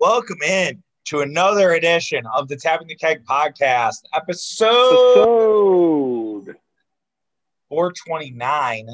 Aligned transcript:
Welcome 0.00 0.40
in 0.42 0.82
to 1.08 1.20
another 1.20 1.72
edition 1.72 2.24
of 2.34 2.48
the 2.48 2.56
Tapping 2.56 2.86
the 2.86 2.96
Keg 2.96 3.22
podcast, 3.26 3.98
episode, 4.14 4.70
Episode. 4.70 6.56
429. 7.68 8.88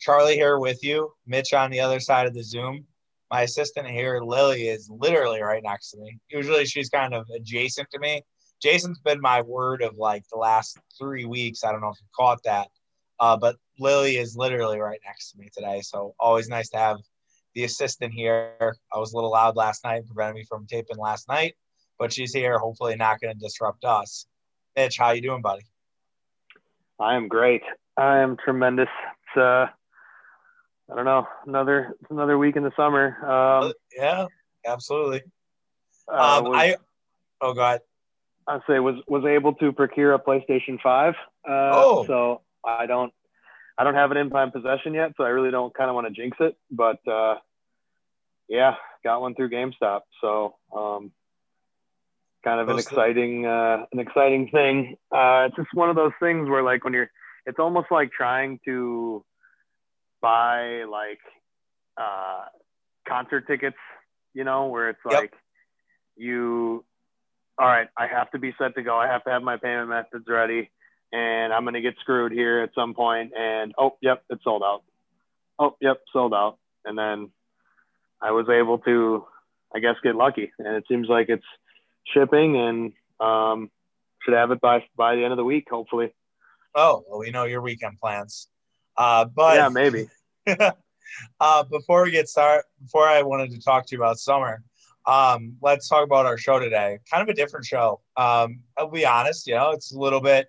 Charlie 0.00 0.34
here 0.34 0.58
with 0.58 0.82
you, 0.82 1.12
Mitch 1.26 1.52
on 1.52 1.70
the 1.70 1.80
other 1.80 2.00
side 2.00 2.26
of 2.26 2.32
the 2.32 2.42
Zoom. 2.42 2.86
My 3.30 3.42
assistant 3.42 3.86
here, 3.86 4.22
Lily, 4.22 4.68
is 4.68 4.88
literally 4.88 5.42
right 5.42 5.62
next 5.62 5.90
to 5.90 5.98
me. 5.98 6.18
Usually 6.30 6.64
she's 6.64 6.88
kind 6.88 7.12
of 7.12 7.26
adjacent 7.36 7.90
to 7.90 7.98
me. 7.98 8.22
Jason's 8.62 9.00
been 9.00 9.20
my 9.20 9.42
word 9.42 9.82
of 9.82 9.98
like 9.98 10.24
the 10.32 10.38
last 10.38 10.78
three 10.98 11.26
weeks. 11.26 11.64
I 11.64 11.70
don't 11.70 11.82
know 11.82 11.90
if 11.90 12.00
you 12.00 12.06
caught 12.16 12.42
that, 12.44 12.68
uh, 13.20 13.36
but 13.36 13.56
Lily 13.78 14.16
is 14.16 14.38
literally 14.38 14.78
right 14.80 15.00
next 15.04 15.32
to 15.32 15.38
me 15.38 15.50
today. 15.54 15.82
So 15.82 16.14
always 16.18 16.48
nice 16.48 16.70
to 16.70 16.78
have 16.78 16.96
the 17.56 17.64
assistant 17.64 18.12
here. 18.12 18.76
I 18.94 18.98
was 18.98 19.12
a 19.12 19.16
little 19.16 19.32
loud 19.32 19.56
last 19.56 19.82
night, 19.82 20.06
preventing 20.06 20.36
me 20.42 20.44
from 20.44 20.66
taping 20.66 20.98
last 20.98 21.26
night, 21.26 21.54
but 21.98 22.12
she's 22.12 22.32
here. 22.32 22.58
Hopefully, 22.58 22.94
not 22.96 23.18
going 23.20 23.34
to 23.34 23.40
disrupt 23.40 23.84
us. 23.84 24.26
Mitch, 24.76 24.98
how 24.98 25.10
you 25.12 25.22
doing, 25.22 25.40
buddy? 25.40 25.62
I 27.00 27.16
am 27.16 27.28
great. 27.28 27.62
I 27.96 28.18
am 28.18 28.36
tremendous. 28.36 28.90
It's 29.22 29.40
uh, 29.42 29.66
I 30.92 30.94
don't 30.94 31.06
know, 31.06 31.26
another 31.46 31.94
it's 32.00 32.10
another 32.10 32.36
week 32.38 32.56
in 32.56 32.62
the 32.62 32.72
summer. 32.76 33.16
Um, 33.26 33.72
yeah, 33.96 34.26
absolutely. 34.66 35.22
uh, 36.12 36.38
Um, 36.38 36.44
was, 36.50 36.58
I 36.58 36.76
oh 37.40 37.54
god, 37.54 37.80
I 38.46 38.60
say 38.68 38.78
was 38.80 38.96
was 39.08 39.24
able 39.24 39.54
to 39.54 39.72
procure 39.72 40.12
a 40.12 40.18
PlayStation 40.18 40.78
Five. 40.82 41.14
Uh, 41.48 41.72
Oh. 41.72 42.04
so 42.06 42.42
I 42.66 42.84
don't 42.84 43.14
I 43.78 43.84
don't 43.84 43.94
have 43.94 44.10
an 44.10 44.16
in 44.16 44.28
my 44.30 44.48
possession 44.48 44.94
yet, 44.94 45.12
so 45.16 45.24
I 45.24 45.28
really 45.28 45.50
don't 45.50 45.74
kind 45.74 45.90
of 45.90 45.94
want 45.94 46.06
to 46.06 46.12
jinx 46.12 46.36
it. 46.40 46.56
But 46.70 47.06
uh, 47.06 47.36
yeah, 48.48 48.74
got 49.04 49.20
one 49.20 49.34
through 49.34 49.50
GameStop. 49.50 50.00
So 50.20 50.54
um, 50.74 51.12
kind 52.44 52.60
of 52.60 52.68
an 52.68 52.78
exciting 52.78 53.44
uh, 53.44 53.86
an 53.92 53.98
exciting 53.98 54.48
thing. 54.50 54.96
Uh, 55.12 55.46
it's 55.48 55.56
just 55.56 55.68
one 55.74 55.90
of 55.90 55.96
those 55.96 56.12
things 56.20 56.48
where 56.48 56.62
like 56.62 56.84
when 56.84 56.92
you're, 56.92 57.10
it's 57.44 57.58
almost 57.58 57.88
like 57.90 58.12
trying 58.12 58.60
to 58.64 59.24
buy 60.22 60.84
like 60.90 61.20
uh, 61.96 62.44
concert 63.06 63.46
tickets, 63.46 63.76
you 64.34 64.44
know, 64.44 64.66
where 64.66 64.90
it's 64.90 65.00
Yep. 65.08 65.20
like 65.20 65.32
you, 66.16 66.84
all 67.58 67.66
right, 67.66 67.88
I 67.96 68.06
have 68.06 68.30
to 68.30 68.38
be 68.38 68.54
set 68.58 68.74
to 68.76 68.82
go. 68.82 68.96
I 68.96 69.06
have 69.06 69.24
to 69.24 69.30
have 69.30 69.42
my 69.42 69.56
payment 69.56 69.88
methods 69.88 70.24
ready, 70.28 70.70
and 71.12 71.52
I'm 71.52 71.64
gonna 71.64 71.80
get 71.80 71.94
screwed 72.00 72.32
here 72.32 72.60
at 72.60 72.70
some 72.74 72.94
point. 72.94 73.32
And 73.36 73.74
oh, 73.78 73.96
yep, 74.00 74.22
it's 74.30 74.44
sold 74.44 74.62
out. 74.64 74.82
Oh, 75.58 75.76
yep, 75.80 76.00
sold 76.12 76.34
out. 76.34 76.58
And 76.84 76.96
then 76.98 77.30
I 78.20 78.32
was 78.32 78.48
able 78.48 78.78
to, 78.78 79.24
I 79.74 79.80
guess, 79.80 79.96
get 80.02 80.14
lucky, 80.14 80.52
and 80.58 80.76
it 80.76 80.84
seems 80.88 81.08
like 81.08 81.28
it's 81.28 81.44
shipping 82.14 82.56
and 82.56 82.92
um, 83.20 83.70
should 84.22 84.34
have 84.34 84.50
it 84.50 84.60
by 84.60 84.84
by 84.96 85.16
the 85.16 85.22
end 85.22 85.32
of 85.32 85.36
the 85.36 85.44
week, 85.44 85.68
hopefully. 85.70 86.12
oh 86.74 87.04
well, 87.08 87.18
we 87.18 87.30
know 87.30 87.44
your 87.44 87.62
weekend 87.62 87.98
plans. 87.98 88.48
Uh, 88.96 89.24
but 89.24 89.56
yeah, 89.56 89.68
maybe. 89.68 90.08
uh, 91.40 91.62
before 91.64 92.04
we 92.04 92.10
get 92.10 92.28
started, 92.28 92.64
before 92.82 93.06
I 93.06 93.22
wanted 93.22 93.50
to 93.52 93.60
talk 93.60 93.86
to 93.86 93.96
you 93.96 94.02
about 94.02 94.18
summer, 94.18 94.62
um, 95.06 95.56
let's 95.62 95.88
talk 95.88 96.04
about 96.04 96.26
our 96.26 96.38
show 96.38 96.58
today. 96.58 96.98
Kind 97.10 97.22
of 97.22 97.28
a 97.28 97.34
different 97.34 97.66
show. 97.66 98.00
Um, 98.16 98.60
I'll 98.76 98.90
be 98.90 99.06
honest, 99.06 99.46
you 99.46 99.54
know, 99.54 99.70
it's 99.70 99.92
a 99.92 99.98
little 99.98 100.20
bit. 100.20 100.48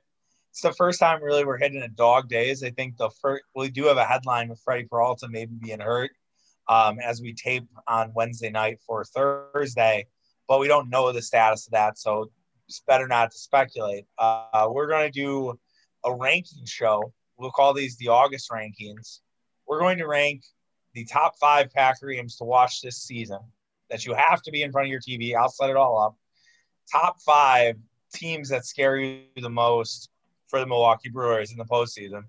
It's 0.57 0.63
the 0.63 0.73
first 0.73 0.99
time 0.99 1.21
really 1.21 1.45
we're 1.45 1.59
hitting 1.59 1.83
a 1.83 1.87
dog 1.87 2.29
days. 2.29 2.63
I 2.63 2.71
think 2.71 2.97
the 2.97 3.11
first 3.21 3.43
we 3.55 3.69
do 3.69 3.83
have 3.83 3.97
a 3.97 4.03
headline 4.03 4.49
with 4.49 4.59
Freddie 4.65 4.87
Peralta 4.89 5.27
maybe 5.29 5.53
being 5.53 5.79
hurt 5.79 6.09
um, 6.67 6.97
as 6.97 7.21
we 7.21 7.35
tape 7.35 7.67
on 7.87 8.11
Wednesday 8.15 8.49
night 8.49 8.79
for 8.83 9.05
Thursday, 9.05 10.07
but 10.47 10.59
we 10.59 10.67
don't 10.67 10.89
know 10.89 11.11
the 11.11 11.21
status 11.21 11.67
of 11.67 11.73
that, 11.73 11.99
so 11.99 12.31
it's 12.67 12.81
better 12.87 13.07
not 13.07 13.29
to 13.29 13.37
speculate. 13.37 14.07
Uh, 14.17 14.67
we're 14.71 14.87
going 14.87 15.05
to 15.05 15.11
do 15.11 15.59
a 16.03 16.15
ranking 16.15 16.65
show. 16.65 17.13
We'll 17.37 17.51
call 17.51 17.75
these 17.75 17.95
the 17.97 18.07
August 18.07 18.49
rankings 18.49 19.19
we're 19.67 19.79
going 19.79 19.99
to 19.99 20.07
rank 20.07 20.41
the 20.95 21.05
top 21.05 21.37
five 21.37 21.71
Packer 21.71 22.07
games 22.07 22.35
to 22.37 22.45
watch 22.45 22.81
this 22.81 22.97
season 22.97 23.39
that 23.91 24.07
you 24.07 24.15
have 24.15 24.41
to 24.41 24.51
be 24.51 24.63
in 24.63 24.71
front 24.71 24.87
of 24.87 24.91
your 24.91 25.01
TV. 25.01 25.35
I'll 25.35 25.49
set 25.49 25.69
it 25.69 25.75
all 25.75 25.99
up. 25.99 26.15
Top 26.91 27.21
five 27.21 27.75
teams 28.11 28.49
that 28.49 28.65
scare 28.65 28.97
you 28.97 29.21
the 29.35 29.51
most 29.51 30.09
for 30.47 30.59
the 30.59 30.65
Milwaukee 30.65 31.09
Brewers 31.09 31.51
in 31.51 31.57
the 31.57 31.65
postseason. 31.65 32.23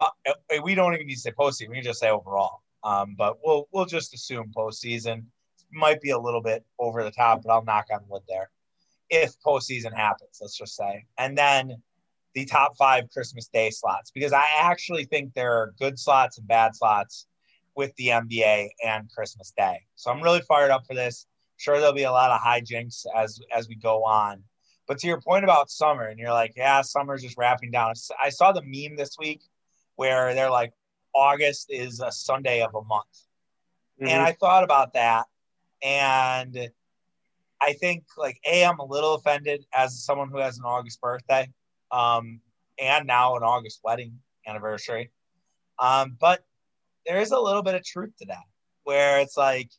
Uh, 0.00 0.08
uh, 0.26 0.62
we 0.62 0.74
don't 0.74 0.94
even 0.94 1.06
need 1.06 1.14
to 1.14 1.20
say 1.20 1.30
postseason. 1.30 1.68
We 1.68 1.76
can 1.76 1.84
just 1.84 2.00
say 2.00 2.10
overall. 2.10 2.62
Um, 2.82 3.14
but 3.16 3.38
we'll 3.44 3.68
we'll 3.72 3.86
just 3.86 4.14
assume 4.14 4.52
postseason 4.56 5.24
might 5.72 6.00
be 6.00 6.10
a 6.10 6.18
little 6.18 6.40
bit 6.40 6.64
over 6.78 7.04
the 7.04 7.10
top, 7.10 7.42
but 7.42 7.52
I'll 7.52 7.64
knock 7.64 7.86
on 7.92 8.00
wood 8.08 8.22
there 8.28 8.50
if 9.10 9.34
postseason 9.44 9.94
happens. 9.94 10.38
Let's 10.40 10.56
just 10.56 10.76
say, 10.76 11.04
and 11.18 11.36
then 11.36 11.82
the 12.34 12.44
top 12.44 12.76
five 12.76 13.10
Christmas 13.10 13.48
Day 13.48 13.70
slots 13.70 14.10
because 14.10 14.32
I 14.32 14.44
actually 14.60 15.04
think 15.04 15.34
there 15.34 15.52
are 15.52 15.74
good 15.78 15.98
slots 15.98 16.38
and 16.38 16.46
bad 16.46 16.74
slots 16.74 17.26
with 17.74 17.94
the 17.96 18.08
NBA 18.08 18.68
and 18.84 19.10
Christmas 19.10 19.52
Day. 19.56 19.80
So 19.96 20.10
I'm 20.10 20.22
really 20.22 20.42
fired 20.42 20.70
up 20.70 20.86
for 20.86 20.94
this. 20.94 21.26
Sure, 21.56 21.78
there'll 21.78 21.92
be 21.92 22.04
a 22.04 22.12
lot 22.12 22.30
of 22.30 22.40
hijinks 22.40 23.04
as 23.14 23.40
as 23.54 23.68
we 23.68 23.74
go 23.74 24.04
on. 24.04 24.42
But 24.90 24.98
to 24.98 25.06
your 25.06 25.20
point 25.20 25.44
about 25.44 25.70
summer, 25.70 26.06
and 26.06 26.18
you're 26.18 26.32
like, 26.32 26.54
yeah, 26.56 26.80
summer's 26.82 27.22
just 27.22 27.38
wrapping 27.38 27.70
down. 27.70 27.94
I 28.20 28.28
saw 28.28 28.50
the 28.50 28.60
meme 28.60 28.96
this 28.96 29.16
week 29.20 29.40
where 29.94 30.34
they're 30.34 30.50
like, 30.50 30.72
August 31.14 31.66
is 31.70 32.00
a 32.00 32.10
Sunday 32.10 32.60
of 32.60 32.74
a 32.74 32.82
month. 32.82 33.06
Mhm. 34.00 34.08
And 34.08 34.20
I 34.20 34.32
thought 34.32 34.64
about 34.64 34.94
that. 34.94 35.28
And 35.80 36.72
I 37.60 37.72
think, 37.74 38.02
like, 38.18 38.40
A, 38.44 38.64
I'm 38.64 38.80
a 38.80 38.84
little 38.84 39.14
offended 39.14 39.64
as 39.72 40.04
someone 40.04 40.28
who 40.28 40.38
has 40.38 40.58
an 40.58 40.64
August 40.64 41.00
birthday 41.00 41.48
um, 41.92 42.40
and 42.76 43.06
now 43.06 43.36
an 43.36 43.44
August 43.44 43.82
wedding 43.84 44.18
anniversary. 44.44 45.12
Um, 45.78 46.16
but 46.18 46.44
there 47.06 47.20
is 47.20 47.30
a 47.30 47.38
little 47.38 47.62
bit 47.62 47.76
of 47.76 47.84
truth 47.84 48.16
to 48.18 48.26
that 48.26 48.42
where 48.82 49.20
it's 49.20 49.36
like, 49.36 49.70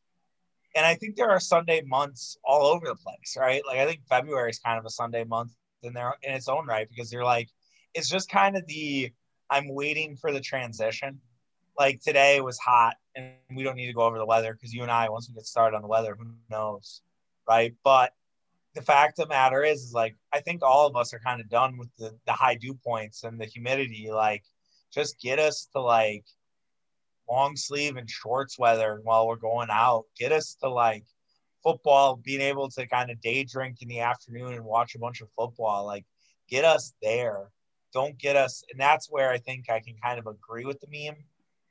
and 0.76 0.86
I 0.86 0.96
think 0.96 1.16
there 1.16 1.30
are 1.30 1.40
Sunday 1.40 1.82
months 1.82 2.38
all 2.44 2.66
over 2.66 2.86
the 2.86 2.96
place, 2.96 3.36
right? 3.38 3.62
Like, 3.66 3.80
I 3.80 3.86
think 3.86 4.02
February 4.08 4.50
is 4.50 4.60
kind 4.60 4.80
of 4.80 4.86
a 4.86 4.90
Sunday 4.90 5.24
month 5.24 5.52
in 5.84 5.94
there 5.94 6.14
in 6.24 6.34
its 6.34 6.48
own 6.48 6.66
right 6.66 6.88
because 6.90 7.12
you're 7.12 7.24
like, 7.24 7.50
it's 7.94 8.10
just 8.10 8.30
kind 8.30 8.56
of 8.56 8.66
the 8.68 9.12
I'm 9.50 9.68
waiting 9.68 10.16
for 10.16 10.32
the 10.32 10.40
transition. 10.40 11.20
Like 11.78 12.02
today 12.02 12.40
was 12.42 12.58
hot, 12.58 12.96
and 13.16 13.32
we 13.54 13.64
don't 13.64 13.76
need 13.76 13.88
to 13.88 13.94
go 13.94 14.04
over 14.04 14.18
the 14.18 14.26
weather 14.26 14.54
because 14.54 14.74
you 14.74 14.84
and 14.84 14.92
I, 14.92 15.10
once 15.10 15.28
we 15.28 15.36
get 15.36 15.46
started 15.46 15.76
on 15.76 15.82
the 15.82 15.88
weather, 15.88 16.16
who 16.18 16.26
knows, 16.50 17.02
right? 17.48 17.74
But 17.84 18.14
the 18.76 18.82
fact 18.82 19.20
of 19.20 19.28
the 19.28 19.34
matter 19.34 19.64
is, 19.64 19.84
is 19.84 19.94
like 19.94 20.16
I 20.32 20.40
think 20.40 20.64
all 20.64 20.88
of 20.88 20.96
us 20.96 21.14
are 21.14 21.20
kind 21.20 21.42
of 21.42 21.50
done 21.50 21.78
with 21.78 21.90
the 21.98 22.18
the 22.26 22.34
high 22.34 22.56
dew 22.56 22.76
points 22.76 23.24
and 23.24 23.40
the 23.40 23.46
humidity. 23.46 24.10
Like, 24.12 24.44
just 24.94 25.20
get 25.20 25.40
us 25.40 25.68
to 25.74 25.82
like 25.82 26.26
long 27.32 27.56
sleeve 27.56 27.96
and 27.96 28.10
shorts 28.10 28.60
weather 28.60 29.00
while 29.04 29.28
we're 29.28 29.36
going 29.38 29.70
out. 29.72 30.04
Get 30.18 30.32
us 30.32 30.56
to 30.62 30.70
like 30.70 31.06
football, 31.64 32.18
being 32.18 32.42
able 32.42 32.70
to 32.70 32.88
kind 32.88 33.10
of 33.10 33.22
day 33.22 33.44
drink 33.44 33.78
in 33.82 33.88
the 33.88 34.02
afternoon 34.02 34.54
and 34.54 34.66
watch 34.66 34.96
a 34.96 35.00
bunch 35.00 35.22
of 35.22 35.30
football. 35.38 35.86
Like, 35.86 36.06
get 36.50 36.66
us 36.66 36.94
there. 37.02 37.50
Don't 37.94 38.18
get 38.18 38.36
us, 38.36 38.64
and 38.72 38.80
that's 38.80 39.08
where 39.10 39.32
I 39.32 39.38
think 39.38 39.70
I 39.70 39.80
can 39.80 39.96
kind 40.02 40.20
of 40.20 40.28
agree 40.28 40.66
with 40.66 40.80
the 40.80 40.88
meme. 40.88 41.18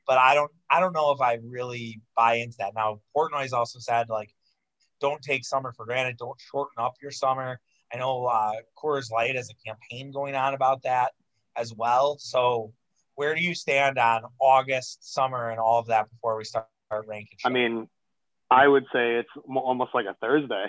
But 0.06 0.18
I 0.18 0.34
don't, 0.34 0.50
I 0.68 0.80
don't 0.80 0.92
know 0.92 1.12
if 1.12 1.20
I 1.20 1.38
really 1.42 2.00
buy 2.16 2.34
into 2.34 2.56
that. 2.58 2.74
Now, 2.74 3.00
Portnoy's 3.16 3.52
also 3.52 3.78
said 3.78 4.08
like, 4.08 4.34
don't 5.00 5.22
take 5.22 5.44
summer 5.44 5.72
for 5.72 5.86
granted. 5.86 6.16
Don't 6.18 6.38
shorten 6.40 6.82
up 6.82 6.94
your 7.00 7.10
summer. 7.10 7.60
I 7.92 7.98
know 7.98 8.26
uh, 8.26 8.52
Coors 8.76 9.10
Light 9.10 9.36
has 9.36 9.50
a 9.50 9.66
campaign 9.66 10.10
going 10.10 10.34
on 10.34 10.54
about 10.54 10.82
that 10.82 11.12
as 11.56 11.74
well. 11.74 12.16
So, 12.18 12.72
where 13.20 13.34
do 13.34 13.42
you 13.42 13.54
stand 13.54 13.98
on 13.98 14.22
August, 14.38 15.12
summer, 15.12 15.50
and 15.50 15.60
all 15.60 15.78
of 15.78 15.88
that 15.88 16.08
before 16.08 16.38
we 16.38 16.44
start 16.44 16.66
ranking? 17.06 17.36
I 17.44 17.50
mean, 17.50 17.86
I 18.50 18.66
would 18.66 18.84
say 18.94 19.16
it's 19.16 19.28
almost 19.46 19.90
like 19.92 20.06
a 20.06 20.14
Thursday. 20.22 20.68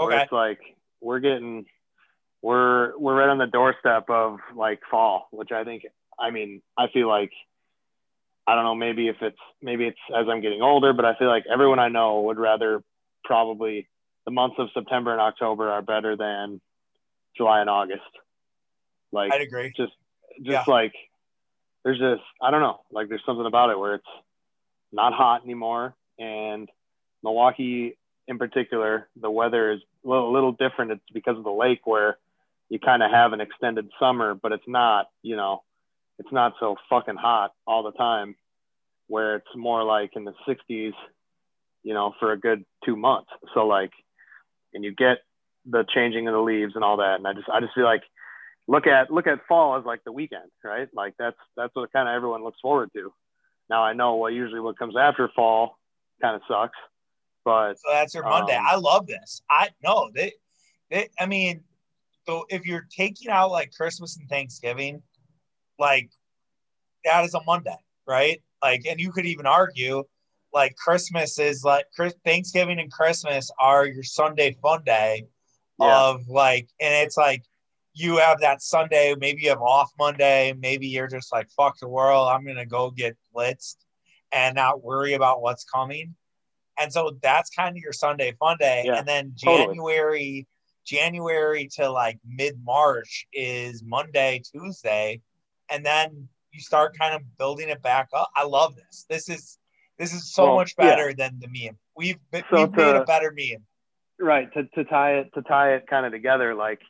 okay, 0.00 0.22
It's 0.22 0.32
like 0.32 0.58
we're 1.02 1.20
getting 1.20 1.66
we're 2.40 2.96
we're 2.96 3.14
right 3.14 3.28
on 3.28 3.36
the 3.36 3.46
doorstep 3.46 4.08
of 4.08 4.38
like 4.56 4.80
fall, 4.90 5.28
which 5.32 5.52
I 5.52 5.64
think 5.64 5.82
I 6.18 6.30
mean, 6.30 6.62
I 6.78 6.86
feel 6.94 7.08
like 7.08 7.30
I 8.46 8.54
don't 8.54 8.64
know, 8.64 8.74
maybe 8.74 9.08
if 9.08 9.16
it's 9.20 9.36
maybe 9.60 9.86
it's 9.86 9.98
as 10.16 10.28
I'm 10.30 10.40
getting 10.40 10.62
older, 10.62 10.94
but 10.94 11.04
I 11.04 11.14
feel 11.16 11.28
like 11.28 11.44
everyone 11.52 11.78
I 11.78 11.88
know 11.88 12.22
would 12.22 12.38
rather 12.38 12.82
probably 13.22 13.86
the 14.24 14.30
months 14.30 14.56
of 14.58 14.68
September 14.72 15.12
and 15.12 15.20
October 15.20 15.70
are 15.70 15.82
better 15.82 16.16
than 16.16 16.62
July 17.36 17.60
and 17.60 17.68
August. 17.68 18.00
Like 19.12 19.30
I'd 19.30 19.42
agree. 19.42 19.74
just 19.76 19.92
just 20.42 20.48
Yeah. 20.48 20.64
like 20.66 20.94
there's 21.84 21.98
just 21.98 22.22
I 22.40 22.50
don't 22.50 22.60
know, 22.60 22.80
like 22.90 23.08
there's 23.08 23.24
something 23.24 23.46
about 23.46 23.70
it 23.70 23.78
where 23.78 23.94
it's 23.94 24.04
not 24.92 25.12
hot 25.12 25.44
anymore 25.44 25.94
and 26.18 26.68
Milwaukee 27.22 27.96
in 28.26 28.38
particular, 28.38 29.08
the 29.20 29.30
weather 29.30 29.72
is 29.72 29.80
a 30.04 30.08
little, 30.08 30.32
little 30.32 30.52
different. 30.52 30.92
It's 30.92 31.10
because 31.12 31.36
of 31.36 31.44
the 31.44 31.50
lake 31.50 31.80
where 31.84 32.16
you 32.68 32.78
kind 32.78 33.02
of 33.02 33.10
have 33.10 33.32
an 33.32 33.40
extended 33.40 33.90
summer, 33.98 34.34
but 34.34 34.52
it's 34.52 34.68
not, 34.68 35.10
you 35.22 35.36
know, 35.36 35.62
it's 36.18 36.30
not 36.30 36.54
so 36.60 36.76
fucking 36.88 37.16
hot 37.16 37.52
all 37.66 37.82
the 37.82 37.92
time 37.92 38.36
where 39.08 39.36
it's 39.36 39.56
more 39.56 39.82
like 39.82 40.14
in 40.14 40.24
the 40.24 40.34
60s 40.46 40.92
you 41.82 41.94
know, 41.94 42.14
for 42.20 42.32
a 42.32 42.38
good 42.38 42.64
two 42.84 42.96
months. 42.96 43.30
So 43.54 43.66
like, 43.66 43.92
and 44.74 44.84
you 44.84 44.94
get 44.94 45.18
the 45.66 45.84
changing 45.94 46.28
of 46.28 46.34
the 46.34 46.40
leaves 46.40 46.74
and 46.74 46.84
all 46.84 46.98
that. 46.98 47.16
And 47.16 47.26
I 47.26 47.32
just, 47.32 47.48
I 47.48 47.60
just 47.60 47.74
feel 47.74 47.84
like 47.84 48.02
look 48.70 48.86
at, 48.86 49.10
look 49.10 49.26
at 49.26 49.40
fall 49.48 49.76
as 49.76 49.84
like 49.84 50.04
the 50.04 50.12
weekend, 50.12 50.48
right? 50.62 50.88
Like 50.94 51.14
that's, 51.18 51.36
that's 51.56 51.74
what 51.74 51.92
kind 51.92 52.08
of 52.08 52.14
everyone 52.14 52.44
looks 52.44 52.60
forward 52.62 52.90
to. 52.94 53.12
Now 53.68 53.82
I 53.82 53.94
know 53.94 54.14
what 54.14 54.32
usually 54.32 54.60
what 54.60 54.78
comes 54.78 54.94
after 54.96 55.28
fall 55.34 55.76
kind 56.22 56.36
of 56.36 56.42
sucks, 56.48 56.78
but 57.44 57.74
so 57.74 57.88
that's 57.90 58.14
your 58.14 58.22
Monday. 58.22 58.54
Um, 58.54 58.64
I 58.68 58.76
love 58.76 59.08
this. 59.08 59.42
I 59.50 59.70
know 59.82 60.10
they, 60.14 60.34
they, 60.88 61.08
I 61.18 61.26
mean, 61.26 61.62
so 62.26 62.44
if 62.48 62.64
you're 62.64 62.86
taking 62.96 63.28
out 63.28 63.50
like 63.50 63.72
Christmas 63.72 64.16
and 64.16 64.28
Thanksgiving, 64.28 65.02
like 65.78 66.10
that 67.04 67.24
is 67.24 67.34
a 67.34 67.40
Monday, 67.44 67.78
right? 68.06 68.40
Like, 68.62 68.84
and 68.88 69.00
you 69.00 69.10
could 69.10 69.26
even 69.26 69.46
argue 69.46 70.04
like 70.52 70.76
Christmas 70.76 71.38
is 71.40 71.64
like 71.64 71.86
Thanksgiving 72.24 72.78
and 72.78 72.92
Christmas 72.92 73.50
are 73.60 73.84
your 73.86 74.04
Sunday 74.04 74.56
fun 74.62 74.82
day 74.84 75.26
yeah. 75.80 76.08
of 76.08 76.28
like, 76.28 76.68
and 76.80 76.94
it's 77.04 77.16
like 77.16 77.42
you 77.92 78.18
have 78.18 78.40
that 78.40 78.62
Sunday, 78.62 79.14
maybe 79.18 79.42
you 79.42 79.50
have 79.50 79.62
off 79.62 79.90
Monday, 79.98 80.54
maybe 80.58 80.86
you're 80.86 81.08
just 81.08 81.32
like, 81.32 81.48
fuck 81.50 81.78
the 81.78 81.88
world, 81.88 82.28
I'm 82.28 82.44
gonna 82.44 82.66
go 82.66 82.90
get 82.90 83.16
blitzed 83.34 83.76
and 84.32 84.54
not 84.54 84.82
worry 84.82 85.14
about 85.14 85.42
what's 85.42 85.64
coming. 85.64 86.14
And 86.78 86.92
so 86.92 87.18
that's 87.22 87.50
kind 87.50 87.76
of 87.76 87.82
your 87.82 87.92
Sunday 87.92 88.34
fun 88.38 88.56
day. 88.58 88.84
Yeah, 88.86 88.98
and 88.98 89.06
then 89.06 89.32
January, 89.34 90.46
totally. 90.46 90.46
January 90.86 91.68
to 91.76 91.90
like 91.90 92.18
mid 92.26 92.58
March 92.64 93.26
is 93.32 93.82
Monday, 93.84 94.42
Tuesday. 94.50 95.20
And 95.70 95.84
then 95.84 96.28
you 96.52 96.60
start 96.60 96.98
kind 96.98 97.14
of 97.14 97.22
building 97.38 97.68
it 97.68 97.82
back 97.82 98.08
up. 98.14 98.30
I 98.34 98.44
love 98.44 98.76
this. 98.76 99.04
This 99.08 99.28
is 99.28 99.58
this 99.98 100.14
is 100.14 100.32
so 100.32 100.46
well, 100.46 100.56
much 100.56 100.76
better 100.76 101.08
yeah. 101.10 101.14
than 101.28 101.40
the 101.40 101.48
meme. 101.48 101.76
We've 101.96 102.18
so 102.32 102.64
we've 102.64 102.72
to, 102.72 102.76
made 102.76 102.96
a 102.96 103.04
better 103.04 103.34
meme. 103.36 103.64
Right 104.18 104.52
to, 104.54 104.64
to 104.64 104.84
tie 104.84 105.18
it 105.18 105.30
to 105.34 105.42
tie 105.42 105.74
it 105.74 105.86
kind 105.86 106.06
of 106.06 106.12
together. 106.12 106.54
Like, 106.54 106.80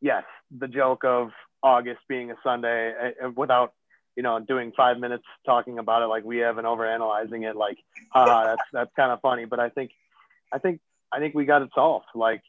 yes, 0.00 0.24
the 0.56 0.68
joke 0.68 1.04
of 1.04 1.30
August 1.62 2.00
being 2.08 2.30
a 2.30 2.34
Sunday 2.42 3.12
uh, 3.22 3.30
without 3.30 3.72
you 4.16 4.22
know 4.22 4.40
doing 4.40 4.72
five 4.76 4.98
minutes 4.98 5.24
talking 5.46 5.78
about 5.78 6.02
it 6.02 6.06
like 6.06 6.24
we 6.24 6.38
have 6.38 6.58
and 6.58 6.66
overanalyzing 6.66 7.48
it. 7.48 7.56
Like, 7.56 7.78
haha, 8.12 8.44
that's 8.44 8.62
that's 8.72 8.90
kind 8.96 9.12
of 9.12 9.20
funny. 9.20 9.44
But 9.44 9.60
I 9.60 9.68
think 9.68 9.92
I 10.52 10.58
think 10.58 10.80
I 11.12 11.18
think 11.18 11.34
we 11.34 11.44
got 11.44 11.62
it 11.62 11.70
solved. 11.74 12.06
Like 12.14 12.42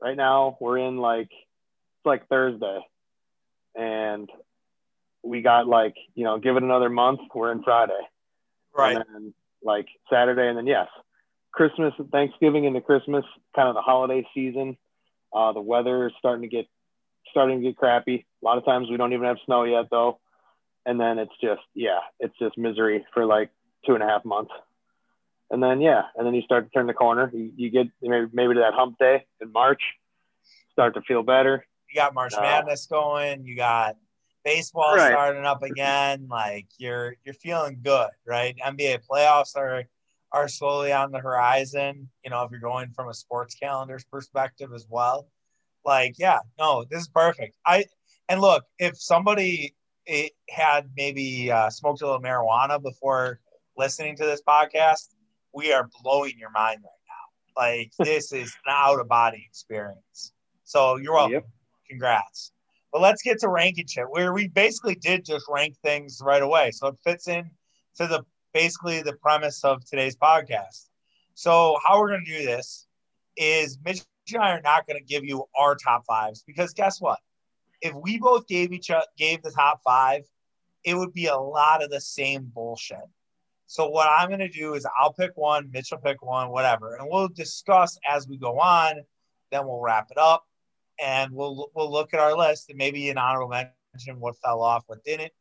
right 0.00 0.16
now 0.16 0.56
we're 0.60 0.78
in 0.78 0.98
like 0.98 1.30
it's 1.30 2.06
like 2.06 2.28
Thursday, 2.28 2.80
and 3.74 4.28
we 5.22 5.42
got 5.42 5.66
like 5.66 5.94
you 6.14 6.24
know 6.24 6.38
give 6.38 6.56
it 6.56 6.62
another 6.62 6.90
month. 6.90 7.20
We're 7.34 7.52
in 7.52 7.62
Friday. 7.62 7.92
Right. 8.76 8.96
And 8.96 9.04
then 9.12 9.34
like 9.62 9.86
Saturday, 10.10 10.48
and 10.48 10.58
then 10.58 10.66
yes, 10.66 10.88
Christmas, 11.52 11.94
Thanksgiving 12.10 12.64
into 12.64 12.80
Christmas, 12.80 13.24
kind 13.54 13.68
of 13.68 13.74
the 13.74 13.82
holiday 13.82 14.26
season. 14.34 14.76
Uh, 15.32 15.52
the 15.52 15.60
weather 15.60 16.06
is 16.06 16.12
starting 16.18 16.42
to 16.42 16.48
get 16.48 16.66
starting 17.30 17.60
to 17.60 17.68
get 17.68 17.76
crappy. 17.76 18.26
A 18.42 18.44
lot 18.44 18.58
of 18.58 18.64
times 18.64 18.88
we 18.90 18.96
don't 18.96 19.12
even 19.12 19.26
have 19.26 19.38
snow 19.44 19.64
yet 19.64 19.86
though, 19.90 20.20
and 20.86 21.00
then 21.00 21.18
it's 21.18 21.32
just 21.40 21.62
yeah, 21.74 22.00
it's 22.20 22.38
just 22.38 22.58
misery 22.58 23.04
for 23.12 23.24
like 23.24 23.50
two 23.86 23.94
and 23.94 24.02
a 24.02 24.06
half 24.06 24.24
months. 24.24 24.52
And 25.50 25.62
then 25.62 25.80
yeah, 25.80 26.02
and 26.16 26.26
then 26.26 26.34
you 26.34 26.42
start 26.42 26.64
to 26.64 26.70
turn 26.70 26.86
the 26.86 26.94
corner. 26.94 27.30
You, 27.32 27.52
you 27.56 27.70
get 27.70 27.86
maybe 28.02 28.26
maybe 28.32 28.54
to 28.54 28.60
that 28.60 28.74
hump 28.74 28.98
day 28.98 29.24
in 29.40 29.52
March, 29.52 29.82
start 30.72 30.94
to 30.94 31.02
feel 31.02 31.22
better. 31.22 31.66
You 31.88 31.94
got 31.96 32.14
March 32.14 32.34
uh, 32.34 32.40
Madness 32.40 32.86
going. 32.86 33.44
You 33.44 33.56
got 33.56 33.96
baseball 34.44 34.96
right. 34.96 35.10
starting 35.10 35.44
up 35.44 35.62
again. 35.62 36.26
Like 36.28 36.66
you're 36.78 37.16
you're 37.24 37.34
feeling 37.34 37.78
good, 37.82 38.10
right? 38.26 38.56
NBA 38.64 39.00
playoffs 39.10 39.56
are 39.56 39.84
are 40.32 40.48
slowly 40.48 40.92
on 40.92 41.12
the 41.12 41.20
horizon. 41.20 42.08
You 42.24 42.30
know, 42.30 42.42
if 42.42 42.50
you're 42.50 42.60
going 42.60 42.90
from 42.90 43.08
a 43.08 43.14
sports 43.14 43.54
calendar's 43.54 44.04
perspective 44.04 44.72
as 44.74 44.86
well. 44.88 45.28
Like, 45.84 46.14
yeah, 46.18 46.38
no, 46.58 46.84
this 46.90 47.02
is 47.02 47.08
perfect. 47.08 47.56
I 47.66 47.84
and 48.28 48.40
look, 48.40 48.64
if 48.78 49.00
somebody 49.00 49.74
it 50.06 50.32
had 50.50 50.90
maybe 50.96 51.50
uh, 51.50 51.70
smoked 51.70 52.02
a 52.02 52.06
little 52.06 52.20
marijuana 52.20 52.82
before 52.82 53.40
listening 53.76 54.16
to 54.16 54.24
this 54.24 54.42
podcast, 54.46 55.14
we 55.52 55.72
are 55.72 55.88
blowing 56.02 56.34
your 56.38 56.50
mind 56.50 56.80
right 56.82 56.90
now. 57.08 57.62
Like 57.62 57.92
this 57.98 58.32
is 58.32 58.54
an 58.66 58.74
out 58.74 59.00
of 59.00 59.08
body 59.08 59.44
experience. 59.48 60.32
So 60.64 60.96
you're 60.96 61.14
welcome. 61.14 61.32
Yep. 61.32 61.46
Congrats. 61.88 62.52
But 62.92 63.02
let's 63.02 63.22
get 63.22 63.40
to 63.40 63.48
ranking 63.48 63.86
shit, 63.86 64.08
where 64.08 64.32
we 64.32 64.48
basically 64.48 64.94
did 64.94 65.24
just 65.24 65.46
rank 65.48 65.76
things 65.82 66.20
right 66.22 66.42
away. 66.42 66.70
So 66.70 66.86
it 66.86 66.96
fits 67.02 67.28
in 67.28 67.50
to 67.96 68.06
the 68.06 68.24
basically 68.52 69.02
the 69.02 69.14
premise 69.14 69.64
of 69.64 69.84
today's 69.84 70.16
podcast. 70.16 70.88
So 71.34 71.76
how 71.84 71.98
we're 71.98 72.10
going 72.10 72.24
to 72.24 72.38
do 72.38 72.46
this 72.46 72.86
is 73.36 73.78
Mitch 73.84 74.02
and 74.32 74.42
I 74.42 74.52
are 74.52 74.60
not 74.62 74.86
going 74.86 74.98
to 74.98 75.04
give 75.04 75.24
you 75.24 75.44
our 75.58 75.74
top 75.74 76.04
fives 76.06 76.42
because 76.46 76.72
guess 76.72 77.00
what? 77.00 77.18
If 77.82 77.94
we 77.94 78.18
both 78.18 78.46
gave 78.46 78.72
each 78.72 78.90
other 78.90 79.04
gave 79.18 79.42
the 79.42 79.50
top 79.50 79.80
five, 79.84 80.22
it 80.84 80.96
would 80.96 81.12
be 81.12 81.26
a 81.26 81.36
lot 81.36 81.82
of 81.82 81.90
the 81.90 82.00
same 82.00 82.50
bullshit. 82.54 82.98
So 83.66 83.88
what 83.88 84.08
I'm 84.08 84.28
going 84.28 84.40
to 84.40 84.48
do 84.48 84.74
is 84.74 84.86
I'll 84.98 85.12
pick 85.12 85.32
one, 85.34 85.70
Mitch 85.72 85.88
will 85.90 85.98
pick 85.98 86.22
one, 86.22 86.50
whatever, 86.50 86.96
and 86.96 87.08
we'll 87.10 87.28
discuss 87.28 87.98
as 88.08 88.28
we 88.28 88.38
go 88.38 88.58
on. 88.58 89.02
Then 89.50 89.66
we'll 89.66 89.80
wrap 89.80 90.08
it 90.10 90.18
up 90.18 90.44
and 91.02 91.32
we'll 91.32 91.70
we'll 91.74 91.90
look 91.90 92.14
at 92.14 92.20
our 92.20 92.36
list 92.36 92.68
and 92.70 92.78
maybe 92.78 93.10
an 93.10 93.18
honorable 93.18 93.48
mention 93.48 94.20
what 94.20 94.36
fell 94.38 94.62
off, 94.62 94.84
what 94.86 95.04
didn't. 95.04 95.32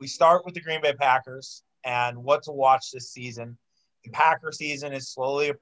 We 0.00 0.06
start 0.06 0.44
with 0.44 0.54
the 0.54 0.60
Green 0.60 0.82
Bay 0.82 0.92
Packers 0.92 1.62
and 1.84 2.22
what 2.22 2.42
to 2.44 2.52
watch 2.52 2.90
this 2.90 3.10
season. 3.10 3.56
The 4.04 4.10
Packer 4.10 4.52
season 4.52 4.92
is 4.92 5.08
slowly, 5.08 5.52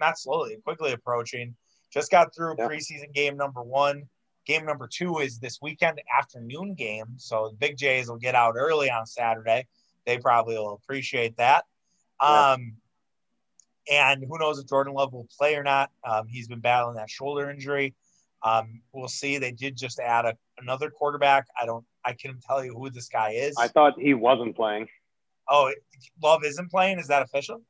not 0.00 0.18
slowly, 0.18 0.56
quickly 0.64 0.92
approaching. 0.92 1.54
Just 1.92 2.10
got 2.10 2.34
through 2.34 2.56
yeah. 2.58 2.68
preseason 2.68 3.12
game 3.12 3.36
number 3.36 3.62
one. 3.62 4.04
Game 4.46 4.64
number 4.64 4.88
two 4.90 5.18
is 5.18 5.38
this 5.38 5.58
weekend 5.60 6.00
afternoon 6.16 6.74
game. 6.74 7.14
So 7.16 7.50
the 7.50 7.56
Big 7.56 7.76
Jays 7.76 8.08
will 8.08 8.16
get 8.16 8.34
out 8.34 8.54
early 8.56 8.90
on 8.90 9.06
Saturday. 9.06 9.66
They 10.06 10.18
probably 10.18 10.56
will 10.56 10.74
appreciate 10.74 11.36
that. 11.36 11.64
Yeah. 12.22 12.52
Um, 12.52 12.76
and 13.90 14.24
who 14.26 14.38
knows 14.38 14.58
if 14.58 14.66
Jordan 14.66 14.94
Love 14.94 15.12
will 15.12 15.28
play 15.38 15.54
or 15.54 15.62
not. 15.62 15.90
Um, 16.04 16.26
he's 16.28 16.48
been 16.48 16.60
battling 16.60 16.96
that 16.96 17.10
shoulder 17.10 17.50
injury. 17.50 17.94
Um, 18.42 18.82
we'll 18.92 19.08
see. 19.08 19.38
They 19.38 19.52
did 19.52 19.76
just 19.76 19.98
add 19.98 20.24
a, 20.24 20.36
another 20.58 20.90
quarterback. 20.90 21.46
I 21.60 21.66
don't. 21.66 21.84
I 22.04 22.12
can't 22.12 22.40
tell 22.42 22.64
you 22.64 22.74
who 22.74 22.88
this 22.90 23.08
guy 23.08 23.30
is. 23.30 23.56
I 23.58 23.68
thought 23.68 23.98
he 23.98 24.14
wasn't 24.14 24.56
playing. 24.56 24.88
Oh, 25.48 25.72
Love 26.22 26.44
isn't 26.44 26.70
playing. 26.70 26.98
Is 26.98 27.08
that 27.08 27.22
official? 27.22 27.62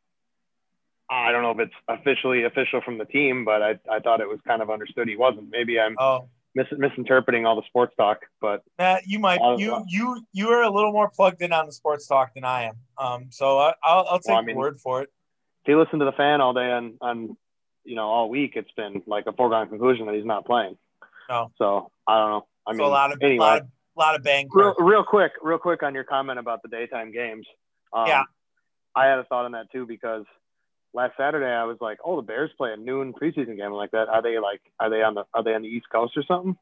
I 1.11 1.33
don't 1.33 1.43
know 1.43 1.53
if 1.53 1.59
it's 1.59 1.75
officially 1.89 2.45
official 2.45 2.81
from 2.83 2.99
the 2.99 3.05
team, 3.05 3.45
but 3.45 3.63
I, 3.63 3.79
I 3.91 4.01
thought 4.01 4.21
it 4.21 4.29
was 4.29 4.41
kind 4.47 4.61
of 4.61 4.71
understood 4.71 5.09
he 5.09 5.17
wasn't. 5.17 5.51
Maybe 5.51 5.81
I'm 5.81 5.97
oh. 5.99 6.29
mis- 6.55 6.67
misinterpreting 6.71 7.47
all 7.47 7.57
the 7.57 7.67
sports 7.67 7.95
talk, 7.97 8.21
but 8.41 8.63
Matt, 8.79 9.07
you 9.07 9.19
might 9.19 9.41
you 9.59 9.83
you 9.89 10.23
you 10.33 10.49
are 10.51 10.63
a 10.63 10.71
little 10.71 10.93
more 10.93 11.09
plugged 11.09 11.41
in 11.41 11.53
on 11.53 11.67
the 11.67 11.73
sports 11.73 12.07
talk 12.07 12.35
than 12.35 12.45
I 12.45 12.65
am. 12.65 12.77
Um, 12.99 13.27
so 13.31 13.59
I, 13.59 13.69
will 13.69 13.75
I'll 13.85 14.19
take 14.19 14.29
well, 14.29 14.39
I 14.39 14.43
mean, 14.43 14.57
word 14.57 14.81
for 14.81 15.03
it. 15.03 15.11
If 15.63 15.69
you 15.69 15.81
listen 15.81 15.99
to 16.01 16.05
the 16.05 16.13
fan 16.13 16.41
all 16.41 16.53
day 16.53 16.71
on 16.71 16.95
on 17.01 17.37
you 17.85 17.95
know, 17.95 18.07
all 18.07 18.29
week 18.29 18.53
it's 18.55 18.71
been 18.73 19.03
like 19.07 19.27
a 19.27 19.33
foregone 19.33 19.69
conclusion 19.69 20.07
that 20.07 20.15
he's 20.15 20.27
not 20.27 20.45
playing. 20.45 20.77
No. 21.31 21.51
So 21.57 21.91
I 22.07 22.19
don't 22.19 22.31
know. 22.31 22.47
I 22.67 22.73
so 22.73 22.79
mean, 22.79 22.87
a 22.87 22.91
lot 22.91 23.13
of 23.13 23.19
anyway, 23.23 23.37
a 23.37 23.41
lot 23.41 23.61
of, 23.63 23.69
lot 23.97 24.15
of 24.15 24.23
bang. 24.23 24.49
Real, 24.53 24.75
real, 24.79 25.05
quick, 25.05 25.33
real 25.43 25.59
quick 25.59 25.83
on 25.83 25.95
your 25.95 26.05
comment 26.05 26.39
about 26.39 26.61
the 26.63 26.69
daytime 26.69 27.13
games. 27.13 27.47
Um, 27.93 28.07
yeah. 28.07 28.25
I 28.95 29.07
had 29.07 29.19
a 29.19 29.25
thought 29.25 29.47
on 29.47 29.53
that 29.53 29.73
too 29.73 29.87
because 29.87 30.25
last 30.95 31.15
Saturday 31.17 31.47
I 31.47 31.65
was 31.65 31.79
like, 31.81 31.99
oh, 32.05 32.17
the 32.17 32.23
Bears 32.23 32.51
play 32.57 32.73
a 32.73 32.77
noon 32.77 33.13
preseason 33.13 33.57
game 33.57 33.73
like 33.73 33.93
that. 33.93 34.09
Are 34.09 34.23
they 34.23 34.39
like, 34.39 34.61
are 34.81 34.91
they 34.91 35.03
on 35.03 35.15
the, 35.15 35.25
are 35.35 35.43
they 35.43 35.55
on 35.55 35.63
the 35.63 35.69
East 35.69 35.87
Coast 35.91 36.17
or 36.17 36.25
something? 36.25 36.57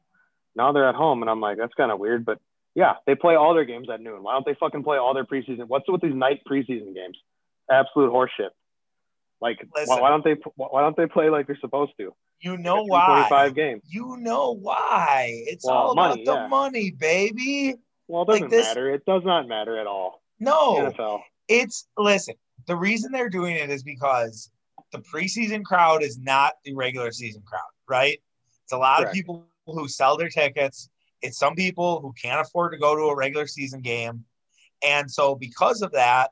Now 0.55 0.71
they're 0.71 0.89
at 0.89 0.95
home, 0.95 1.21
and 1.21 1.29
I'm 1.29 1.39
like, 1.39 1.57
that's 1.57 1.73
kind 1.75 1.91
of 1.91 1.99
weird, 1.99 2.25
but 2.25 2.39
yeah, 2.77 2.93
they 3.07 3.15
play 3.15 3.35
all 3.35 3.55
their 3.55 3.65
games 3.65 3.89
at 3.91 4.01
noon. 4.01 4.21
Why 4.21 4.33
don't 4.33 4.45
they 4.45 4.55
fucking 4.59 4.83
play 4.83 4.97
all 4.97 5.15
their 5.15 5.25
preseason? 5.25 5.67
What's 5.67 5.89
with 5.89 6.01
these 6.01 6.13
night 6.13 6.41
preseason 6.47 6.93
games? 6.93 7.17
Absolute 7.71 8.11
horseshit. 8.11 8.49
Like, 9.41 9.67
Listen, 9.75 9.99
why, 9.99 10.09
don't 10.09 10.23
they? 10.23 10.35
Why 10.55 10.81
don't 10.81 10.95
they 10.95 11.07
play 11.07 11.29
like 11.29 11.47
they're 11.47 11.57
supposed 11.59 11.93
to? 11.99 12.13
You 12.39 12.57
know 12.57 12.83
why? 12.83 13.05
Twenty-five 13.07 13.55
games. 13.55 13.83
You 13.87 14.17
know 14.17 14.55
why? 14.55 15.43
It's 15.47 15.65
well, 15.65 15.75
all 15.75 15.95
money, 15.95 16.23
about 16.23 16.35
the 16.35 16.41
yeah. 16.41 16.47
money, 16.47 16.91
baby. 16.91 17.75
Well, 18.07 18.23
it 18.23 18.27
doesn't 18.27 18.41
like 18.43 18.51
this, 18.51 18.67
matter. 18.67 18.93
It 18.93 19.05
does 19.05 19.23
not 19.25 19.47
matter 19.47 19.79
at 19.79 19.87
all. 19.87 20.21
No, 20.39 20.75
NFL. 20.75 21.21
It's 21.47 21.87
listen. 21.97 22.35
The 22.65 22.75
reason 22.75 23.11
they're 23.11 23.29
doing 23.29 23.55
it 23.55 23.69
is 23.69 23.83
because 23.83 24.51
the 24.91 24.99
preseason 24.99 25.63
crowd 25.63 26.03
is 26.03 26.17
not 26.17 26.53
the 26.65 26.73
regular 26.73 27.11
season 27.11 27.43
crowd, 27.45 27.61
right? 27.87 28.19
It's 28.63 28.73
a 28.73 28.77
lot 28.77 28.97
Correct. 28.97 29.11
of 29.11 29.13
people 29.13 29.47
who 29.65 29.87
sell 29.87 30.17
their 30.17 30.29
tickets. 30.29 30.89
It's 31.21 31.37
some 31.37 31.55
people 31.55 32.01
who 32.01 32.13
can't 32.21 32.41
afford 32.41 32.73
to 32.73 32.77
go 32.77 32.95
to 32.95 33.03
a 33.03 33.15
regular 33.15 33.47
season 33.47 33.81
game. 33.81 34.25
And 34.83 35.09
so, 35.09 35.35
because 35.35 35.81
of 35.81 35.91
that, 35.93 36.31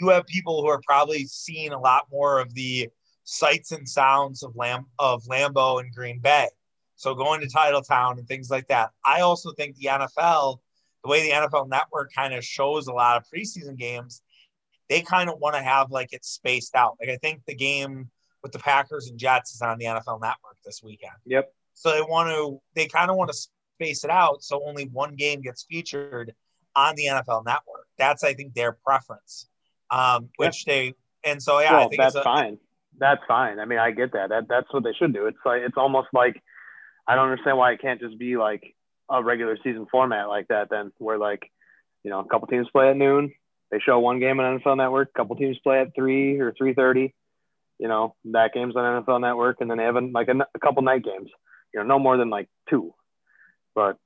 you 0.00 0.08
have 0.08 0.26
people 0.26 0.62
who 0.62 0.68
are 0.68 0.80
probably 0.86 1.24
seeing 1.24 1.72
a 1.72 1.78
lot 1.78 2.06
more 2.10 2.40
of 2.40 2.54
the 2.54 2.88
sights 3.24 3.72
and 3.72 3.86
sounds 3.86 4.42
of 4.42 4.56
Lam 4.56 4.86
of 4.98 5.24
Lambeau 5.24 5.80
and 5.80 5.94
Green 5.94 6.20
Bay. 6.20 6.48
So 6.96 7.14
going 7.14 7.40
to 7.40 7.46
Titletown 7.46 8.18
and 8.18 8.26
things 8.26 8.50
like 8.50 8.66
that. 8.68 8.90
I 9.04 9.20
also 9.20 9.52
think 9.52 9.76
the 9.76 9.88
NFL, 9.88 10.58
the 11.04 11.10
way 11.10 11.22
the 11.22 11.34
NFL 11.34 11.68
network 11.68 12.12
kind 12.12 12.34
of 12.34 12.44
shows 12.44 12.88
a 12.88 12.92
lot 12.92 13.16
of 13.16 13.24
preseason 13.32 13.76
games, 13.76 14.22
they 14.88 15.02
kind 15.02 15.28
of 15.28 15.38
want 15.38 15.54
to 15.54 15.62
have 15.62 15.90
like 15.90 16.12
it 16.12 16.24
spaced 16.24 16.74
out. 16.74 16.96
Like 17.00 17.10
I 17.10 17.16
think 17.16 17.42
the 17.46 17.54
game 17.54 18.10
with 18.42 18.52
the 18.52 18.58
Packers 18.58 19.08
and 19.08 19.18
Jets 19.18 19.54
is 19.54 19.62
on 19.62 19.78
the 19.78 19.86
NFL 19.86 20.20
Network 20.20 20.56
this 20.64 20.82
weekend. 20.82 21.12
Yep. 21.26 21.52
So 21.74 21.92
they 21.92 22.02
want 22.02 22.28
to 22.30 22.60
they 22.74 22.86
kind 22.86 23.10
of 23.10 23.16
want 23.16 23.30
to 23.30 23.36
space 23.76 24.04
it 24.04 24.10
out 24.10 24.42
so 24.42 24.60
only 24.66 24.86
one 24.86 25.14
game 25.14 25.40
gets 25.40 25.64
featured 25.64 26.34
on 26.74 26.94
the 26.96 27.06
NFL 27.06 27.44
Network. 27.44 27.86
That's 27.98 28.24
I 28.24 28.34
think 28.34 28.54
their 28.54 28.72
preference. 28.72 29.48
Um, 29.90 30.28
which 30.36 30.66
yeah. 30.66 30.74
they 30.74 30.94
and 31.24 31.42
so 31.42 31.60
yeah, 31.60 31.72
well, 31.72 31.86
I 31.86 31.88
think 31.88 32.00
that's 32.00 32.14
a, 32.14 32.22
fine. 32.22 32.58
That's 32.98 33.22
fine. 33.26 33.58
I 33.58 33.64
mean, 33.64 33.78
I 33.78 33.90
get 33.90 34.12
that. 34.12 34.30
That 34.30 34.48
that's 34.48 34.72
what 34.72 34.84
they 34.84 34.92
should 34.92 35.12
do. 35.12 35.26
It's 35.26 35.38
like 35.44 35.62
it's 35.62 35.76
almost 35.76 36.08
like 36.12 36.42
I 37.06 37.14
don't 37.14 37.30
understand 37.30 37.58
why 37.58 37.72
it 37.72 37.80
can't 37.80 38.00
just 38.00 38.18
be 38.18 38.36
like 38.36 38.74
a 39.10 39.22
regular 39.22 39.56
season 39.62 39.86
format 39.90 40.28
like 40.28 40.48
that. 40.48 40.68
Then 40.70 40.92
where 40.98 41.18
like 41.18 41.50
you 42.04 42.10
know 42.10 42.20
a 42.20 42.24
couple 42.24 42.48
teams 42.48 42.68
play 42.70 42.90
at 42.90 42.96
noon, 42.96 43.32
they 43.70 43.78
show 43.80 43.98
one 43.98 44.18
game 44.18 44.40
on 44.40 44.58
NFL 44.58 44.76
Network. 44.76 45.10
A 45.14 45.18
couple 45.18 45.36
teams 45.36 45.58
play 45.62 45.80
at 45.80 45.94
three 45.94 46.38
or 46.40 46.52
three 46.56 46.74
thirty. 46.74 47.14
You 47.78 47.88
know 47.88 48.14
that 48.32 48.52
game's 48.54 48.76
on 48.76 49.04
NFL 49.04 49.20
Network, 49.20 49.58
and 49.60 49.70
then 49.70 49.78
they 49.78 49.84
have 49.84 49.96
a, 49.96 50.00
like 50.00 50.28
a, 50.28 50.34
a 50.54 50.58
couple 50.58 50.82
night 50.82 51.04
games. 51.04 51.30
You 51.72 51.80
know, 51.80 51.86
no 51.86 51.98
more 51.98 52.16
than 52.16 52.30
like 52.30 52.48
two. 52.68 52.94
But 53.74 53.98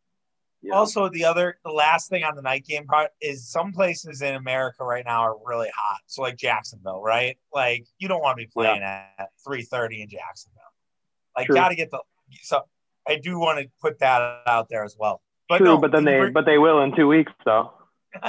yeah. 0.63 0.75
Also, 0.75 1.09
the 1.09 1.25
other, 1.25 1.59
the 1.65 1.73
last 1.73 2.09
thing 2.09 2.23
on 2.23 2.37
the 2.37 2.43
night 2.43 2.65
game 2.65 2.87
part 2.87 3.11
is 3.21 3.49
some 3.49 3.73
places 3.73 4.23
in 4.23 4.37
America 4.37 4.85
right 4.85 5.05
now 5.05 5.23
are 5.23 5.37
really 5.45 5.71
hot. 5.75 6.01
So, 6.07 6.23
like 6.23 6.37
Jacksonville, 6.37 7.03
right? 7.03 7.37
Like, 7.53 7.85
you 7.99 8.07
don't 8.07 8.23
want 8.23 8.39
to 8.39 8.45
be 8.45 8.51
playing 8.53 8.81
yeah. 8.81 9.07
at 9.19 9.31
three 9.45 9.63
thirty 9.63 10.03
in 10.03 10.09
Jacksonville. 10.09 10.63
Like, 11.37 11.49
got 11.49 11.71
to 11.71 11.75
get 11.75 11.91
the. 11.91 12.01
So, 12.43 12.63
I 13.09 13.17
do 13.17 13.41
want 13.41 13.59
to 13.59 13.69
put 13.81 13.99
that 13.99 14.43
out 14.47 14.69
there 14.69 14.85
as 14.85 14.97
well. 14.99 15.21
But 15.49 15.59
True, 15.59 15.67
no, 15.67 15.79
but 15.79 15.91
then 15.91 16.05
they, 16.05 16.31
but 16.31 16.47
they 16.47 16.59
will 16.59 16.81
in 16.83 16.95
two 16.95 17.09
weeks, 17.09 17.33
though. 17.45 17.73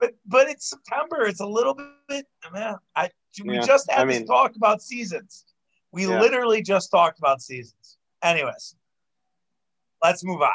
but 0.00 0.12
but 0.26 0.48
it's 0.48 0.70
September. 0.70 1.26
It's 1.26 1.40
a 1.40 1.46
little 1.46 1.74
bit. 2.08 2.26
Man, 2.52 2.76
I 2.96 3.10
we 3.44 3.54
yeah, 3.54 3.60
just 3.62 3.90
had 3.90 4.00
I 4.00 4.04
mean, 4.04 4.26
talk 4.26 4.56
about 4.56 4.82
seasons. 4.82 5.44
We 5.92 6.06
literally 6.06 6.62
just 6.62 6.90
talked 6.90 7.18
about 7.18 7.42
seasons. 7.42 7.98
Anyways, 8.22 8.76
let's 10.02 10.24
move 10.24 10.40
on. 10.40 10.50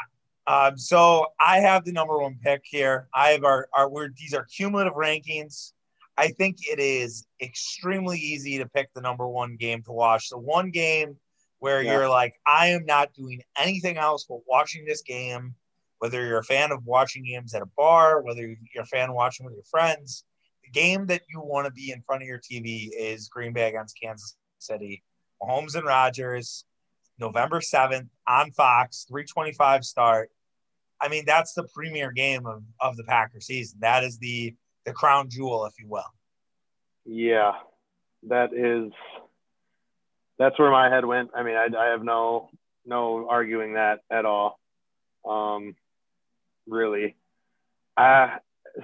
Um, 0.48 0.78
so 0.78 1.26
I 1.38 1.58
have 1.60 1.84
the 1.84 1.92
number 1.92 2.18
one 2.18 2.38
pick 2.42 2.62
here. 2.64 3.08
I 3.14 3.30
have 3.30 3.44
our, 3.44 3.68
our 3.74 3.88
we're, 3.88 4.08
these 4.16 4.32
are 4.32 4.46
cumulative 4.46 4.94
rankings. 4.94 5.72
I 6.16 6.28
think 6.28 6.56
it 6.62 6.80
is 6.80 7.26
extremely 7.40 8.18
easy 8.18 8.58
to 8.58 8.66
pick 8.66 8.88
the 8.94 9.02
number 9.02 9.28
one 9.28 9.56
game 9.56 9.82
to 9.82 9.92
watch. 9.92 10.30
The 10.30 10.38
one 10.38 10.70
game 10.70 11.16
where 11.58 11.82
yeah. 11.82 11.92
you're 11.92 12.08
like, 12.08 12.34
I 12.46 12.68
am 12.68 12.86
not 12.86 13.12
doing 13.12 13.42
anything 13.58 13.98
else 13.98 14.24
but 14.28 14.38
watching 14.48 14.86
this 14.86 15.02
game. 15.02 15.54
Whether 15.98 16.24
you're 16.26 16.38
a 16.38 16.44
fan 16.44 16.70
of 16.72 16.84
watching 16.84 17.24
games 17.24 17.54
at 17.54 17.62
a 17.62 17.68
bar, 17.76 18.22
whether 18.22 18.42
you're 18.42 18.82
a 18.82 18.86
fan 18.86 19.12
watching 19.12 19.46
with 19.46 19.54
your 19.54 19.64
friends, 19.64 20.24
the 20.64 20.70
game 20.70 21.06
that 21.06 21.22
you 21.28 21.40
want 21.40 21.66
to 21.66 21.72
be 21.72 21.90
in 21.90 22.02
front 22.02 22.22
of 22.22 22.28
your 22.28 22.38
TV 22.38 22.90
is 22.96 23.28
Green 23.28 23.52
Bay 23.52 23.68
against 23.68 23.98
Kansas 24.00 24.36
City. 24.58 25.02
Mahomes 25.42 25.76
and 25.76 25.86
Rodgers, 25.86 26.64
November 27.18 27.60
7th 27.60 28.08
on 28.26 28.50
Fox, 28.52 29.04
325 29.08 29.84
start. 29.84 30.30
I 31.00 31.08
mean, 31.08 31.24
that's 31.26 31.52
the 31.54 31.64
premier 31.74 32.10
game 32.10 32.46
of, 32.46 32.62
of 32.80 32.96
the 32.96 33.04
Packer 33.04 33.40
season. 33.40 33.78
That 33.80 34.04
is 34.04 34.18
the 34.18 34.54
the 34.84 34.92
crown 34.92 35.28
jewel, 35.28 35.66
if 35.66 35.74
you 35.78 35.86
will. 35.86 36.02
Yeah, 37.04 37.52
that 38.28 38.52
is. 38.52 38.92
That's 40.38 40.58
where 40.58 40.70
my 40.70 40.88
head 40.88 41.04
went. 41.04 41.30
I 41.34 41.42
mean, 41.42 41.56
I, 41.56 41.68
I 41.76 41.86
have 41.90 42.02
no 42.02 42.48
no 42.84 43.28
arguing 43.28 43.74
that 43.74 44.00
at 44.10 44.24
all. 44.24 44.58
Um, 45.28 45.76
really. 46.68 47.16
Uh, 47.96 48.36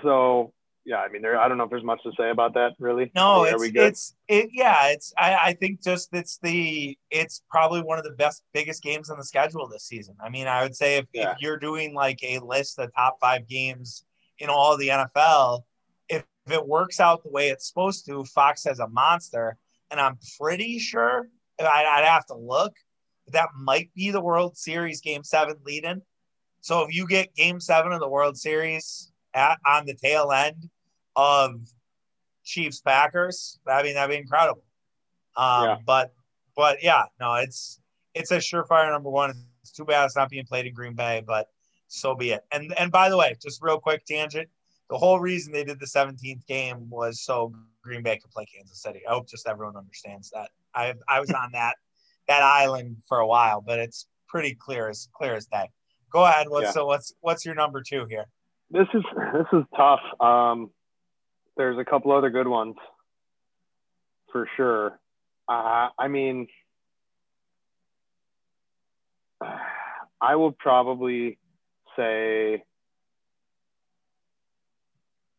so 0.03 0.53
yeah, 0.87 0.99
I 0.99 1.09
mean, 1.09 1.23
there. 1.23 1.41
I 1.41 1.49
don't 1.49 1.57
know 1.57 1.65
if 1.65 1.71
there's 1.71 1.85
much 1.85 2.03
to 2.03 2.13
say 2.19 2.31
about 2.31 2.55
that, 2.55 2.73
really. 2.79 3.11
No, 3.15 3.45
it's 3.45 3.63
it's 3.75 4.15
it. 4.29 4.51
Yeah, 4.53 4.89
it's. 4.89 5.15
I, 5.17 5.35
I 5.35 5.53
think 5.55 5.83
just 5.83 6.11
it's 6.13 6.39
the. 6.43 6.99
It's 7.11 7.43
probably 7.49 7.83
one 7.83 7.99
of 7.99 8.05
the 8.05 8.11
best, 8.11 8.43
biggest 8.53 8.83
games 8.83 9.09
on 9.09 9.17
the 9.17 9.25
schedule 9.25 9.67
this 9.67 9.85
season. 9.85 10.15
I 10.23 10.29
mean, 10.29 10.47
I 10.47 10.63
would 10.63 10.77
say 10.77 10.99
if, 10.99 11.07
yeah. 11.15 11.33
if 11.33 11.39
you're 11.41 11.59
doing 11.59 11.95
like 11.95 12.19
a 12.23 12.39
list 12.41 12.79
of 12.79 12.95
top 12.95 13.17
five 13.19 13.49
games 13.49 14.05
in 14.39 14.51
all 14.51 14.77
the 14.77 14.89
NFL, 14.89 15.63
if, 16.11 16.23
if 16.47 16.53
it 16.53 16.67
works 16.67 17.01
out 17.01 17.25
the 17.25 17.31
way 17.31 17.49
it's 17.49 17.67
supposed 17.67 18.05
to, 18.07 18.23
Fox 18.25 18.65
has 18.65 18.79
a 18.79 18.89
monster, 18.89 19.57
and 19.91 19.99
I'm 19.99 20.19
pretty 20.39 20.79
sure 20.79 21.29
I'd, 21.59 21.67
I'd 21.67 22.05
have 22.05 22.27
to 22.27 22.37
look. 22.37 22.75
That 23.29 23.49
might 23.59 23.91
be 23.95 24.11
the 24.11 24.21
World 24.21 24.59
Series 24.59 25.01
Game 25.01 25.25
Seven 25.25 25.57
lead-in. 25.65 26.03
So 26.65 26.81
if 26.81 26.95
you 26.95 27.07
get 27.07 27.35
Game 27.35 27.61
Seven 27.61 27.93
of 27.93 28.01
the 28.01 28.09
World 28.09 28.39
Series 28.39 29.13
at, 29.35 29.59
on 29.67 29.85
the 29.85 29.93
tail 29.93 30.33
end 30.33 30.71
of 31.15 31.61
Chiefs 32.43 32.81
Packers, 32.81 33.59
I 33.67 33.83
mean 33.83 33.93
that'd 33.93 34.09
be 34.09 34.17
incredible. 34.17 34.65
Um, 35.37 35.65
yeah. 35.65 35.77
But 35.85 36.15
but 36.57 36.83
yeah, 36.83 37.03
no, 37.21 37.35
it's 37.35 37.81
it's 38.15 38.31
a 38.31 38.39
surefire 38.39 38.91
number 38.91 39.11
one. 39.11 39.35
It's 39.61 39.73
too 39.73 39.85
bad 39.85 40.07
it's 40.07 40.17
not 40.17 40.31
being 40.31 40.47
played 40.47 40.65
in 40.65 40.73
Green 40.73 40.95
Bay, 40.95 41.23
but 41.27 41.51
so 41.89 42.15
be 42.15 42.31
it. 42.31 42.47
And 42.51 42.73
and 42.79 42.91
by 42.91 43.11
the 43.11 43.19
way, 43.19 43.37
just 43.43 43.63
real 43.63 43.79
quick 43.79 44.07
tangent. 44.07 44.49
The 44.89 44.97
whole 44.97 45.21
reason 45.21 45.53
they 45.53 45.65
did 45.65 45.79
the 45.79 45.87
17th 45.87 46.47
game 46.47 46.89
was 46.89 47.21
so 47.21 47.53
Green 47.83 48.03
Bay 48.03 48.17
could 48.17 48.31
play 48.31 48.47
Kansas 48.47 48.81
City. 48.81 49.03
I 49.07 49.13
hope 49.13 49.29
just 49.29 49.47
everyone 49.47 49.77
understands 49.77 50.31
that. 50.31 50.49
I 50.75 50.95
I 51.11 51.21
was 51.21 51.31
on 51.31 51.53
that 51.53 51.75
that 52.27 52.43
island 52.43 53.03
for 53.07 53.19
a 53.19 53.27
while, 53.27 53.61
but 53.61 53.81
it's 53.81 54.07
pretty 54.29 54.55
clear 54.55 54.89
as 54.89 55.11
clear 55.15 55.35
as 55.35 55.45
day. 55.45 55.69
Go 56.15 56.25
ahead. 56.25 56.49
What's 56.49 56.67
yeah. 56.67 56.71
so 56.71 56.87
what's 56.87 57.13
what's 57.23 57.45
your 57.45 57.57
number 57.57 57.83
two 57.83 58.07
here? 58.07 58.27
This 58.71 58.87
is 58.95 59.03
this 59.35 59.47
is 59.53 59.65
tough. 59.77 60.01
Um, 60.21 60.71
there's 61.57 61.77
a 61.77 61.85
couple 61.85 62.13
other 62.13 62.31
good 62.31 62.47
ones 62.47 62.77
for 64.31 64.49
sure. 64.57 65.01
Uh, 65.49 65.89
I 65.99 66.07
mean, 66.09 66.47
I 70.21 70.37
will 70.37 70.53
probably 70.53 71.37
say 71.97 72.63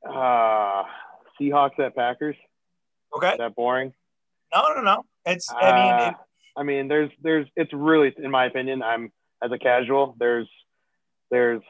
uh, 0.05 0.83
Seahawks 1.39 1.79
at 1.79 1.95
Packers. 1.95 2.35
Okay. 3.15 3.31
Is 3.31 3.37
that 3.37 3.55
boring? 3.55 3.93
No, 4.53 4.73
no, 4.75 4.81
no. 4.81 5.05
It's. 5.25 5.49
I 5.53 5.71
mean, 5.71 5.93
uh, 5.93 6.09
it, 6.09 6.15
I 6.57 6.63
mean, 6.63 6.89
there's, 6.89 7.11
there's. 7.21 7.47
It's 7.55 7.71
really, 7.73 8.13
in 8.17 8.29
my 8.29 8.45
opinion, 8.45 8.83
I'm 8.83 9.13
as 9.41 9.51
a 9.53 9.57
casual. 9.57 10.15
There's, 10.19 10.49
there's 11.35 11.61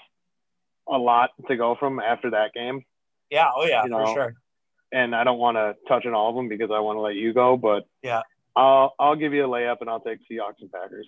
a 0.87 0.97
lot 0.97 1.31
to 1.47 1.55
go 1.55 1.75
from 1.79 1.99
after 1.99 2.29
that 2.31 2.53
game. 2.53 2.85
Yeah. 3.31 3.49
Oh 3.55 3.65
yeah, 3.65 3.83
you 3.83 3.89
know, 3.89 4.05
for 4.05 4.13
sure. 4.13 4.33
And 4.91 5.15
I 5.15 5.23
don't 5.23 5.39
want 5.39 5.57
to 5.57 5.75
touch 5.87 6.05
on 6.05 6.13
all 6.13 6.29
of 6.29 6.35
them 6.35 6.47
because 6.47 6.69
I 6.71 6.79
want 6.79 6.97
to 6.97 7.01
let 7.01 7.15
you 7.15 7.33
go, 7.33 7.57
but 7.57 7.87
yeah, 8.03 8.21
I'll 8.55 8.93
I'll 8.99 9.15
give 9.15 9.33
you 9.33 9.43
a 9.45 9.47
layup 9.47 9.77
and 9.81 9.89
I'll 9.89 9.99
take 9.99 10.19
Seahawks 10.31 10.61
and 10.61 10.71
Packers. 10.71 11.07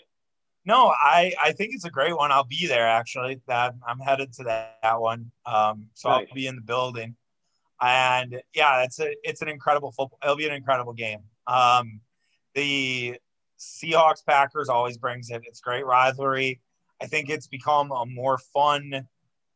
No, 0.66 0.88
I 0.88 1.34
I 1.42 1.52
think 1.52 1.76
it's 1.76 1.86
a 1.86 1.92
great 1.92 2.18
one. 2.18 2.32
I'll 2.32 2.44
be 2.44 2.66
there 2.68 2.88
actually. 2.88 3.40
That 3.48 3.76
I'm 3.88 4.00
headed 4.00 4.34
to 4.34 4.44
that, 4.46 4.80
that 4.82 5.00
one. 5.00 5.32
Um, 5.46 5.88
so 5.94 6.10
nice. 6.10 6.26
I'll 6.28 6.36
be 6.36 6.48
in 6.48 6.56
the 6.56 6.62
building, 6.62 7.16
and 7.80 8.42
yeah, 8.56 8.84
it's 8.84 9.00
a 9.00 9.14
it's 9.24 9.44
an 9.44 9.50
incredible 9.50 9.92
football. 9.92 10.18
It'll 10.24 10.36
be 10.36 10.48
an 10.48 10.56
incredible 10.56 10.94
game. 10.94 11.20
Um, 11.46 12.02
the 12.56 13.18
Seahawks 13.60 14.26
Packers 14.26 14.68
always 14.68 14.98
brings 14.98 15.30
it. 15.30 15.44
It's 15.46 15.62
great 15.62 15.86
rivalry. 15.86 16.62
I 17.02 17.06
think 17.06 17.30
it's 17.30 17.48
become 17.48 17.92
a 17.92 18.06
more 18.06 18.38
fun 18.38 19.08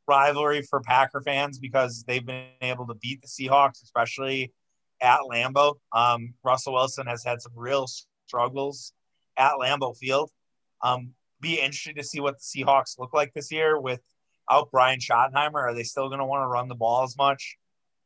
rivalry 0.07 0.61
for 0.61 0.81
Packer 0.81 1.21
fans 1.21 1.59
because 1.59 2.03
they've 2.03 2.25
been 2.25 2.47
able 2.61 2.87
to 2.87 2.95
beat 2.95 3.21
the 3.21 3.27
Seahawks, 3.27 3.83
especially 3.83 4.53
at 5.01 5.21
Lambeau. 5.21 5.75
Um, 5.93 6.33
Russell 6.43 6.73
Wilson 6.73 7.07
has 7.07 7.23
had 7.23 7.41
some 7.41 7.53
real 7.55 7.87
struggles 8.27 8.93
at 9.37 9.53
Lambeau 9.53 9.95
Field. 9.97 10.31
Um, 10.83 11.13
be 11.39 11.59
interested 11.59 11.95
to 11.95 12.03
see 12.03 12.19
what 12.19 12.37
the 12.37 12.43
Seahawks 12.43 12.99
look 12.99 13.13
like 13.13 13.33
this 13.33 13.51
year 13.51 13.79
without 13.79 14.69
Brian 14.71 14.99
Schottenheimer. 14.99 15.55
Are 15.55 15.73
they 15.73 15.83
still 15.83 16.07
going 16.07 16.19
to 16.19 16.25
want 16.25 16.43
to 16.43 16.47
run 16.47 16.67
the 16.67 16.75
ball 16.75 17.03
as 17.03 17.17
much? 17.17 17.57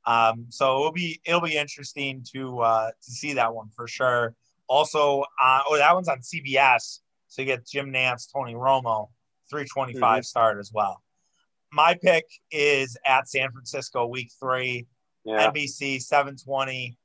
Um, 0.06 0.46
so 0.50 0.80
it'll 0.80 0.92
be 0.92 1.20
it'll 1.26 1.42
be 1.42 1.58
interesting 1.58 2.24
to 2.34 2.60
uh, 2.60 2.92
to 2.92 3.12
see 3.12 3.34
that 3.34 3.54
one 3.54 3.70
for 3.76 3.88
sure. 3.88 4.36
Also, 4.68 5.24
uh, 5.42 5.62
oh, 5.68 5.78
that 5.78 5.94
one's 5.94 6.08
on 6.08 6.20
CBS. 6.20 7.00
So 7.28 7.42
you 7.42 7.48
get 7.48 7.68
Jim 7.68 7.92
Nantz, 7.92 8.32
Tony 8.32 8.54
Romo, 8.54 9.10
325 9.50 10.02
mm-hmm. 10.02 10.22
start 10.24 10.60
as 10.60 10.72
well 10.74 11.02
my 11.76 11.94
pick 11.94 12.26
is 12.52 12.98
at 13.06 13.28
San 13.28 13.52
Francisco, 13.52 14.08
week 14.08 14.32
three, 14.40 14.88
yeah. 15.26 15.52
NBC 15.52 16.02
720. 16.02 16.98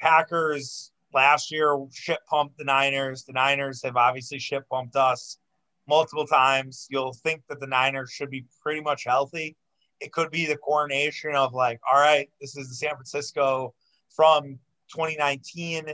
Packers 0.00 0.90
last 1.12 1.52
year 1.52 1.78
ship 1.92 2.20
pumped 2.28 2.56
the 2.56 2.64
Niners. 2.64 3.24
The 3.24 3.34
Niners 3.34 3.82
have 3.84 3.96
obviously 3.96 4.38
ship 4.38 4.64
pumped 4.70 4.96
us 4.96 5.38
multiple 5.86 6.26
times. 6.26 6.86
You'll 6.90 7.12
think 7.12 7.42
that 7.48 7.60
the 7.60 7.66
Niners 7.66 8.10
should 8.10 8.30
be 8.30 8.46
pretty 8.62 8.80
much 8.80 9.04
healthy. 9.04 9.56
It 10.00 10.10
could 10.10 10.30
be 10.30 10.46
the 10.46 10.56
coronation 10.56 11.34
of 11.34 11.52
like, 11.52 11.78
all 11.88 12.00
right, 12.00 12.30
this 12.40 12.56
is 12.56 12.70
the 12.70 12.74
San 12.74 12.94
Francisco 12.94 13.74
from 14.16 14.58
2019. 14.90 15.92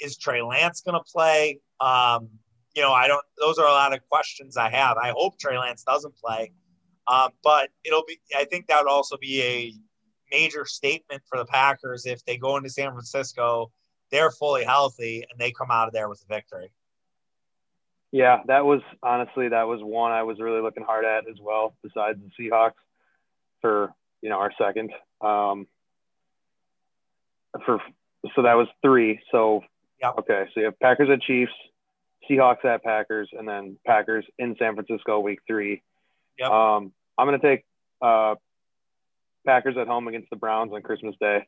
Is 0.00 0.16
Trey 0.16 0.42
Lance 0.42 0.80
going 0.80 0.98
to 0.98 1.12
play? 1.12 1.60
Um, 1.78 2.30
you 2.74 2.82
know, 2.82 2.92
I 2.92 3.06
don't. 3.08 3.24
Those 3.38 3.58
are 3.58 3.66
a 3.66 3.72
lot 3.72 3.94
of 3.94 4.00
questions 4.08 4.56
I 4.56 4.70
have. 4.70 4.96
I 4.96 5.10
hope 5.16 5.38
Trey 5.38 5.58
Lance 5.58 5.84
doesn't 5.84 6.16
play. 6.16 6.52
Um, 7.06 7.30
but 7.42 7.70
it'll 7.84 8.04
be, 8.06 8.18
I 8.34 8.44
think 8.44 8.66
that 8.68 8.82
would 8.82 8.90
also 8.90 9.16
be 9.18 9.42
a 9.42 9.74
major 10.32 10.64
statement 10.64 11.22
for 11.28 11.38
the 11.38 11.44
Packers 11.44 12.06
if 12.06 12.24
they 12.24 12.36
go 12.36 12.56
into 12.56 12.70
San 12.70 12.90
Francisco, 12.90 13.70
they're 14.10 14.30
fully 14.30 14.64
healthy, 14.64 15.24
and 15.30 15.38
they 15.38 15.52
come 15.52 15.70
out 15.70 15.86
of 15.86 15.92
there 15.92 16.08
with 16.08 16.22
a 16.28 16.34
victory. 16.34 16.70
Yeah, 18.12 18.42
that 18.46 18.64
was 18.64 18.80
honestly 19.02 19.48
that 19.48 19.64
was 19.64 19.80
one 19.82 20.12
I 20.12 20.22
was 20.22 20.38
really 20.38 20.62
looking 20.62 20.84
hard 20.84 21.04
at 21.04 21.28
as 21.28 21.36
well, 21.40 21.74
besides 21.82 22.18
the 22.20 22.44
Seahawks 22.44 22.72
for 23.60 23.92
you 24.22 24.30
know 24.30 24.38
our 24.38 24.52
second. 24.56 24.92
Um, 25.20 25.66
for 27.66 27.80
so 28.34 28.42
that 28.42 28.54
was 28.54 28.68
three. 28.82 29.20
So 29.32 29.62
Yep. 30.00 30.14
okay, 30.20 30.44
so 30.54 30.60
you 30.60 30.66
have 30.66 30.78
Packers 30.78 31.08
at 31.10 31.22
Chiefs, 31.22 31.52
Seahawks 32.28 32.64
at 32.64 32.82
Packers, 32.82 33.28
and 33.32 33.46
then 33.46 33.76
Packers 33.86 34.24
in 34.38 34.56
San 34.58 34.74
Francisco 34.74 35.20
week 35.20 35.40
three. 35.46 35.82
Yep. 36.38 36.50
Um, 36.50 36.92
I'm 37.16 37.26
gonna 37.26 37.38
take 37.38 37.64
uh, 38.02 38.34
Packers 39.46 39.76
at 39.76 39.86
home 39.86 40.08
against 40.08 40.30
the 40.30 40.36
Browns 40.36 40.72
on 40.72 40.82
Christmas 40.82 41.14
Day. 41.20 41.46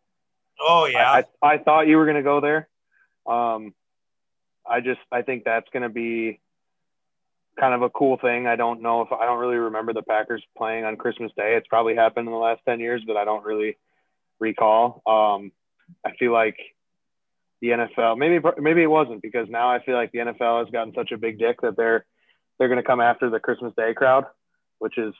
Oh 0.60 0.86
yeah, 0.86 1.10
I, 1.10 1.24
I, 1.42 1.54
I 1.54 1.58
thought 1.58 1.86
you 1.86 1.96
were 1.96 2.06
gonna 2.06 2.22
go 2.22 2.40
there. 2.40 2.68
Um, 3.26 3.74
I 4.68 4.80
just 4.80 5.00
I 5.10 5.22
think 5.22 5.44
that's 5.44 5.68
gonna 5.72 5.88
be 5.88 6.40
kind 7.58 7.74
of 7.74 7.82
a 7.82 7.90
cool 7.90 8.18
thing. 8.18 8.46
I 8.46 8.56
don't 8.56 8.82
know 8.82 9.02
if 9.02 9.12
I 9.12 9.24
don't 9.24 9.38
really 9.38 9.56
remember 9.56 9.92
the 9.92 10.02
Packers 10.02 10.44
playing 10.56 10.84
on 10.84 10.96
Christmas 10.96 11.32
Day. 11.36 11.56
It's 11.56 11.68
probably 11.68 11.94
happened 11.94 12.28
in 12.28 12.32
the 12.32 12.38
last 12.38 12.60
ten 12.66 12.80
years, 12.80 13.02
but 13.06 13.16
I 13.16 13.24
don't 13.24 13.44
really 13.44 13.76
recall. 14.38 15.02
Um, 15.06 15.52
I 16.04 16.12
feel 16.18 16.32
like 16.32 16.56
the 17.62 17.68
NFL 17.68 18.18
maybe 18.18 18.44
maybe 18.58 18.82
it 18.82 18.90
wasn't 18.90 19.22
because 19.22 19.48
now 19.48 19.70
I 19.70 19.82
feel 19.82 19.94
like 19.94 20.12
the 20.12 20.18
NFL 20.18 20.64
has 20.64 20.70
gotten 20.70 20.92
such 20.94 21.12
a 21.12 21.18
big 21.18 21.38
dick 21.38 21.60
that 21.62 21.76
they're 21.76 22.04
they're 22.58 22.68
going 22.68 22.80
to 22.80 22.86
come 22.86 23.00
after 23.00 23.28
the 23.30 23.40
Christmas 23.40 23.72
Day 23.76 23.92
crowd, 23.94 24.24
which 24.78 24.98
is 24.98 25.14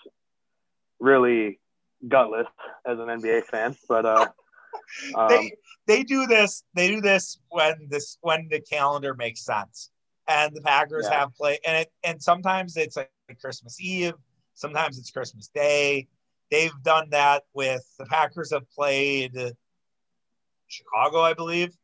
really 1.01 1.61
gutless 2.07 2.47
as 2.87 2.99
an 2.99 3.07
NBA 3.07 3.45
fan. 3.47 3.77
But 3.89 4.07
uh, 4.07 4.27
um, 5.17 5.29
they 5.29 5.53
they 5.87 6.03
do 6.03 6.27
this 6.27 6.65
they 6.75 6.89
do 6.89 7.01
this 7.01 7.39
when 7.49 7.89
this 7.89 8.19
when 8.21 8.49
the 8.51 8.61
calendar 8.61 9.15
makes 9.15 9.45
sense 9.45 9.91
and 10.29 10.55
the 10.55 10.61
packers 10.61 11.07
Yeah. 11.11 11.21
have 11.21 11.35
play 11.35 11.59
and 11.67 11.77
it 11.79 11.93
and 12.05 12.23
sometimes 12.23 12.77
it's 12.77 12.97
like 12.97 13.11
christmas 13.41 13.81
eve 13.81 14.15
sometimes 14.55 14.99
it's 14.99 15.11
christmas 15.11 15.49
day 15.55 16.07
they've 16.51 16.73
done 16.83 17.11
that 17.11 17.45
with 17.55 17.85
the 17.99 18.07
packers 18.07 18.53
have 18.53 18.69
played 18.71 19.33
chicago 20.69 21.21
i 21.21 21.33
believe 21.33 21.77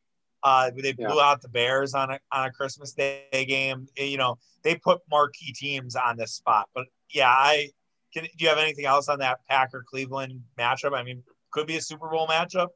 uh 0.44 0.70
they 0.82 0.92
blew 0.92 1.20
out 1.20 1.40
the 1.42 1.48
bears 1.48 1.94
on 1.94 2.10
a 2.10 2.18
on 2.32 2.46
a 2.46 2.52
christmas 2.52 2.92
day 2.92 3.26
game 3.48 3.86
you 3.96 4.16
know 4.16 4.38
they 4.62 4.74
put 4.74 5.00
marquee 5.10 5.52
teams 5.52 5.96
on 5.96 6.16
this 6.16 6.32
spot 6.32 6.68
but 6.74 6.86
yeah 7.12 7.28
i 7.28 7.68
can, 8.12 8.24
do 8.24 8.44
you 8.44 8.48
have 8.48 8.58
anything 8.58 8.84
else 8.84 9.08
on 9.08 9.18
that 9.18 9.38
packer 9.48 9.84
cleveland 9.86 10.40
matchup 10.58 10.94
i 10.94 11.02
mean 11.02 11.22
could 11.50 11.66
be 11.66 11.76
a 11.76 11.80
super 11.80 12.08
bowl 12.08 12.26
matchup 12.26 12.68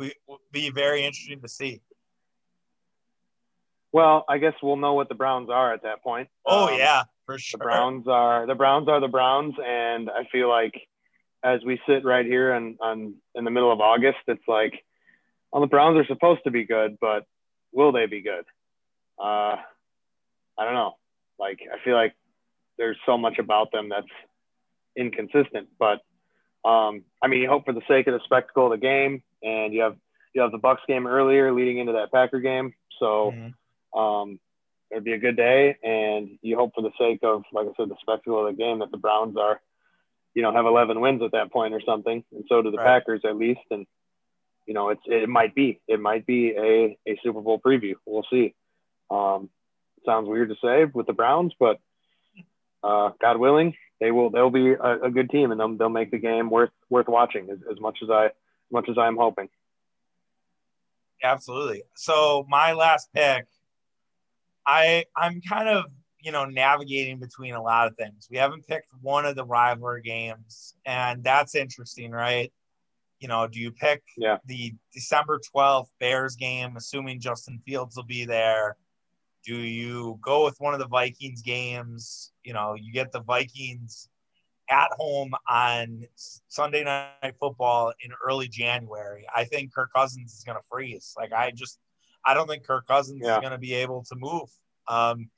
we 0.00 0.12
be 0.50 0.70
very 0.70 1.04
interesting 1.04 1.40
to 1.40 1.48
see. 1.48 1.80
well, 3.92 4.24
I 4.28 4.38
guess 4.38 4.54
we'll 4.62 4.76
know 4.76 4.94
what 4.94 5.08
the 5.08 5.14
Browns 5.14 5.50
are 5.50 5.74
at 5.74 5.82
that 5.82 6.02
point. 6.02 6.28
Oh 6.46 6.68
Um, 6.68 6.78
yeah, 6.78 7.02
for 7.26 7.38
sure. 7.38 7.58
the. 7.58 7.64
Browns 7.64 8.08
are 8.08 8.46
the 8.46 8.54
Browns 8.54 8.88
are 8.88 9.00
the 9.00 9.08
Browns, 9.08 9.54
and 9.64 10.08
I 10.08 10.24
feel 10.32 10.48
like 10.48 10.74
as 11.44 11.60
we 11.64 11.80
sit 11.86 12.04
right 12.04 12.24
here 12.24 12.52
and 12.52 12.78
on 12.80 13.14
in 13.34 13.44
the 13.44 13.50
middle 13.50 13.72
of 13.72 13.80
August, 13.80 14.18
it's 14.26 14.46
like, 14.48 14.74
well, 15.52 15.60
the 15.60 15.66
Browns 15.68 15.98
are 15.98 16.06
supposed 16.06 16.42
to 16.44 16.50
be 16.50 16.64
good, 16.64 16.98
but 17.00 17.24
will 17.72 17.92
they 17.92 18.06
be 18.06 18.20
good? 18.22 18.44
Uh, 19.18 19.56
I 20.58 20.64
don't 20.64 20.74
know. 20.74 20.96
Like 21.38 21.60
I 21.72 21.82
feel 21.84 21.94
like 21.94 22.14
there's 22.78 22.98
so 23.06 23.16
much 23.18 23.38
about 23.38 23.72
them 23.72 23.88
that's 23.88 24.06
inconsistent, 24.96 25.68
but 25.78 26.00
um, 26.64 27.04
I 27.22 27.28
mean, 27.28 27.40
you 27.40 27.48
hope 27.48 27.64
for 27.64 27.72
the 27.72 27.82
sake 27.88 28.06
of 28.06 28.14
the 28.14 28.20
spectacle 28.24 28.66
of 28.66 28.72
the 28.72 28.78
game, 28.86 29.22
and 29.42 29.72
you 29.72 29.82
have 29.82 29.96
you 30.34 30.42
have 30.42 30.52
the 30.52 30.58
Bucks 30.58 30.82
game 30.86 31.06
earlier 31.06 31.52
leading 31.52 31.78
into 31.78 31.92
that 31.92 32.12
Packer 32.12 32.40
game, 32.40 32.72
so 32.98 33.32
Mhm. 33.32 33.98
um, 33.98 34.40
it'd 34.90 35.04
be 35.04 35.12
a 35.14 35.18
good 35.18 35.36
day. 35.36 35.76
And 35.82 36.38
you 36.42 36.56
hope 36.56 36.74
for 36.74 36.82
the 36.82 36.92
sake 36.98 37.20
of, 37.22 37.44
like 37.52 37.66
I 37.66 37.72
said, 37.76 37.88
the 37.88 37.96
spectacle 38.00 38.46
of 38.46 38.54
the 38.54 38.62
game 38.62 38.78
that 38.80 38.90
the 38.90 38.96
Browns 38.98 39.36
are, 39.36 39.60
you 40.34 40.42
know, 40.42 40.52
have 40.52 40.66
11 40.66 41.00
wins 41.00 41.22
at 41.22 41.32
that 41.32 41.50
point 41.52 41.74
or 41.74 41.80
something. 41.80 42.22
And 42.32 42.44
so 42.48 42.62
do 42.62 42.70
the 42.70 42.76
Right. 42.76 42.86
Packers 42.86 43.24
at 43.24 43.36
least. 43.36 43.60
And, 43.70 43.86
you 44.70 44.74
know, 44.74 44.90
it's, 44.90 45.02
it 45.06 45.28
might 45.28 45.52
be, 45.52 45.80
it 45.88 45.98
might 45.98 46.24
be 46.26 46.52
a, 46.52 46.96
a 47.04 47.18
Super 47.24 47.40
Bowl 47.40 47.58
preview. 47.58 47.94
We'll 48.06 48.24
see. 48.30 48.54
Um, 49.10 49.50
sounds 50.06 50.28
weird 50.28 50.50
to 50.50 50.54
say 50.62 50.84
with 50.84 51.08
the 51.08 51.12
Browns, 51.12 51.52
but 51.58 51.80
uh, 52.84 53.10
God 53.20 53.38
willing, 53.38 53.74
they 53.98 54.12
will, 54.12 54.30
they'll 54.30 54.48
be 54.48 54.70
a, 54.70 55.06
a 55.06 55.10
good 55.10 55.28
team 55.28 55.50
and 55.50 55.58
they'll, 55.58 55.76
they'll 55.76 55.88
make 55.88 56.12
the 56.12 56.18
game 56.18 56.50
worth, 56.50 56.70
worth 56.88 57.08
watching 57.08 57.50
as, 57.50 57.58
as 57.68 57.80
much 57.80 57.98
as 58.00 58.10
I, 58.10 58.26
as 58.26 58.32
much 58.70 58.88
as 58.88 58.96
I'm 58.96 59.16
hoping. 59.16 59.48
Absolutely. 61.20 61.82
So 61.96 62.46
my 62.48 62.72
last 62.72 63.08
pick, 63.12 63.46
I 64.64 65.06
I'm 65.16 65.40
kind 65.40 65.68
of 65.68 65.86
you 66.20 66.30
know 66.30 66.44
navigating 66.44 67.18
between 67.18 67.54
a 67.54 67.62
lot 67.62 67.88
of 67.88 67.96
things. 67.96 68.28
We 68.30 68.36
haven't 68.36 68.68
picked 68.68 68.86
one 69.02 69.26
of 69.26 69.34
the 69.34 69.44
rivalry 69.44 70.02
games, 70.02 70.74
and 70.86 71.24
that's 71.24 71.54
interesting, 71.54 72.12
right? 72.12 72.52
You 73.20 73.28
know, 73.28 73.46
do 73.46 73.60
you 73.60 73.70
pick 73.70 74.02
Yeah. 74.16 74.38
the 74.46 74.74
December 74.92 75.38
12th 75.54 75.90
Bears 76.00 76.36
game, 76.36 76.76
assuming 76.76 77.20
Justin 77.20 77.60
Fields 77.66 77.96
will 77.96 78.04
be 78.04 78.24
there? 78.24 78.76
Do 79.44 79.56
you 79.56 80.18
go 80.22 80.44
with 80.44 80.58
one 80.58 80.74
of 80.74 80.80
the 80.80 80.88
Vikings 80.88 81.42
games? 81.42 82.32
You 82.42 82.54
know, 82.54 82.74
you 82.74 82.92
get 82.92 83.12
the 83.12 83.20
Vikings 83.20 84.08
at 84.70 84.88
home 84.92 85.32
on 85.48 86.04
Sunday 86.48 86.84
night 86.84 87.34
football 87.38 87.92
in 88.00 88.10
early 88.24 88.48
January. 88.48 89.26
I 89.34 89.44
think 89.44 89.74
Kirk 89.74 89.90
Cousins 89.94 90.32
is 90.32 90.44
going 90.44 90.56
to 90.56 90.64
freeze. 90.70 91.14
Like 91.16 91.32
I 91.32 91.50
just, 91.50 91.78
I 92.24 92.34
don't 92.34 92.46
think 92.46 92.64
Kirk 92.66 92.86
Cousins 92.86 93.20
Yeah. 93.22 93.36
is 93.36 93.40
going 93.40 93.52
to 93.52 93.58
be 93.58 93.74
able 93.74 94.02
to 94.04 94.16
move. 94.16 94.48
Um, 94.88 95.30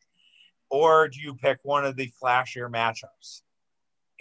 or 0.71 1.09
do 1.09 1.21
you 1.21 1.35
pick 1.35 1.59
one 1.63 1.85
of 1.85 1.97
the 1.97 2.13
flashier 2.23 2.71
matchups? 2.71 3.43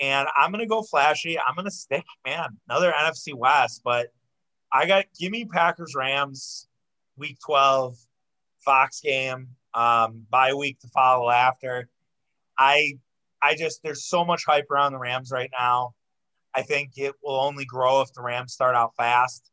And 0.02 0.28
I'm 0.36 0.52
to 0.54 0.66
go 0.66 0.82
flashy. 0.82 1.38
I'm 1.40 1.64
to 1.64 1.72
stick, 1.72 2.06
man, 2.26 2.58
another 2.68 2.92
NFC 2.92 3.36
West, 3.36 3.82
but 3.86 4.08
I 4.74 4.88
got 4.88 5.06
give 5.20 5.32
me 5.32 5.46
Packers 5.46 5.94
Rams 5.96 6.68
week 7.18 7.38
12 7.46 7.96
Fox 8.66 9.00
game 9.02 9.50
um 9.74 10.26
bye 10.30 10.54
week 10.54 10.80
to 10.80 10.88
follow 10.90 11.30
after. 11.30 11.88
I 12.58 12.94
I 13.42 13.56
just 13.56 13.82
there's 13.84 14.06
so 14.06 14.26
much 14.26 14.44
hype 14.46 14.70
around 14.72 14.94
the 14.94 15.00
Rams 15.00 15.32
right 15.32 15.52
now. 15.58 15.94
I 16.54 16.64
think 16.64 16.92
it 16.98 17.14
will 17.24 17.40
only 17.40 17.66
grow 17.66 18.02
if 18.02 18.12
the 18.14 18.22
Rams 18.22 18.54
start 18.54 18.76
out 18.76 18.96
fast. 18.98 19.50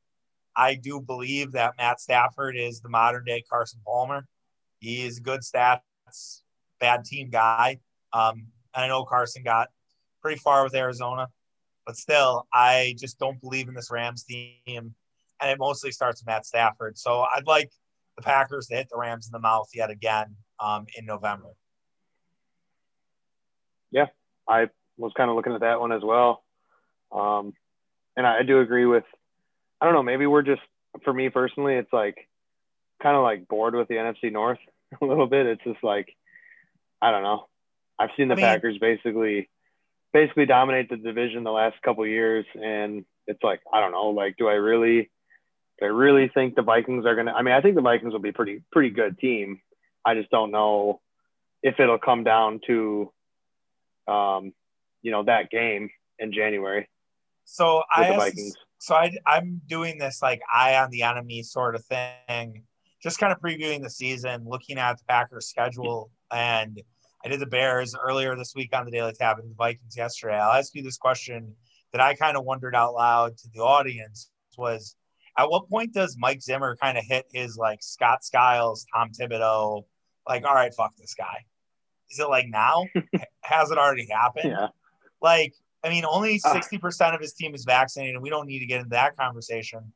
I 0.57 0.75
do 0.75 1.01
believe 1.01 1.53
that 1.53 1.75
Matt 1.79 2.01
Stafford 2.01 2.57
is 2.57 2.81
the 2.81 2.89
modern 2.89 3.25
day 3.25 3.45
Carson 3.49 3.81
Palmer. 3.87 4.27
He 4.81 5.07
is 5.07 5.19
a 5.19 5.21
good 5.21 5.41
stats, 5.41 6.43
bad 6.81 7.05
team 7.05 7.31
guy. 7.31 7.79
Um, 8.13 8.47
and 8.75 8.85
I 8.85 8.89
know 8.89 9.05
Carson 9.05 9.43
got 9.45 9.69
pretty 10.23 10.39
far 10.39 10.65
with 10.65 10.75
Arizona, 10.75 11.29
but 11.87 11.97
still, 11.97 12.47
I 12.53 12.95
just 12.99 13.19
don't 13.19 13.41
believe 13.41 13.69
in 13.69 13.75
this 13.75 13.91
Rams 13.91 14.25
team. 14.25 14.95
And 15.41 15.51
it 15.51 15.59
mostly 15.59 15.93
starts 15.93 16.21
with 16.21 16.27
Matt 16.27 16.45
Stafford. 16.47 16.99
So 16.99 17.25
I'd 17.35 17.47
like 17.47 17.71
the 18.17 18.23
Packers 18.23 18.67
to 18.69 18.77
hit 18.77 18.89
the 18.91 18.99
Rams 18.99 19.27
in 19.27 19.33
the 19.33 19.39
mouth 19.39 19.69
yet 19.75 19.91
again 19.91 20.35
um, 20.61 20.87
in 20.97 21.07
November. 21.07 21.51
Yeah, 23.91 24.07
I 24.49 24.69
was 24.97 25.13
kind 25.17 25.31
of 25.31 25.37
looking 25.37 25.55
at 25.55 25.61
that 25.61 25.81
one 25.81 25.93
as 25.93 26.03
well. 26.03 26.45
Um, 27.13 27.55
and 28.17 28.27
I, 28.27 28.39
I 28.39 28.43
do 28.43 28.61
agree 28.61 28.85
with, 28.85 29.05
I 29.81 29.85
don't 29.85 29.95
know, 29.95 30.03
maybe 30.03 30.27
we're 30.27 30.43
just, 30.43 30.61
for 31.05 31.15
me 31.15 31.29
personally, 31.31 31.77
it's 31.77 31.93
like 31.93 32.29
kind 33.03 33.17
of 33.17 33.23
like 33.23 33.47
bored 33.49 33.75
with 33.75 33.89
the 33.89 33.95
NFC 33.95 34.33
North 34.33 34.59
a 35.01 35.05
little 35.05 35.27
bit. 35.27 35.47
It's 35.47 35.65
just 35.65 35.83
like, 35.83 36.15
I 37.01 37.13
don't 37.13 37.23
know. 37.23 37.47
I've 37.99 38.11
seen 38.17 38.29
the 38.29 38.35
I 38.35 38.37
mean- 38.37 38.45
Packers 38.45 38.79
basically, 38.79 39.49
basically 40.13 40.47
dominate 40.47 40.89
the 40.89 40.97
division 40.97 41.45
the 41.45 41.51
last 41.51 41.77
couple 41.83 42.05
of 42.05 42.11
years. 42.11 42.47
And 42.55 43.05
it's 43.27 43.43
like, 43.43 43.61
I 43.73 43.81
don't 43.81 43.93
know, 43.93 44.09
like, 44.09 44.37
do 44.37 44.49
I 44.49 44.55
really, 44.55 45.11
do 45.79 45.87
I 45.87 45.89
really 45.89 46.29
think 46.33 46.55
the 46.55 46.63
Vikings 46.63 47.05
are 47.07 47.15
going 47.15 47.27
to, 47.27 47.33
I 47.33 47.43
mean, 47.43 47.55
I 47.55 47.61
think 47.61 47.75
the 47.75 47.83
Vikings 47.83 48.13
will 48.13 48.21
be 48.21 48.33
pretty, 48.33 48.63
pretty 48.73 48.91
good 48.91 49.19
team. 49.19 49.61
I 50.05 50.15
just 50.15 50.31
don't 50.31 50.51
know 50.51 51.01
if 51.63 51.79
it'll 51.79 51.99
come 51.99 52.25
down 52.25 52.61
to, 52.67 53.13
um, 54.07 54.53
you 55.03 55.11
know, 55.11 55.25
that 55.25 55.51
game 55.51 55.91
in 56.19 56.33
January 56.33 56.89
So 57.45 57.83
I 57.95 58.09
the 58.09 58.15
asked- 58.15 58.19
Vikings. 58.19 58.55
so 58.79 58.95
I, 58.95 59.13
I'm 59.27 59.61
doing 59.67 59.99
this 59.99 60.23
like 60.23 60.41
eye 60.53 60.77
on 60.77 60.91
the 60.91 61.03
enemy 61.03 61.43
sort 61.43 61.75
of 61.75 61.85
thing, 61.85 62.63
just 63.03 63.19
kind 63.19 63.33
of 63.33 63.41
previewing 63.41 63.83
the 63.83 63.91
season, 63.91 64.45
looking 64.47 64.79
at 64.79 64.99
the 64.99 65.05
Packers 65.05 65.47
schedule. 65.49 66.11
And 66.33 66.81
I 67.25 67.29
did 67.29 67.41
the 67.41 67.47
Bears 67.47 67.95
earlier 68.01 68.37
this 68.37 68.55
week 68.55 68.75
on 68.77 68.85
the 68.85 68.91
Daily 68.91 69.13
Tab 69.13 69.39
and 69.39 69.51
the 69.51 69.55
Vikings 69.55 69.97
yesterday. 69.97 70.37
I'll 70.39 70.53
ask 70.59 70.75
you 70.75 70.83
this 70.83 70.97
question 70.97 71.55
that 71.93 72.01
I 72.01 72.15
kind 72.15 72.37
of 72.37 72.45
wondered 72.45 72.75
out 72.75 72.95
loud 72.95 73.37
to 73.39 73.49
the 73.53 73.61
audience 73.61 74.31
was 74.57 74.97
at 75.37 75.49
what 75.51 75.69
point 75.69 75.93
does 75.95 76.17
Mike 76.19 76.43
Zimmer 76.43 76.77
kind 76.77 76.99
of 76.99 77.05
hit 77.05 77.27
his 77.33 77.57
like 77.57 77.83
Scott 77.83 78.25
Skiles, 78.25 78.87
Tom 78.95 79.11
Thibodeau, 79.11 79.85
like, 80.29 80.45
all 80.45 80.55
right, 80.55 80.75
fuck 80.75 80.97
this 80.97 81.15
guy? 81.15 81.45
Is 82.11 82.19
it 82.19 82.29
like 82.29 82.47
now? 82.49 82.85
Has 83.43 83.71
it 83.71 83.79
already 83.79 84.09
happened? 84.11 84.51
Yeah. 84.51 84.69
like 85.21 85.55
I 85.85 85.91
mean, 85.91 86.05
only 86.05 86.41
Ah. 86.45 86.53
sixty 86.55 86.77
percent 86.79 87.15
of 87.15 87.21
his 87.21 87.35
team 87.35 87.55
is 87.55 87.65
vaccinated, 87.65 88.15
and 88.17 88.23
we 88.23 88.31
don't 88.31 88.47
need 88.47 88.59
to 88.61 88.67
get 88.67 88.79
into 88.79 88.91
that 88.91 89.17
conversation. 89.17 89.93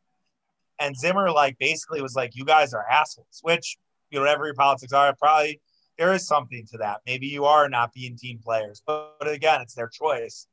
And 0.78 0.96
Zimmer, 0.96 1.30
like, 1.30 1.58
basically 1.58 2.00
was 2.00 2.14
like, 2.14 2.36
"You 2.36 2.44
guys 2.44 2.72
are 2.72 2.86
assholes," 2.88 3.40
which 3.42 3.78
you 4.10 4.18
know, 4.18 4.22
whatever 4.24 4.44
your 4.46 4.54
politics 4.54 4.92
are, 4.92 5.12
probably 5.16 5.60
there 5.98 6.12
is 6.12 6.26
something 6.26 6.66
to 6.72 6.78
that. 6.78 7.00
Maybe 7.06 7.26
you 7.26 7.44
are 7.44 7.68
not 7.68 7.92
being 7.92 8.16
team 8.16 8.38
players, 8.42 8.82
but, 8.86 9.14
but 9.18 9.28
again, 9.28 9.60
it's 9.60 9.74
their 9.74 9.88
choice, 9.88 10.46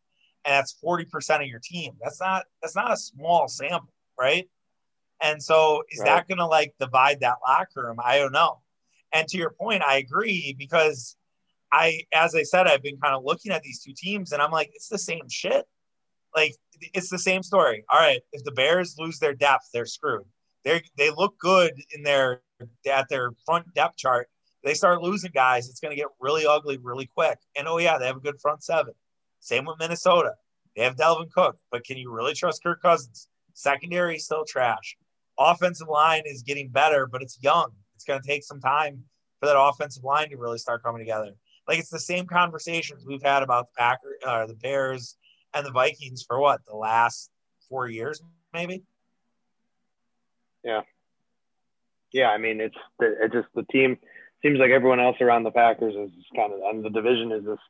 and 0.45 0.53
that's 0.53 0.73
forty 0.73 1.05
percent 1.05 1.41
of 1.43 1.49
your 1.49 1.61
team. 1.63 1.93
That's 2.01 2.19
not 2.19 2.45
that's 2.61 2.75
not 2.75 2.91
a 2.91 2.97
small 2.97 3.47
sample, 3.47 3.93
right? 4.19 4.49
And 5.21 5.41
so, 5.41 5.83
is 5.91 5.99
Right. 5.99 6.05
that 6.07 6.27
going 6.27 6.37
to 6.37 6.45
like 6.45 6.73
divide 6.79 7.19
that 7.21 7.37
locker 7.45 7.83
room? 7.83 7.97
I 8.03 8.17
don't 8.19 8.31
know. 8.31 8.59
And 9.11 9.27
to 9.29 9.37
your 9.37 9.49
point, 9.49 9.83
I 9.83 9.97
agree 9.97 10.55
because 10.57 11.17
I, 11.71 12.01
as 12.13 12.35
I 12.35 12.43
said, 12.43 12.67
I've 12.67 12.83
been 12.83 12.99
kind 12.99 13.15
of 13.15 13.23
looking 13.23 13.51
at 13.51 13.63
these 13.63 13.83
two 13.83 13.93
teams, 13.95 14.31
and 14.31 14.41
I'm 14.41 14.51
like, 14.51 14.71
it's 14.73 14.87
the 14.87 14.97
same 14.97 15.27
shit. 15.29 15.65
Like 16.35 16.55
it's 16.93 17.09
the 17.09 17.19
same 17.19 17.43
story. 17.43 17.83
All 17.91 17.99
right, 17.99 18.21
if 18.31 18.43
the 18.43 18.51
Bears 18.51 18.95
lose 18.99 19.19
their 19.19 19.33
depth, 19.33 19.69
they're 19.73 19.85
screwed. 19.85 20.25
They 20.63 20.81
they 20.97 21.09
look 21.09 21.37
good 21.39 21.73
in 21.91 22.03
their 22.03 22.41
at 22.89 23.09
their 23.09 23.31
front 23.45 23.73
depth 23.73 23.97
chart. 23.97 24.29
They 24.63 24.73
start 24.73 25.01
losing 25.01 25.31
guys, 25.33 25.69
it's 25.69 25.79
going 25.79 25.91
to 25.91 26.01
get 26.01 26.07
really 26.19 26.45
ugly 26.45 26.77
really 26.77 27.05
quick. 27.05 27.39
And 27.57 27.67
oh 27.67 27.77
yeah, 27.77 27.97
they 27.97 28.07
have 28.07 28.17
a 28.17 28.21
good 28.21 28.39
front 28.41 28.63
seven. 28.63 28.93
Same 29.39 29.65
with 29.65 29.77
Minnesota. 29.79 30.33
They 30.75 30.83
have 30.83 30.95
Dalvin 30.95 31.31
Cook, 31.31 31.57
but 31.71 31.83
can 31.83 31.97
you 31.97 32.11
really 32.11 32.33
trust 32.33 32.63
Kirk 32.63 32.81
Cousins? 32.81 33.27
Secondary 33.53 34.17
is 34.17 34.25
still 34.25 34.45
trash. 34.45 34.97
Offensive 35.37 35.87
line 35.87 36.23
is 36.25 36.43
getting 36.43 36.69
better, 36.69 37.07
but 37.07 37.21
it's 37.21 37.37
young. 37.41 37.71
It's 37.95 38.03
going 38.03 38.21
to 38.21 38.27
take 38.27 38.43
some 38.43 38.59
time 38.59 39.03
for 39.39 39.45
that 39.47 39.59
offensive 39.59 40.03
line 40.03 40.29
to 40.29 40.37
really 40.37 40.57
start 40.57 40.83
coming 40.83 40.99
together. 40.99 41.35
Like 41.67 41.79
it's 41.79 41.89
the 41.89 41.99
same 41.99 42.25
conversations 42.25 43.05
we've 43.05 43.21
had 43.21 43.43
about 43.43 43.67
the 43.67 43.77
Packers, 43.77 44.17
uh, 44.25 44.45
the 44.45 44.55
Bears, 44.55 45.17
and 45.53 45.65
the 45.65 45.71
Vikings 45.71 46.23
for 46.23 46.39
what 46.39 46.61
the 46.67 46.75
last 46.75 47.31
four 47.69 47.87
years, 47.87 48.21
maybe. 48.53 48.83
Yeah, 50.63 50.81
yeah. 52.11 52.29
I 52.29 52.37
mean, 52.37 52.59
it's 52.59 52.77
it 52.99 53.31
just 53.31 53.47
the 53.55 53.63
team 53.71 53.97
seems 54.41 54.59
like 54.59 54.71
everyone 54.71 54.99
else 54.99 55.17
around 55.21 55.43
the 55.43 55.51
Packers 55.51 55.95
is 55.95 56.11
kind 56.35 56.53
of, 56.53 56.59
and 56.63 56.83
the 56.83 56.89
division 56.89 57.31
is 57.31 57.43
just 57.43 57.61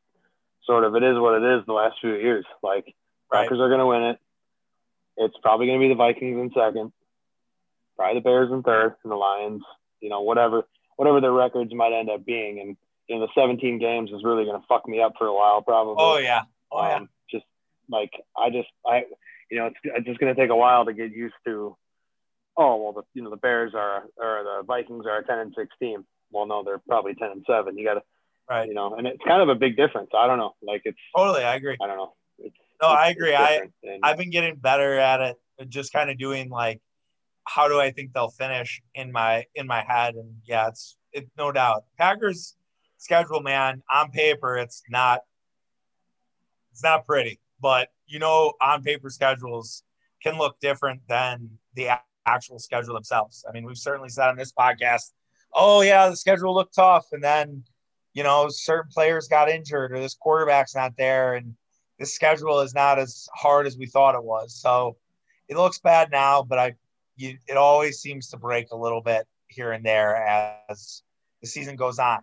sort 0.66 0.84
of 0.84 0.96
it 0.96 1.04
is 1.04 1.18
what 1.18 1.42
it 1.42 1.58
is. 1.58 1.66
The 1.66 1.74
last 1.74 1.96
few 2.02 2.16
years, 2.16 2.46
like 2.62 2.94
Right. 3.32 3.44
Packers 3.44 3.60
are 3.60 3.68
going 3.68 3.80
to 3.80 3.86
win 3.86 4.04
it. 4.04 4.20
It's 5.18 5.38
probably 5.42 5.68
going 5.68 5.80
to 5.80 5.84
be 5.84 5.90
the 5.90 5.96
Vikings 5.96 6.40
in 6.40 6.52
second, 6.56 6.92
probably 7.96 8.20
the 8.20 8.24
Bears 8.24 8.52
in 8.52 8.64
third, 8.64 8.96
and 9.04 9.12
the 9.12 9.16
Lions. 9.16 9.64
You 10.00 10.10
know, 10.10 10.22
whatever 10.22 10.66
whatever 10.96 11.22
their 11.22 11.32
records 11.32 11.74
might 11.74 11.94
end 11.94 12.10
up 12.10 12.26
being, 12.26 12.60
and 12.60 12.78
you 13.08 13.16
know, 13.16 13.28
the 13.28 13.42
17 13.42 13.80
games 13.80 14.12
is 14.12 14.24
really 14.24 14.46
going 14.46 14.60
to 14.60 14.68
fuck 14.68 14.88
me 14.88 15.02
up 15.02 15.14
for 15.18 15.28
a 15.28 15.34
while, 15.34 15.62
probably. 15.62 15.96
Oh 15.98 16.18
yeah, 16.18 16.44
oh 16.72 16.88
yeah. 16.88 16.96
Um, 16.96 17.10
just 17.30 17.46
like 17.90 18.12
I 18.38 18.50
just 18.50 18.70
I 18.86 19.04
you 19.52 19.60
know 19.60 19.68
it's, 19.68 19.78
it's 19.84 20.06
just 20.08 20.20
going 20.20 20.34
to 20.34 20.42
take 20.42 20.50
a 20.50 20.56
while 20.56 20.86
to 20.86 20.94
get 20.94 21.12
used 21.12 21.36
to. 21.46 21.76
Oh 22.56 22.82
well, 22.82 22.94
the 22.94 23.04
you 23.14 23.22
know 23.22 23.30
the 23.30 23.38
Bears 23.38 23.74
are 23.76 24.06
or 24.18 24.44
the 24.44 24.64
Vikings 24.66 25.06
are 25.06 25.20
a 25.20 25.26
ten 25.26 25.40
and 25.40 25.54
six 25.58 25.70
team. 25.80 26.06
Well, 26.32 26.46
no, 26.46 26.64
they're 26.64 26.80
probably 26.80 27.16
ten 27.16 27.32
and 27.32 27.44
seven. 27.48 27.78
You 27.78 27.86
got 27.86 27.96
to 27.96 28.02
Right. 28.50 28.68
you 28.68 28.74
know, 28.74 28.96
and 28.96 29.06
it's 29.06 29.24
kind 29.28 29.44
of 29.44 29.50
a 29.50 29.56
big 29.56 29.78
difference. 29.78 30.10
I 30.18 30.26
don't 30.26 30.40
know, 30.40 30.56
like 30.64 30.82
it's 30.86 30.98
Totally, 31.16 31.44
I 31.44 31.54
agree. 31.56 31.78
I 31.80 31.86
don't 31.86 31.98
know. 31.98 32.14
It's, 32.40 32.56
No, 32.82 32.88
it's- 32.94 33.06
I 33.06 33.10
agree. 33.12 33.36
I, 33.36 33.62
and, 33.84 34.00
I've 34.02 34.18
been 34.18 34.32
getting 34.32 34.56
better 34.56 34.98
at 34.98 35.22
it, 35.22 35.38
just 35.70 35.94
kind 35.94 36.10
of 36.10 36.18
doing 36.18 36.50
like, 36.50 36.82
how 37.44 37.68
do 37.68 37.80
I 37.80 37.92
think 37.92 38.12
they'll 38.14 38.30
finish 38.32 38.82
in 38.96 39.12
my 39.12 39.46
in 39.54 39.68
my 39.68 39.84
head? 39.88 40.16
And 40.16 40.36
yeah, 40.46 40.68
it's 40.68 40.98
it 41.14 41.30
no 41.38 41.52
doubt. 41.52 41.84
Packers 41.98 42.56
schedule, 42.98 43.42
man, 43.42 43.84
on 43.92 44.10
paper 44.12 44.58
it's 44.58 44.82
not 44.90 45.22
it's 46.72 46.84
not 46.84 47.06
pretty, 47.06 47.40
but 47.60 47.90
you 48.08 48.20
know, 48.20 48.54
on 48.62 48.82
paper 48.84 49.10
schedules 49.10 49.84
can 50.24 50.38
look 50.38 50.60
different 50.60 51.02
than 51.08 51.50
the 51.76 51.90
actual 52.26 52.58
schedule 52.60 52.94
themselves. 52.96 53.46
I 53.48 53.52
mean, 53.52 53.66
we've 53.66 53.78
certainly 53.78 54.10
said 54.10 54.28
on 54.30 54.38
this 54.38 54.52
podcast, 54.52 55.12
oh 55.54 55.82
yeah, 55.82 56.10
the 56.10 56.18
schedule 56.18 56.54
looked 56.54 56.76
tough, 56.76 57.08
and 57.12 57.24
then 57.24 57.64
you 58.14 58.24
know 58.24 58.48
certain 58.50 58.92
players 58.92 59.28
got 59.28 59.50
injured 59.50 59.92
or 59.92 60.00
this 60.00 60.16
quarterback's 60.16 60.76
not 60.76 60.96
there, 60.98 61.36
and 61.36 61.56
the 62.00 62.06
schedule 62.06 62.60
is 62.62 62.74
not 62.74 63.00
as 63.00 63.28
hard 63.34 63.68
as 63.68 63.78
we 63.78 63.86
thought 63.86 64.16
it 64.16 64.24
was. 64.24 64.56
So 64.56 64.98
it 65.48 65.58
looks 65.58 65.80
bad 65.80 66.12
now, 66.12 66.44
but 66.44 66.60
I 66.60 66.76
you, 67.18 67.38
it 67.48 67.58
always 67.58 68.00
seems 68.00 68.30
to 68.30 68.38
break 68.38 68.68
a 68.72 68.78
little 68.78 69.02
bit 69.02 69.28
here 69.48 69.72
and 69.74 69.84
there 69.86 70.16
as 70.70 71.04
the 71.42 71.48
season 71.48 71.76
goes 71.76 72.00
on. 72.00 72.20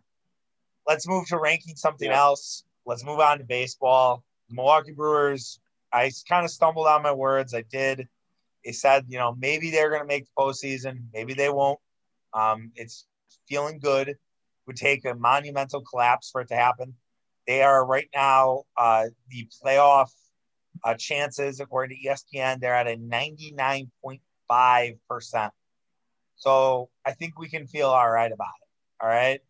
Let's 0.86 1.06
move 1.06 1.26
to 1.28 1.38
ranking 1.38 1.76
something 1.76 2.08
Yeah. 2.08 2.18
else. 2.20 2.64
Let's 2.86 3.04
move 3.04 3.18
on 3.20 3.38
to 3.38 3.44
baseball. 3.44 4.22
The 4.48 4.54
Milwaukee 4.54 4.92
Brewers. 4.92 5.60
I 5.92 6.10
kind 6.28 6.44
of 6.44 6.50
stumbled 6.50 6.86
on 6.86 7.02
my 7.02 7.12
words. 7.12 7.52
I 7.52 7.62
did. 7.62 8.08
They 8.64 8.72
said, 8.72 9.04
you 9.08 9.18
know, 9.18 9.34
maybe 9.38 9.70
they're 9.70 9.90
going 9.90 10.02
to 10.02 10.06
make 10.06 10.24
the 10.26 10.30
postseason. 10.38 11.04
Maybe 11.12 11.34
they 11.34 11.48
won't. 11.48 11.78
Um, 12.32 12.70
it's 12.74 13.06
feeling 13.48 13.78
good. 13.78 14.08
It 14.08 14.18
would 14.66 14.76
take 14.76 15.04
a 15.04 15.14
monumental 15.14 15.80
collapse 15.80 16.30
for 16.30 16.42
it 16.42 16.48
to 16.48 16.56
happen. 16.56 16.94
They 17.46 17.62
are 17.62 17.86
right 17.86 18.08
now 18.14 18.64
uh, 18.76 19.06
the 19.28 19.48
playoff 19.62 20.10
uh, 20.84 20.94
chances, 20.94 21.60
according 21.60 21.96
to 21.96 22.08
ESPN, 22.08 22.60
they're 22.60 22.74
at 22.74 22.86
a 22.86 22.96
99.5%. 22.96 25.50
So 26.36 26.90
I 27.04 27.12
think 27.12 27.38
we 27.38 27.48
can 27.48 27.66
feel 27.66 27.88
all 27.88 28.10
right 28.10 28.30
about 28.30 28.52
it. 28.60 28.68
All 29.02 29.08
right. 29.08 29.40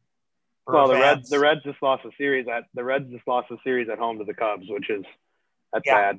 For 0.64 0.74
well, 0.74 0.88
the 0.88 0.94
fans. 0.94 1.02
Reds 1.02 1.30
the 1.30 1.38
Reds 1.38 1.62
just 1.64 1.82
lost 1.82 2.04
a 2.04 2.10
series 2.18 2.46
at 2.48 2.64
the 2.74 2.82
Reds 2.82 3.10
just 3.10 3.26
lost 3.26 3.50
a 3.50 3.56
series 3.62 3.88
at 3.88 3.98
home 3.98 4.18
to 4.18 4.24
the 4.24 4.34
Cubs, 4.34 4.64
which 4.68 4.90
is 4.90 5.04
that's 5.72 5.86
Yeah. 5.86 6.12
bad. 6.12 6.18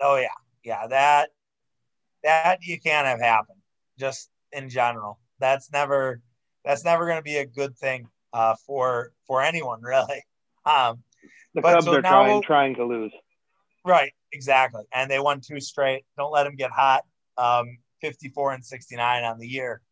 Oh 0.00 0.16
yeah, 0.16 0.28
yeah. 0.62 0.86
That 0.86 1.30
that 2.22 2.58
you 2.62 2.80
can't 2.80 3.06
have 3.06 3.20
happen. 3.20 3.56
Just 3.98 4.30
in 4.52 4.68
general, 4.68 5.18
that's 5.40 5.72
never 5.72 6.22
that's 6.64 6.84
never 6.84 7.04
going 7.06 7.18
to 7.18 7.22
be 7.22 7.36
a 7.38 7.46
good 7.46 7.76
thing 7.76 8.06
uh, 8.32 8.54
for 8.66 9.12
for 9.26 9.42
anyone 9.42 9.80
really. 9.82 10.22
Um, 10.66 11.02
The 11.54 11.60
But 11.62 11.74
Cubs 11.74 11.86
so 11.86 11.94
are 11.94 12.02
now- 12.02 12.10
trying 12.10 12.42
trying 12.42 12.74
to 12.76 12.84
lose. 12.84 13.12
right, 13.84 14.12
exactly. 14.32 14.84
And 14.92 15.10
they 15.10 15.18
won 15.18 15.40
two 15.40 15.60
straight. 15.60 16.04
Don't 16.16 16.32
let 16.32 16.44
them 16.44 16.56
get 16.56 16.70
hot. 16.70 17.02
Um, 17.38 17.78
54 18.02 18.52
and 18.54 18.64
69 18.64 19.24
on 19.24 19.38
the 19.38 19.46
year. 19.48 19.82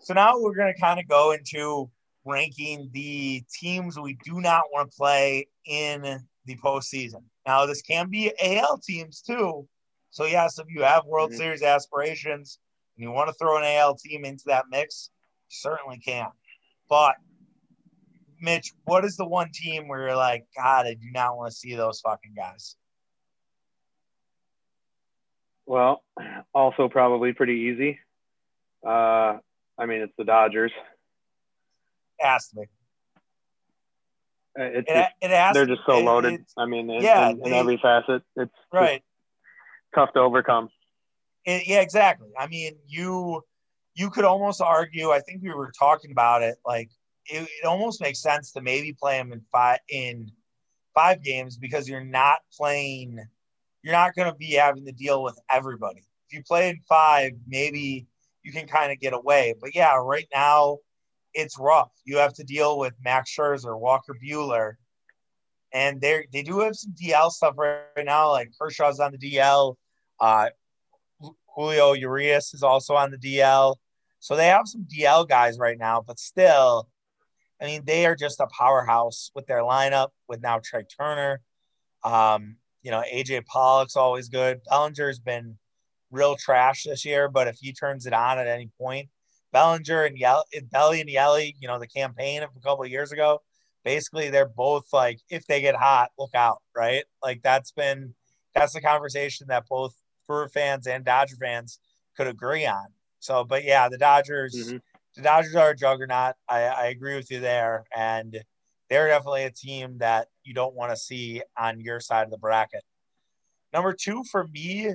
So 0.00 0.14
now 0.14 0.38
we're 0.38 0.54
going 0.54 0.72
to 0.74 0.80
kind 0.80 0.98
of 1.00 1.08
go 1.08 1.32
into 1.32 1.90
ranking 2.24 2.90
the 2.92 3.42
teams 3.52 3.98
we 3.98 4.18
do 4.24 4.40
not 4.40 4.62
want 4.72 4.90
to 4.90 4.96
play 4.96 5.46
in 5.64 6.02
the 6.46 6.56
postseason. 6.56 7.22
Now, 7.46 7.64
this 7.66 7.82
can 7.82 8.08
be 8.10 8.32
AL 8.42 8.78
teams 8.78 9.20
too. 9.22 9.68
So, 10.10 10.24
yes, 10.24 10.58
if 10.58 10.66
you 10.68 10.82
have 10.82 11.04
World 11.06 11.30
Mhm. 11.32 11.36
Series 11.36 11.62
aspirations 11.62 12.58
and 12.96 13.04
you 13.04 13.10
want 13.12 13.28
to 13.28 13.34
throw 13.34 13.56
an 13.58 13.64
AL 13.64 13.94
team 13.96 14.24
into 14.24 14.44
that 14.46 14.64
mix, 14.70 15.10
certainly 15.48 15.98
can. 15.98 16.28
But, 16.88 17.16
Mitch, 18.40 18.72
what 18.84 19.04
is 19.04 19.16
the 19.16 19.26
one 19.26 19.50
team 19.52 19.88
where 19.88 20.00
you're 20.08 20.16
like, 20.16 20.46
God, 20.56 20.86
I 20.86 20.94
do 20.94 21.10
not 21.12 21.36
want 21.36 21.50
to 21.50 21.56
see 21.56 21.74
those 21.74 22.00
fucking 22.00 22.34
guys? 22.36 22.76
Well, 25.66 26.02
also 26.54 26.88
probably 26.88 27.32
pretty 27.32 27.72
easy. 27.72 27.98
Uh, 28.86 29.38
I 29.78 29.86
mean, 29.86 30.00
it's 30.02 30.12
the 30.16 30.24
Dodgers. 30.24 30.72
To 32.20 32.38
be. 32.54 32.62
Uh, 34.58 34.62
It's 34.64 34.90
It, 34.90 34.94
just, 34.94 35.10
it 35.20 35.54
they're 35.54 35.66
just 35.66 35.82
so 35.86 35.98
loaded. 35.98 36.34
it's- 36.34 36.54
I 36.56 36.66
mean, 36.66 36.88
in, 36.88 37.02
yeah, 37.02 37.30
in, 37.30 37.38
in 37.44 37.50
they- 37.50 37.58
every 37.58 37.78
facet, 37.82 38.22
it's 38.36 38.54
right. 38.72 39.02
tough 39.94 40.12
to 40.14 40.20
overcome. 40.20 40.68
It- 41.44 41.66
yeah, 41.66 41.80
exactly. 41.80 42.30
I 42.38 42.46
mean, 42.46 42.78
you 42.86 43.42
you 43.96 44.10
could 44.10 44.24
almost 44.24 44.60
argue. 44.60 45.10
I 45.10 45.20
think 45.20 45.42
we 45.42 45.52
were 45.52 45.72
talking 45.76 46.12
about 46.12 46.42
it. 46.42 46.56
Like 46.64 46.90
it, 47.26 47.48
it 47.62 47.66
almost 47.66 48.00
makes 48.00 48.20
sense 48.20 48.52
to 48.52 48.60
maybe 48.60 48.92
play 48.92 49.16
them 49.16 49.32
in 49.32 49.40
five 49.50 49.78
in 49.88 50.30
five 50.94 51.22
games 51.22 51.56
because 51.56 51.88
you're 51.88 52.04
not 52.04 52.38
playing. 52.56 53.18
You're 53.82 53.94
not 53.94 54.14
going 54.14 54.30
to 54.30 54.36
be 54.36 54.52
having 54.52 54.84
to 54.84 54.92
deal 54.92 55.22
with 55.22 55.38
everybody. 55.50 56.04
If 56.28 56.36
you 56.36 56.42
play 56.42 56.68
in 56.68 56.80
five, 56.88 57.32
maybe 57.46 58.06
you 58.42 58.52
can 58.52 58.66
kind 58.66 58.92
of 58.92 59.00
get 59.00 59.14
away. 59.14 59.54
But 59.60 59.74
yeah, 59.74 59.94
right 59.96 60.28
now 60.34 60.78
it's 61.32 61.58
rough. 61.58 61.90
You 62.04 62.18
have 62.18 62.34
to 62.34 62.44
deal 62.44 62.78
with 62.78 62.94
Max 63.02 63.34
Scherzer, 63.34 63.78
Walker 63.78 64.14
Buehler, 64.22 64.74
and 65.72 66.00
they 66.02 66.26
they 66.32 66.42
do 66.42 66.60
have 66.60 66.76
some 66.76 66.92
DL 66.92 67.30
stuff 67.30 67.54
right, 67.56 67.80
right 67.96 68.04
now. 68.04 68.30
Like 68.30 68.52
Kershaw's 68.60 69.00
on 69.00 69.12
the 69.12 69.18
DL. 69.18 69.76
Uh, 70.20 70.48
Julio 71.54 71.94
Urias 71.94 72.52
is 72.52 72.62
also 72.62 72.94
on 72.94 73.10
the 73.10 73.16
DL. 73.16 73.76
So 74.26 74.34
they 74.34 74.48
have 74.48 74.66
some 74.66 74.88
DL 74.92 75.28
guys 75.28 75.56
right 75.56 75.78
now, 75.78 76.02
but 76.04 76.18
still, 76.18 76.88
I 77.62 77.66
mean, 77.66 77.82
they 77.84 78.06
are 78.06 78.16
just 78.16 78.40
a 78.40 78.48
powerhouse 78.48 79.30
with 79.36 79.46
their 79.46 79.60
lineup 79.60 80.08
with 80.28 80.42
now 80.42 80.58
Trea 80.58 80.82
Turner. 80.82 81.40
Um, 82.02 82.56
you 82.82 82.90
know, 82.90 83.04
AJ 83.14 83.46
Pollock's 83.46 83.94
always 83.94 84.28
good. 84.28 84.62
Bellinger's 84.68 85.20
been 85.20 85.58
real 86.10 86.34
trash 86.34 86.82
this 86.82 87.04
year, 87.04 87.28
but 87.28 87.46
if 87.46 87.58
he 87.60 87.72
turns 87.72 88.04
it 88.04 88.12
on 88.12 88.40
at 88.40 88.48
any 88.48 88.68
point, 88.80 89.10
Bellinger 89.52 90.06
and 90.06 90.18
Yell- 90.18 90.46
Belly 90.72 91.00
and 91.00 91.08
Yelly, 91.08 91.54
you 91.60 91.68
know, 91.68 91.78
the 91.78 91.86
campaign 91.86 92.42
of 92.42 92.50
a 92.56 92.60
couple 92.60 92.82
of 92.82 92.90
years 92.90 93.12
ago, 93.12 93.42
basically 93.84 94.28
they're 94.30 94.48
both 94.48 94.92
like 94.92 95.20
if 95.30 95.46
they 95.46 95.60
get 95.60 95.76
hot, 95.76 96.10
look 96.18 96.34
out, 96.34 96.62
right? 96.74 97.04
Like 97.22 97.42
that's 97.42 97.70
been 97.70 98.12
that's 98.56 98.72
the 98.72 98.80
conversation 98.80 99.46
that 99.50 99.68
both 99.68 99.94
Brewer 100.26 100.48
fans 100.48 100.88
and 100.88 101.04
Dodger 101.04 101.36
fans 101.36 101.78
could 102.16 102.26
agree 102.26 102.66
on. 102.66 102.86
So, 103.18 103.44
but 103.44 103.64
yeah, 103.64 103.88
the 103.88 103.98
Dodgers, 103.98 104.54
mm-hmm. 104.54 104.76
the 105.16 105.22
Dodgers 105.22 105.54
are 105.54 105.70
a 105.70 105.76
juggernaut. 105.76 106.34
I, 106.48 106.62
I 106.62 106.86
agree 106.86 107.16
with 107.16 107.30
you 107.30 107.40
there, 107.40 107.84
and 107.94 108.38
they're 108.88 109.08
definitely 109.08 109.44
a 109.44 109.50
team 109.50 109.98
that 109.98 110.28
you 110.44 110.54
don't 110.54 110.74
want 110.74 110.92
to 110.92 110.96
see 110.96 111.42
on 111.58 111.80
your 111.80 112.00
side 112.00 112.24
of 112.24 112.30
the 112.30 112.38
bracket. 112.38 112.84
Number 113.72 113.92
two 113.92 114.22
for 114.30 114.46
me, 114.46 114.94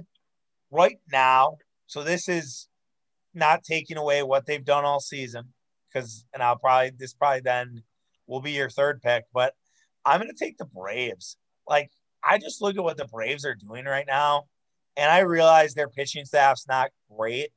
right 0.72 1.00
now. 1.12 1.58
So 1.88 2.04
this 2.04 2.30
is 2.30 2.70
not 3.34 3.64
taking 3.64 3.98
away 3.98 4.24
what 4.24 4.46
they've 4.46 4.64
done 4.64 4.86
all 4.86 5.02
season, 5.02 5.54
because 5.88 6.26
and 6.34 6.42
I'll 6.42 6.58
probably 6.58 6.92
this 6.98 7.14
probably 7.14 7.42
then 7.42 7.84
will 8.28 8.42
be 8.42 8.52
your 8.52 8.70
third 8.70 9.02
pick, 9.02 9.26
but 9.34 9.54
I'm 10.06 10.22
going 10.22 10.32
to 10.32 10.46
take 10.46 10.58
the 10.58 10.66
Braves. 10.66 11.38
Like, 11.68 11.92
I 12.24 12.38
just 12.38 12.62
look 12.62 12.78
at 12.78 12.84
what 12.84 12.98
the 12.98 13.06
Braves 13.06 13.46
are 13.46 13.56
doing 13.56 13.86
right 13.86 14.08
now, 14.08 14.46
and 14.96 15.12
I 15.12 15.20
realize 15.20 15.74
their 15.74 15.90
pitching 15.90 16.26
staff's 16.26 16.68
not 16.68 16.92
great, 17.16 17.50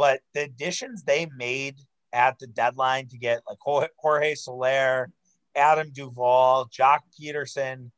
but 0.00 0.22
the 0.32 0.44
additions 0.44 1.02
they 1.02 1.28
made 1.36 1.76
at 2.14 2.38
the 2.38 2.46
deadline 2.46 3.06
to 3.06 3.18
get 3.18 3.42
like 3.46 3.58
Jorge 3.98 4.34
Soler, 4.34 5.12
Adam 5.54 5.90
Duvall, 5.92 6.68
Joc 6.68 7.00
Pederson, 7.20 7.90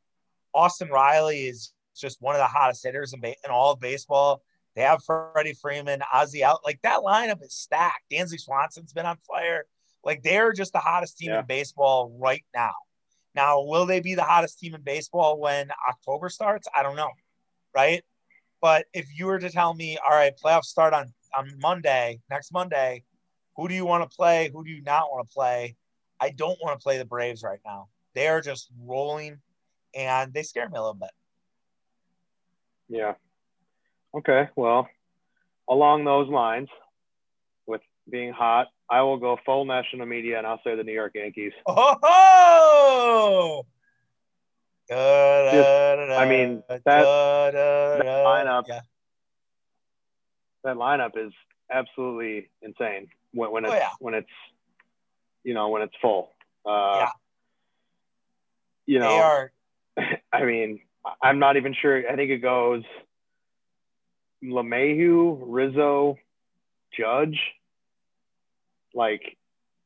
Austin 0.53 0.89
Riley 0.89 1.43
is 1.43 1.71
just 1.95 2.21
one 2.21 2.35
of 2.35 2.39
the 2.39 2.45
hottest 2.45 2.83
hitters 2.83 3.13
in, 3.13 3.21
ba- 3.21 3.35
in 3.45 3.51
all 3.51 3.71
of 3.71 3.79
baseball. 3.79 4.41
They 4.75 4.81
have 4.81 5.01
Freddie 5.05 5.53
Freeman, 5.53 6.01
Ozzie 6.13 6.43
out. 6.43 6.59
Like 6.65 6.81
that 6.81 6.99
lineup 6.99 7.41
is 7.41 7.53
stacked. 7.53 8.11
Dansby 8.11 8.37
Swanson's 8.37 8.91
been 8.91 9.05
on 9.05 9.15
fire. 9.25 9.63
Like 10.03 10.23
they're 10.23 10.51
just 10.51 10.73
the 10.73 10.79
hottest 10.79 11.17
team 11.17 11.29
yeah. 11.29 11.39
in 11.39 11.45
baseball 11.45 12.13
right 12.19 12.43
now. 12.53 12.73
Now, 13.33 13.63
will 13.63 13.85
they 13.85 14.01
be 14.01 14.15
the 14.15 14.23
hottest 14.23 14.59
team 14.59 14.75
in 14.75 14.81
baseball 14.81 15.39
when 15.39 15.69
October 15.87 16.27
starts? 16.27 16.67
I 16.75 16.83
don't 16.83 16.97
know. 16.97 17.11
Right. 17.73 18.03
But 18.61 18.87
if 18.93 19.07
you 19.17 19.27
were 19.27 19.39
to 19.39 19.49
tell 19.49 19.73
me, 19.73 19.97
all 19.97 20.13
right, 20.13 20.33
playoffs 20.37 20.65
start 20.65 20.93
on, 20.93 21.13
on 21.35 21.51
Monday, 21.59 22.19
next 22.29 22.51
Monday, 22.51 23.03
who 23.55 23.67
do 23.67 23.73
you 23.73 23.85
want 23.85 24.09
to 24.09 24.15
play? 24.15 24.49
Who 24.53 24.63
do 24.63 24.71
you 24.71 24.81
not 24.81 25.11
want 25.11 25.27
to 25.27 25.33
play? 25.33 25.75
I 26.19 26.29
don't 26.29 26.57
want 26.61 26.79
to 26.79 26.83
play 26.83 26.97
the 26.97 27.05
Braves 27.05 27.43
right 27.43 27.59
now. 27.65 27.87
They 28.15 28.27
are 28.27 28.41
just 28.41 28.69
rolling 28.79 29.39
and 29.95 30.33
they 30.33 30.43
scare 30.43 30.69
me 30.69 30.77
a 30.77 30.81
little 30.81 30.93
bit. 30.93 31.11
Yeah. 32.87 33.13
Okay. 34.15 34.49
Well, 34.55 34.87
along 35.69 36.05
those 36.05 36.29
lines, 36.29 36.69
with 37.65 37.81
being 38.09 38.33
hot 38.33 38.67
I 38.89 39.01
will 39.01 39.17
go 39.17 39.37
full 39.45 39.65
national 39.65 40.05
media 40.05 40.37
and 40.37 40.45
I'll 40.45 40.61
say 40.63 40.75
the 40.75 40.83
New 40.83 40.93
York 40.93 41.13
Yankees. 41.15 41.53
Oh! 41.65 43.65
Just, 44.87 46.11
I 46.11 46.29
mean 46.29 46.61
that, 46.69 46.83
that 46.85 47.05
lineup. 48.25 48.65
Yeah. 48.67 48.81
That 50.63 50.75
lineup 50.77 51.17
is 51.17 51.33
absolutely 51.71 52.49
insane 52.61 53.07
when, 53.33 53.51
when 53.51 53.65
oh, 53.65 53.69
it's 53.69 53.75
oh, 53.75 53.79
yeah. 53.79 53.89
when 53.99 54.13
it's 54.13 54.29
you 55.43 55.53
know 55.53 55.69
when 55.69 55.81
it's 55.81 55.95
full. 56.01 56.29
Uh, 56.65 56.99
yeah. 57.01 57.09
You 58.85 58.99
know, 58.99 59.09
they 59.09 59.19
are. 59.19 59.51
I 60.33 60.43
mean, 60.45 60.79
I'm 61.21 61.39
not 61.39 61.57
even 61.57 61.73
sure. 61.79 62.09
I 62.09 62.15
think 62.15 62.31
it 62.31 62.39
goes 62.39 62.83
LeMahieu, 64.43 65.39
Rizzo, 65.41 66.17
Judge, 66.97 67.39
like 68.93 69.37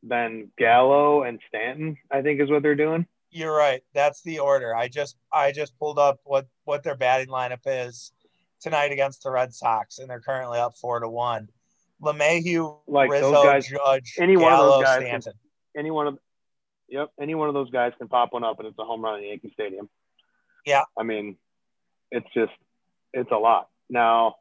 then 0.04 0.52
Gallo 0.58 1.24
and 1.24 1.40
Stanton, 1.48 1.98
I 2.12 2.22
think 2.22 2.42
is 2.42 2.50
what 2.50 2.64
they're 2.64 2.76
doing. 2.76 3.06
You're 3.30 3.56
right. 3.56 3.84
That's 3.94 4.22
the 4.22 4.40
order. 4.40 4.76
I 4.76 4.88
just 4.88 5.18
I 5.32 5.52
just 5.52 5.78
pulled 5.78 6.00
up 6.00 6.20
what 6.24 6.48
what 6.64 6.84
their 6.84 6.96
batting 6.96 7.28
lineup 7.28 7.62
is 7.66 8.12
tonight 8.62 8.92
against 8.92 9.24
the 9.24 9.32
Red 9.32 9.54
Sox, 9.54 10.00
and 10.00 10.10
they're 10.10 10.20
currently 10.20 10.60
up 10.60 10.76
four 10.78 11.00
to 11.00 11.10
one. 11.10 11.50
LeMahieu, 12.02 12.78
like 12.88 13.10
Rizzo, 13.10 13.32
those 13.32 13.44
guys, 13.44 13.68
Judge, 13.68 14.16
any 14.20 14.36
Gallo, 14.36 14.46
one 14.46 14.54
of 14.54 14.60
those 14.60 14.84
guys, 14.84 15.02
Stanton. 15.02 15.34
Can, 15.34 15.80
any 15.80 15.92
one 15.92 16.08
of, 16.08 16.20
yep, 16.88 17.10
any 17.20 17.36
one 17.36 17.48
of 17.48 17.54
those 17.54 17.72
guys 17.72 17.94
can 17.98 18.08
pop 18.08 18.34
one 18.34 18.44
up, 18.44 18.60
and 18.60 18.68
it's 18.68 18.78
a 18.78 18.84
home 18.84 19.04
run 19.04 19.20
in 19.20 19.30
Yankee 19.30 19.52
Stadium. 19.54 19.90
Yeah, 20.66 20.84
I 20.98 21.04
mean, 21.04 21.38
it's 22.12 22.28
just 22.34 22.52
it's 23.14 23.32
a 23.32 23.38
lot. 23.38 23.70
Now, 23.90 24.36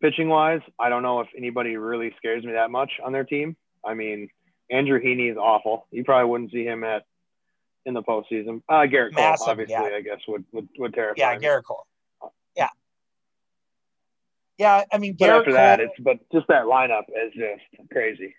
pitching 0.00 0.28
wise, 0.28 0.62
I 0.80 0.88
don't 0.88 1.02
know 1.02 1.20
if 1.20 1.28
anybody 1.36 1.76
really 1.76 2.12
scares 2.16 2.44
me 2.44 2.52
that 2.52 2.70
much 2.70 2.92
on 3.04 3.12
their 3.12 3.24
team. 3.24 3.56
I 3.84 3.94
mean, 3.94 4.28
Andrew 4.70 5.00
Heaney 5.00 5.30
is 5.30 5.36
awful. 5.36 5.86
You 5.90 6.02
probably 6.02 6.28
wouldn't 6.28 6.50
see 6.50 6.64
him 6.64 6.82
at 6.82 7.04
in 7.84 7.94
the 7.94 8.02
postseason. 8.02 8.62
Uh, 8.68 8.80
Gerrit 8.80 9.12
Massive, 9.12 9.44
Cole, 9.44 9.50
obviously, 9.50 9.74
yeah. 9.74 9.96
I 9.96 10.00
guess 10.00 10.18
would 10.26 10.44
would, 10.52 10.68
would 10.78 10.94
terrify. 10.94 11.14
Yeah, 11.18 11.38
me. 11.38 11.46
Gerrit 11.46 11.62
Cole. 11.64 11.86
Yeah. 14.58 14.84
I 14.92 14.98
mean, 14.98 15.16
but 15.18 15.30
after 15.30 15.50
Cole, 15.50 15.54
that, 15.54 15.80
it's 15.80 15.92
but 15.98 16.18
just 16.32 16.46
that 16.48 16.64
lineup 16.64 17.04
is 17.08 17.32
just 17.34 17.90
crazy. 17.90 18.34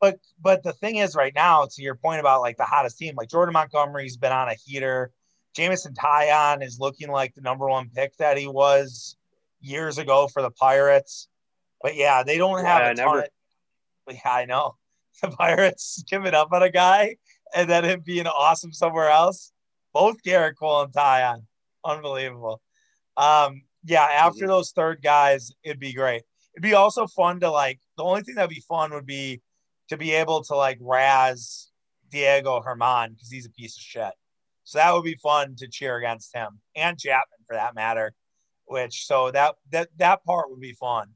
But 0.00 0.18
but 0.40 0.62
the 0.62 0.72
thing 0.72 0.96
is, 0.96 1.14
right 1.14 1.32
now, 1.34 1.66
to 1.70 1.82
your 1.82 1.94
point 1.94 2.20
about 2.20 2.42
like 2.42 2.56
the 2.56 2.64
hottest 2.64 2.98
team, 2.98 3.14
like 3.16 3.30
Jordan 3.30 3.54
Montgomery's 3.54 4.16
been 4.16 4.32
on 4.32 4.48
a 4.48 4.54
heater. 4.54 5.12
Jameson 5.54 5.94
Taillon 5.94 6.62
is 6.62 6.78
looking 6.78 7.08
like 7.08 7.34
the 7.34 7.40
number 7.40 7.66
one 7.66 7.88
pick 7.94 8.14
that 8.18 8.36
he 8.36 8.46
was 8.46 9.16
years 9.60 9.96
ago 9.96 10.28
for 10.28 10.42
the 10.42 10.50
Pirates. 10.50 11.28
But 11.82 11.96
yeah, 11.96 12.22
they 12.22 12.36
don't 12.36 12.64
have 12.64 12.82
yeah, 12.82 12.90
a 12.90 12.94
ton. 12.94 13.06
Never, 13.06 13.22
of, 13.22 13.28
yeah, 14.10 14.32
I 14.32 14.44
know. 14.44 14.76
The 15.22 15.28
Pirates 15.28 16.04
giving 16.10 16.34
up 16.34 16.52
on 16.52 16.62
a 16.62 16.68
guy 16.68 17.16
and 17.54 17.70
then 17.70 17.84
him 17.84 18.02
being 18.04 18.26
awesome 18.26 18.74
somewhere 18.74 19.08
else. 19.08 19.50
Both 19.94 20.22
Gerrit 20.22 20.56
Cole 20.58 20.82
and 20.82 20.92
Taillon. 20.92 21.44
Unbelievable. 21.82 22.60
Um, 23.16 23.62
yeah, 23.86 24.02
after 24.02 24.40
mm-hmm. 24.40 24.48
those 24.48 24.72
third 24.72 25.00
guys, 25.02 25.52
it'd 25.62 25.80
be 25.80 25.92
great. 25.92 26.22
It'd 26.54 26.62
be 26.62 26.74
also 26.74 27.06
fun 27.06 27.40
to 27.40 27.50
like 27.50 27.80
the 27.96 28.04
only 28.04 28.22
thing 28.22 28.34
that'd 28.34 28.50
be 28.50 28.64
fun 28.68 28.92
would 28.92 29.06
be 29.06 29.40
to 29.88 29.96
be 29.96 30.12
able 30.12 30.42
to 30.44 30.56
like 30.56 30.78
razz 30.80 31.70
Diego 32.10 32.60
Germán 32.60 33.10
because 33.10 33.30
he's 33.30 33.46
a 33.46 33.50
piece 33.50 33.76
of 33.76 33.82
shit. 33.82 34.12
So 34.64 34.78
that 34.78 34.92
would 34.92 35.04
be 35.04 35.16
fun 35.16 35.54
to 35.56 35.68
cheer 35.68 35.96
against 35.96 36.34
him 36.34 36.60
and 36.74 36.98
Chapman 36.98 37.38
for 37.46 37.54
that 37.54 37.74
matter. 37.74 38.12
Which 38.64 39.06
so 39.06 39.30
that 39.30 39.54
that 39.70 39.88
that 39.98 40.24
part 40.24 40.50
would 40.50 40.60
be 40.60 40.72
fun. 40.72 41.10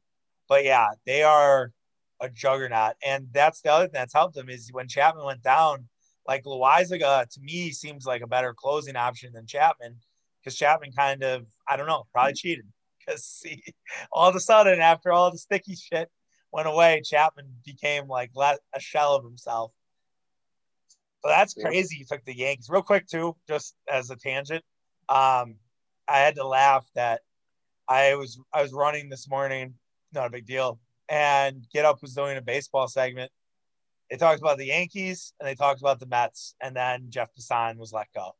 But 0.48 0.64
yeah, 0.64 0.88
they 1.04 1.22
are 1.22 1.72
a 2.20 2.28
juggernaut. 2.28 2.94
And 3.04 3.28
that's 3.32 3.60
the 3.62 3.72
other 3.72 3.84
thing 3.86 3.94
that's 3.94 4.14
helped 4.14 4.36
him 4.36 4.48
is 4.48 4.70
when 4.72 4.88
Chapman 4.88 5.24
went 5.24 5.42
down, 5.42 5.88
like 6.28 6.44
Loaisiga 6.44 7.28
to 7.28 7.40
me 7.40 7.70
seems 7.72 8.06
like 8.06 8.22
a 8.22 8.26
better 8.26 8.54
closing 8.54 8.94
option 8.94 9.32
than 9.32 9.46
Chapman 9.46 9.96
because 10.42 10.56
Chapman 10.56 10.92
kind 10.92 11.22
of, 11.22 11.46
I 11.68 11.76
don't 11.76 11.86
know, 11.86 12.06
probably 12.12 12.34
cheated 12.34 12.66
because 12.98 13.40
he, 13.44 13.62
all 14.12 14.28
of 14.28 14.36
a 14.36 14.40
sudden 14.40 14.80
after 14.80 15.12
all 15.12 15.30
the 15.30 15.38
sticky 15.38 15.74
shit 15.74 16.10
went 16.52 16.68
away, 16.68 17.02
Chapman 17.04 17.46
became 17.64 18.08
like 18.08 18.30
a 18.36 18.80
shell 18.80 19.14
of 19.14 19.24
himself. 19.24 19.72
So 21.22 21.28
that's 21.28 21.52
crazy. 21.52 21.98
You 21.98 22.06
took 22.06 22.24
the 22.24 22.36
Yankees 22.36 22.68
real 22.70 22.82
quick 22.82 23.06
too, 23.06 23.36
just 23.46 23.76
as 23.88 24.10
a 24.10 24.16
tangent. 24.16 24.64
Um, 25.08 25.56
I 26.08 26.18
had 26.18 26.36
to 26.36 26.46
laugh 26.46 26.86
that 26.94 27.20
I 27.86 28.14
was 28.14 28.40
I 28.54 28.62
was 28.62 28.72
running 28.72 29.10
this 29.10 29.28
morning. 29.28 29.74
Not 30.12 30.26
a 30.26 30.30
big 30.30 30.46
deal 30.46 30.80
and 31.10 31.66
Get 31.72 31.84
Up 31.84 32.00
was 32.00 32.14
doing 32.14 32.38
a 32.38 32.40
baseball 32.40 32.88
segment. 32.88 33.30
They 34.08 34.16
talked 34.16 34.40
about 34.40 34.58
the 34.58 34.66
Yankees 34.66 35.34
and 35.38 35.46
they 35.46 35.54
talked 35.54 35.80
about 35.80 36.00
the 36.00 36.06
Mets, 36.06 36.54
and 36.62 36.74
then 36.74 37.06
Jeff 37.10 37.30
Passan 37.34 37.76
was 37.76 37.92
let 37.92 38.06
go. 38.14 38.36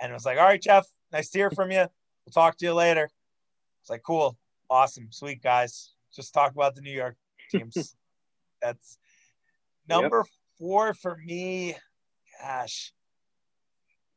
And 0.00 0.10
it 0.10 0.14
was 0.14 0.24
like, 0.24 0.38
all 0.38 0.44
right, 0.44 0.62
Jeff, 0.62 0.86
nice 1.12 1.30
to 1.30 1.38
hear 1.38 1.50
from 1.50 1.70
you. 1.70 1.86
We'll 2.24 2.32
talk 2.32 2.56
to 2.58 2.64
you 2.64 2.74
later. 2.74 3.08
It's 3.80 3.90
like, 3.90 4.02
cool, 4.02 4.36
awesome, 4.68 5.08
sweet 5.10 5.42
guys. 5.42 5.92
Just 6.14 6.34
talk 6.34 6.52
about 6.52 6.74
the 6.74 6.80
New 6.80 6.92
York 6.92 7.16
teams. 7.50 7.94
That's 8.62 8.98
number 9.88 10.18
yep. 10.18 10.26
four 10.58 10.94
for 10.94 11.16
me. 11.24 11.76
Gosh, 12.40 12.92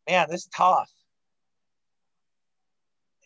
man, 0.09 0.27
this 0.29 0.41
is 0.41 0.49
tough. 0.55 0.91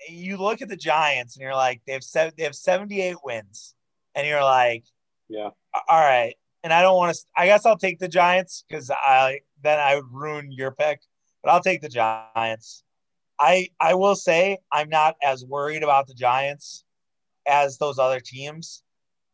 You 0.10 0.38
look 0.38 0.62
at 0.62 0.68
the 0.68 0.76
Giants 0.76 1.36
and 1.36 1.44
you're 1.44 1.56
like, 1.56 1.82
they 1.88 1.94
have 1.94 2.04
seven, 2.04 2.34
they 2.38 2.44
have 2.44 2.56
78 2.56 3.16
wins 3.24 3.74
and 4.16 4.28
you're 4.28 4.44
like, 4.44 4.84
yeah, 5.30 5.50
all 5.74 6.00
right. 6.00 6.36
And 6.64 6.72
I 6.72 6.82
don't 6.82 6.96
want 6.96 7.16
to. 7.16 7.22
I 7.36 7.46
guess 7.46 7.66
I'll 7.66 7.78
take 7.78 8.00
the 8.00 8.08
Giants 8.08 8.64
because 8.68 8.90
I 8.92 9.40
then 9.62 9.80
I 9.80 9.96
would 9.96 10.12
ruin 10.12 10.52
your 10.52 10.72
pick, 10.72 11.02
but 11.42 11.52
I'll 11.52 11.62
take 11.62 11.82
the 11.82 11.90
Giants. 11.90 12.83
I 13.40 13.70
I 13.80 13.96
will 13.96 14.16
say 14.16 14.60
I'm 14.72 14.90
not 14.90 15.16
as 15.24 15.46
worried 15.46 15.84
about 15.84 16.08
the 16.08 16.14
Giants 16.14 16.86
as 17.48 17.78
those 17.78 18.00
other 18.00 18.20
teams, 18.20 18.84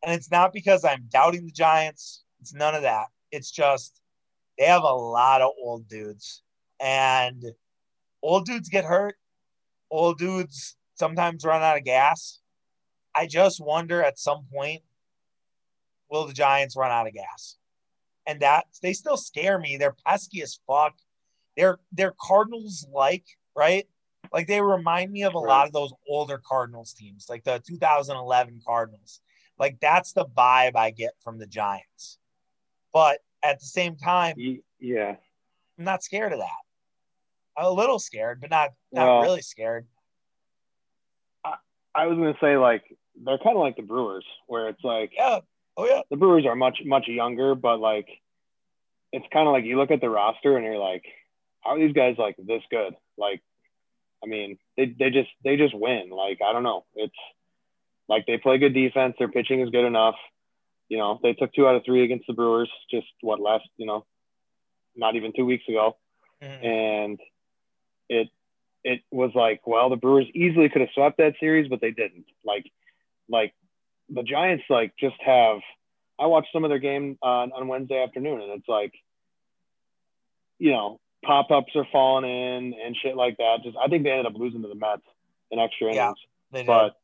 and 0.04 0.14
it's 0.14 0.30
not 0.30 0.52
because 0.52 0.84
I'm 0.84 1.06
doubting 1.08 1.44
the 1.44 1.52
Giants. 1.52 2.24
It's 2.40 2.54
none 2.54 2.74
of 2.74 2.82
that. 2.82 3.06
It's 3.30 3.50
just 3.50 4.00
they 4.58 4.66
have 4.66 4.82
a 4.82 4.94
lot 4.94 5.42
of 5.42 5.52
old 5.62 5.88
dudes, 5.88 6.42
and 6.80 7.44
old 8.22 8.46
dudes 8.46 8.68
get 8.68 8.84
hurt. 8.84 9.16
Old 9.90 10.18
dudes 10.18 10.76
sometimes 10.94 11.44
run 11.44 11.62
out 11.62 11.76
of 11.76 11.84
gas. 11.84 12.40
I 13.14 13.26
just 13.26 13.60
wonder 13.60 14.02
at 14.02 14.18
some 14.18 14.46
point 14.52 14.82
will 16.10 16.26
the 16.26 16.32
Giants 16.32 16.76
run 16.76 16.90
out 16.90 17.06
of 17.06 17.14
gas? 17.14 17.56
And 18.26 18.40
that 18.40 18.66
they 18.82 18.92
still 18.92 19.16
scare 19.16 19.58
me. 19.58 19.76
They're 19.76 19.96
pesky 20.06 20.42
as 20.42 20.60
fuck. 20.66 20.94
they're 21.56 21.78
they're 21.92 22.14
Cardinals 22.20 22.86
like, 22.92 23.24
right? 23.56 23.86
Like 24.32 24.46
they 24.46 24.60
remind 24.60 25.10
me 25.10 25.24
of 25.24 25.34
a 25.34 25.38
right. 25.38 25.48
lot 25.48 25.66
of 25.66 25.72
those 25.72 25.92
older 26.08 26.40
Cardinals 26.44 26.92
teams, 26.92 27.26
like 27.28 27.44
the 27.44 27.60
2011 27.66 28.60
Cardinals. 28.66 29.20
Like 29.58 29.78
that's 29.80 30.12
the 30.12 30.24
vibe 30.24 30.76
I 30.76 30.90
get 30.90 31.12
from 31.22 31.38
the 31.38 31.46
Giants. 31.46 32.18
But 32.92 33.18
at 33.42 33.60
the 33.60 33.66
same 33.66 33.96
time, 33.96 34.36
yeah, 34.78 35.16
I'm 35.78 35.84
not 35.84 36.02
scared 36.02 36.32
of 36.32 36.38
that. 36.38 36.48
a 37.56 37.72
little 37.72 37.98
scared, 37.98 38.40
but 38.40 38.50
not 38.50 38.70
not 38.92 39.06
well, 39.06 39.22
really 39.22 39.42
scared. 39.42 39.86
I, 41.44 41.54
I 41.94 42.06
was 42.06 42.16
gonna 42.16 42.36
say 42.40 42.56
like 42.56 42.84
they're 43.22 43.38
kind 43.38 43.56
of 43.56 43.62
like 43.62 43.76
the 43.76 43.82
Brewers, 43.82 44.24
where 44.46 44.68
it's 44.68 44.82
like 44.82 45.12
yeah, 45.14 45.40
oh 45.76 45.86
yeah, 45.86 46.00
the 46.10 46.16
Brewers 46.16 46.46
are 46.46 46.56
much 46.56 46.78
much 46.84 47.06
younger, 47.06 47.54
but 47.54 47.80
like 47.80 48.08
it's 49.12 49.26
kind 49.32 49.46
of 49.46 49.52
like 49.52 49.64
you 49.64 49.76
look 49.76 49.90
at 49.90 50.00
the 50.00 50.10
roster 50.10 50.56
and 50.56 50.64
you're 50.64 50.78
like, 50.78 51.04
how 51.62 51.72
are 51.72 51.78
these 51.78 51.92
guys 51.92 52.16
like 52.18 52.36
this 52.38 52.62
good? 52.70 52.94
Like, 53.20 53.42
I 54.24 54.26
mean, 54.26 54.58
they 54.76 54.94
they 54.98 55.10
just 55.10 55.30
they 55.44 55.56
just 55.56 55.74
win. 55.74 56.10
Like 56.10 56.38
I 56.46 56.52
don't 56.52 56.62
know, 56.62 56.84
it's 56.94 57.14
like 58.08 58.26
they 58.26 58.38
play 58.38 58.58
good 58.58 58.74
defense. 58.74 59.14
Their 59.18 59.28
pitching 59.28 59.60
is 59.60 59.70
good 59.70 59.86
enough. 59.86 60.16
You 60.88 60.98
know, 60.98 61.20
they 61.22 61.34
took 61.34 61.52
two 61.52 61.68
out 61.68 61.76
of 61.76 61.84
three 61.84 62.04
against 62.04 62.26
the 62.26 62.32
Brewers 62.32 62.70
just 62.90 63.06
what 63.20 63.40
last, 63.40 63.64
you 63.76 63.86
know, 63.86 64.04
not 64.96 65.14
even 65.14 65.32
two 65.34 65.44
weeks 65.44 65.64
ago. 65.68 65.96
Mm-hmm. 66.42 66.66
And 66.66 67.20
it 68.08 68.28
it 68.82 69.02
was 69.10 69.30
like, 69.34 69.66
well, 69.66 69.90
the 69.90 69.96
Brewers 69.96 70.26
easily 70.34 70.68
could 70.68 70.80
have 70.80 70.90
swept 70.94 71.18
that 71.18 71.34
series, 71.38 71.68
but 71.68 71.80
they 71.80 71.92
didn't. 71.92 72.26
Like 72.44 72.70
like 73.28 73.54
the 74.08 74.24
Giants 74.24 74.64
like 74.68 74.92
just 74.98 75.16
have 75.24 75.60
I 76.18 76.26
watched 76.26 76.48
some 76.52 76.64
of 76.64 76.70
their 76.70 76.78
game 76.80 77.16
on, 77.22 77.52
on 77.52 77.68
Wednesday 77.68 78.02
afternoon 78.02 78.40
and 78.42 78.52
it's 78.52 78.68
like 78.68 78.92
you 80.58 80.72
know, 80.72 81.00
pop 81.24 81.50
ups 81.50 81.72
are 81.74 81.86
falling 81.92 82.24
in 82.24 82.74
and 82.74 82.96
shit 83.02 83.16
like 83.16 83.36
that. 83.38 83.58
Just 83.62 83.76
I 83.82 83.88
think 83.88 84.04
they 84.04 84.10
ended 84.10 84.26
up 84.26 84.34
losing 84.36 84.62
to 84.62 84.68
the 84.68 84.74
Mets 84.74 85.02
in 85.50 85.58
extra 85.58 85.88
innings. 85.88 86.18
Yeah, 86.52 86.62
but 86.64 86.96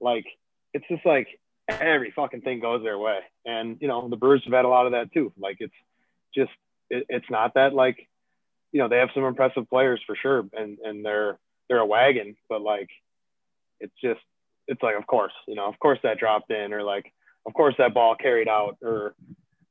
like 0.00 0.26
it's 0.74 0.86
just 0.88 1.04
like 1.04 1.28
every 1.68 2.12
fucking 2.14 2.40
thing 2.40 2.60
goes 2.60 2.82
their 2.82 2.98
way. 2.98 3.20
And, 3.44 3.78
you 3.80 3.88
know, 3.88 4.08
the 4.08 4.16
Brewers 4.16 4.42
have 4.44 4.52
had 4.52 4.64
a 4.64 4.68
lot 4.68 4.86
of 4.86 4.92
that 4.92 5.12
too. 5.12 5.32
Like 5.38 5.58
it's 5.60 5.74
just, 6.34 6.50
it, 6.90 7.06
it's 7.08 7.30
not 7.30 7.54
that 7.54 7.74
like, 7.74 8.08
you 8.72 8.80
know, 8.80 8.88
they 8.88 8.98
have 8.98 9.10
some 9.14 9.24
impressive 9.24 9.68
players 9.68 10.00
for 10.06 10.16
sure. 10.16 10.44
And, 10.52 10.78
and 10.78 11.04
they're, 11.04 11.38
they're 11.68 11.78
a 11.78 11.86
wagon, 11.86 12.36
but 12.48 12.62
like, 12.62 12.88
it's 13.80 13.92
just, 14.02 14.20
it's 14.66 14.82
like, 14.82 14.96
of 14.96 15.06
course, 15.06 15.32
you 15.46 15.54
know, 15.54 15.66
of 15.66 15.78
course 15.78 15.98
that 16.02 16.18
dropped 16.18 16.50
in 16.50 16.72
or 16.72 16.82
like, 16.82 17.12
of 17.46 17.54
course 17.54 17.74
that 17.78 17.94
ball 17.94 18.14
carried 18.14 18.48
out 18.48 18.78
or, 18.82 19.14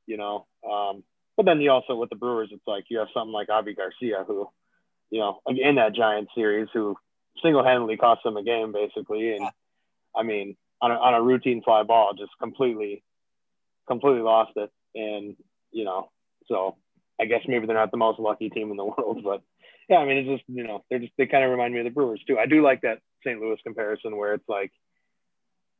you 0.06 0.16
know, 0.16 0.46
um, 0.70 1.02
but 1.42 1.50
then 1.50 1.60
you 1.60 1.72
also 1.72 1.96
with 1.96 2.08
the 2.08 2.16
Brewers, 2.16 2.50
it's 2.52 2.62
like 2.68 2.84
you 2.88 2.98
have 2.98 3.08
something 3.12 3.32
like 3.32 3.48
Avi 3.48 3.74
Garcia 3.74 4.22
who, 4.24 4.48
you 5.10 5.18
know, 5.18 5.40
in 5.46 5.74
that 5.74 5.92
Giant 5.92 6.28
series 6.36 6.68
who 6.72 6.96
single-handedly 7.42 7.96
cost 7.96 8.22
them 8.22 8.36
a 8.36 8.44
game 8.44 8.72
basically. 8.72 9.34
And 9.34 9.48
I 10.16 10.22
mean, 10.22 10.56
on 10.80 10.92
a, 10.92 10.94
on 10.94 11.14
a 11.14 11.22
routine 11.22 11.60
fly 11.62 11.82
ball, 11.82 12.12
just 12.16 12.30
completely, 12.40 13.02
completely 13.88 14.22
lost 14.22 14.52
it. 14.54 14.70
And, 14.94 15.36
you 15.72 15.84
know, 15.84 16.10
so 16.46 16.76
I 17.20 17.24
guess 17.24 17.40
maybe 17.48 17.66
they're 17.66 17.74
not 17.74 17.90
the 17.90 17.96
most 17.96 18.20
lucky 18.20 18.48
team 18.48 18.70
in 18.70 18.76
the 18.76 18.84
world, 18.96 19.22
but 19.24 19.42
yeah, 19.88 19.96
I 19.96 20.06
mean, 20.06 20.18
it's 20.18 20.28
just, 20.28 20.44
you 20.46 20.62
know, 20.62 20.84
they're 20.88 21.00
just, 21.00 21.12
they 21.18 21.26
kind 21.26 21.44
of 21.44 21.50
remind 21.50 21.74
me 21.74 21.80
of 21.80 21.84
the 21.84 21.90
Brewers 21.90 22.22
too. 22.24 22.38
I 22.38 22.46
do 22.46 22.62
like 22.62 22.82
that 22.82 23.00
St. 23.26 23.40
Louis 23.40 23.58
comparison 23.64 24.16
where 24.16 24.34
it's 24.34 24.48
like, 24.48 24.70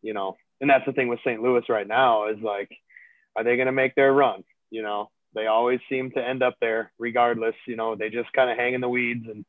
you 0.03 0.13
know, 0.13 0.37
and 0.61 0.69
that's 0.69 0.87
the 0.87 0.93
thing 0.93 1.07
with 1.07 1.21
St. 1.21 1.41
Louis 1.41 1.63
right 1.69 1.87
now 1.87 2.29
is 2.29 2.39
like, 2.43 2.71
are 3.37 3.45
they 3.45 3.55
going 3.55 3.67
to 3.67 3.73
make 3.73 3.95
their 3.95 4.13
run? 4.13 4.43
You 4.71 4.83
know, 4.83 5.11
they 5.35 5.47
always 5.47 5.81
seem 5.89 6.11
to 6.13 6.27
end 6.27 6.43
up 6.43 6.57
there 6.61 6.93
regardless. 6.99 7.55
You 7.67 7.77
know, 7.77 7.95
they 7.95 8.11
just 8.11 8.33
kind 8.33 8.51
of 8.51 8.59
hang 8.59 8.75
in 8.75 8.81
the 8.81 8.89
weeds 8.89 9.27
and, 9.29 9.45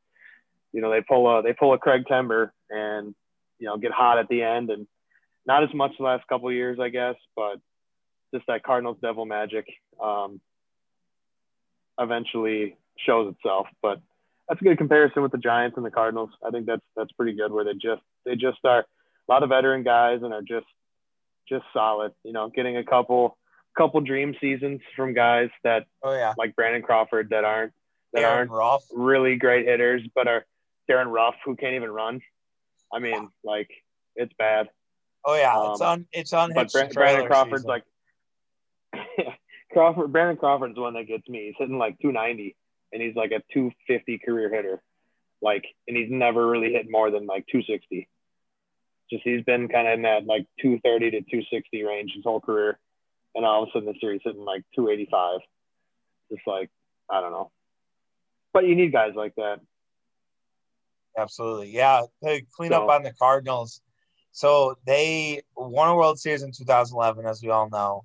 you 0.71 0.81
know, 0.81 0.91
they 0.91 1.01
pull 1.01 1.27
a, 1.27 1.41
they 1.41 1.53
pull 1.53 1.73
a 1.73 1.77
Craig 1.77 2.03
Timber 2.07 2.53
and, 2.69 3.13
you 3.59 3.67
know, 3.67 3.77
get 3.77 3.91
hot 3.91 4.17
at 4.17 4.27
the 4.27 4.41
end 4.43 4.69
and 4.69 4.87
not 5.45 5.63
as 5.63 5.73
much 5.73 5.91
the 5.97 6.03
last 6.03 6.27
couple 6.27 6.51
years, 6.51 6.79
I 6.79 6.89
guess, 6.89 7.15
but 7.35 7.59
just 8.33 8.47
that 8.47 8.63
Cardinals 8.63 8.97
devil 9.01 9.25
magic 9.25 9.67
um, 10.01 10.41
eventually 11.99 12.77
shows 13.05 13.33
itself. 13.33 13.67
But 13.81 14.01
that's 14.47 14.61
a 14.61 14.63
good 14.63 14.77
comparison 14.77 15.21
with 15.21 15.31
the 15.31 15.37
Giants 15.37 15.77
and 15.77 15.85
the 15.85 15.91
Cardinals. 15.91 16.29
I 16.45 16.49
think 16.49 16.65
that's 16.65 16.81
that's 16.95 17.11
pretty 17.13 17.33
good. 17.33 17.51
Where 17.51 17.63
they 17.63 17.73
just 17.73 18.01
they 18.25 18.35
just 18.35 18.59
are 18.65 18.79
a 18.79 19.31
lot 19.31 19.43
of 19.43 19.49
veteran 19.49 19.83
guys 19.83 20.19
and 20.23 20.33
are 20.33 20.41
just 20.41 20.65
just 21.47 21.65
solid. 21.73 22.13
You 22.23 22.33
know, 22.33 22.49
getting 22.49 22.77
a 22.77 22.83
couple 22.83 23.37
couple 23.77 23.99
dream 24.01 24.35
seasons 24.39 24.81
from 24.95 25.13
guys 25.13 25.49
that 25.63 25.85
oh 26.03 26.13
yeah 26.13 26.33
like 26.37 26.55
Brandon 26.55 26.81
Crawford 26.81 27.29
that 27.31 27.43
aren't 27.43 27.73
that 28.13 28.21
Darin 28.21 28.37
aren't 28.37 28.51
Ruf. 28.51 28.83
really 28.93 29.35
great 29.35 29.65
hitters, 29.65 30.01
but 30.13 30.27
are 30.27 30.45
Darin 30.87 31.07
Ruf 31.07 31.35
who 31.45 31.55
can't 31.55 31.75
even 31.75 31.91
run. 31.91 32.21
I 32.93 32.99
mean, 32.99 33.29
like 33.43 33.69
it's 34.15 34.33
bad. 34.37 34.69
Oh 35.25 35.35
yeah, 35.35 35.57
um, 35.57 35.71
it's 35.71 35.81
on 35.81 36.07
it's 36.11 36.33
on. 36.33 36.49
His. 36.51 36.73
But 36.73 36.93
Brandon 36.93 37.27
Crawford's 37.27 37.63
season. 37.63 37.69
like 37.69 37.83
Crawford. 39.71 40.11
Brandon 40.11 40.37
Crawford's 40.37 40.75
the 40.75 40.81
one 40.81 40.93
that 40.93 41.07
gets 41.07 41.27
me. 41.27 41.47
He's 41.47 41.55
hitting 41.57 41.77
like 41.77 41.97
290, 41.99 42.55
and 42.91 43.01
he's 43.01 43.15
like 43.15 43.31
a 43.31 43.41
250 43.53 44.19
career 44.19 44.53
hitter. 44.53 44.81
Like, 45.41 45.65
and 45.87 45.97
he's 45.97 46.09
never 46.09 46.47
really 46.47 46.71
hit 46.71 46.89
more 46.89 47.11
than 47.11 47.25
like 47.25 47.45
260. 47.47 48.07
Just 49.09 49.23
he's 49.23 49.43
been 49.43 49.67
kind 49.67 49.87
of 49.87 49.93
in 49.95 50.01
that 50.03 50.25
like 50.25 50.45
230 50.61 51.11
to 51.11 51.21
260 51.21 51.83
range 51.83 52.13
his 52.15 52.23
whole 52.23 52.39
career, 52.39 52.79
and 53.35 53.45
all 53.45 53.63
of 53.63 53.69
a 53.69 53.71
sudden 53.71 53.87
the 53.87 53.99
series 53.99 54.21
hitting 54.23 54.45
like 54.45 54.63
285. 54.75 55.39
Just 56.31 56.47
like 56.47 56.69
I 57.09 57.21
don't 57.21 57.31
know, 57.31 57.51
but 58.53 58.65
you 58.65 58.75
need 58.75 58.91
guys 58.91 59.13
like 59.15 59.35
that. 59.35 59.59
Absolutely, 61.17 61.69
yeah. 61.69 62.03
Hey, 62.21 62.45
clean 62.55 62.71
so, 62.71 62.83
up 62.83 62.89
on 62.89 63.03
the 63.03 63.13
Cardinals 63.13 63.81
so 64.33 64.75
they 64.85 65.43
won 65.55 65.89
a 65.89 65.95
World 65.95 66.19
Series 66.19 66.41
in 66.41 66.51
2011, 66.51 67.25
as 67.27 67.41
we 67.43 67.51
all 67.51 67.69
know. 67.69 68.03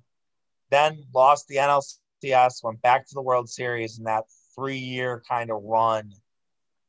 Then 0.69 1.03
lost 1.13 1.47
the 1.47 1.55
NLCS, 1.55 2.63
went 2.63 2.81
back 2.83 3.07
to 3.07 3.15
the 3.15 3.21
World 3.21 3.49
Series 3.49 3.97
in 3.97 4.03
that 4.03 4.25
three-year 4.55 5.23
kind 5.27 5.49
of 5.49 5.63
run, 5.63 6.13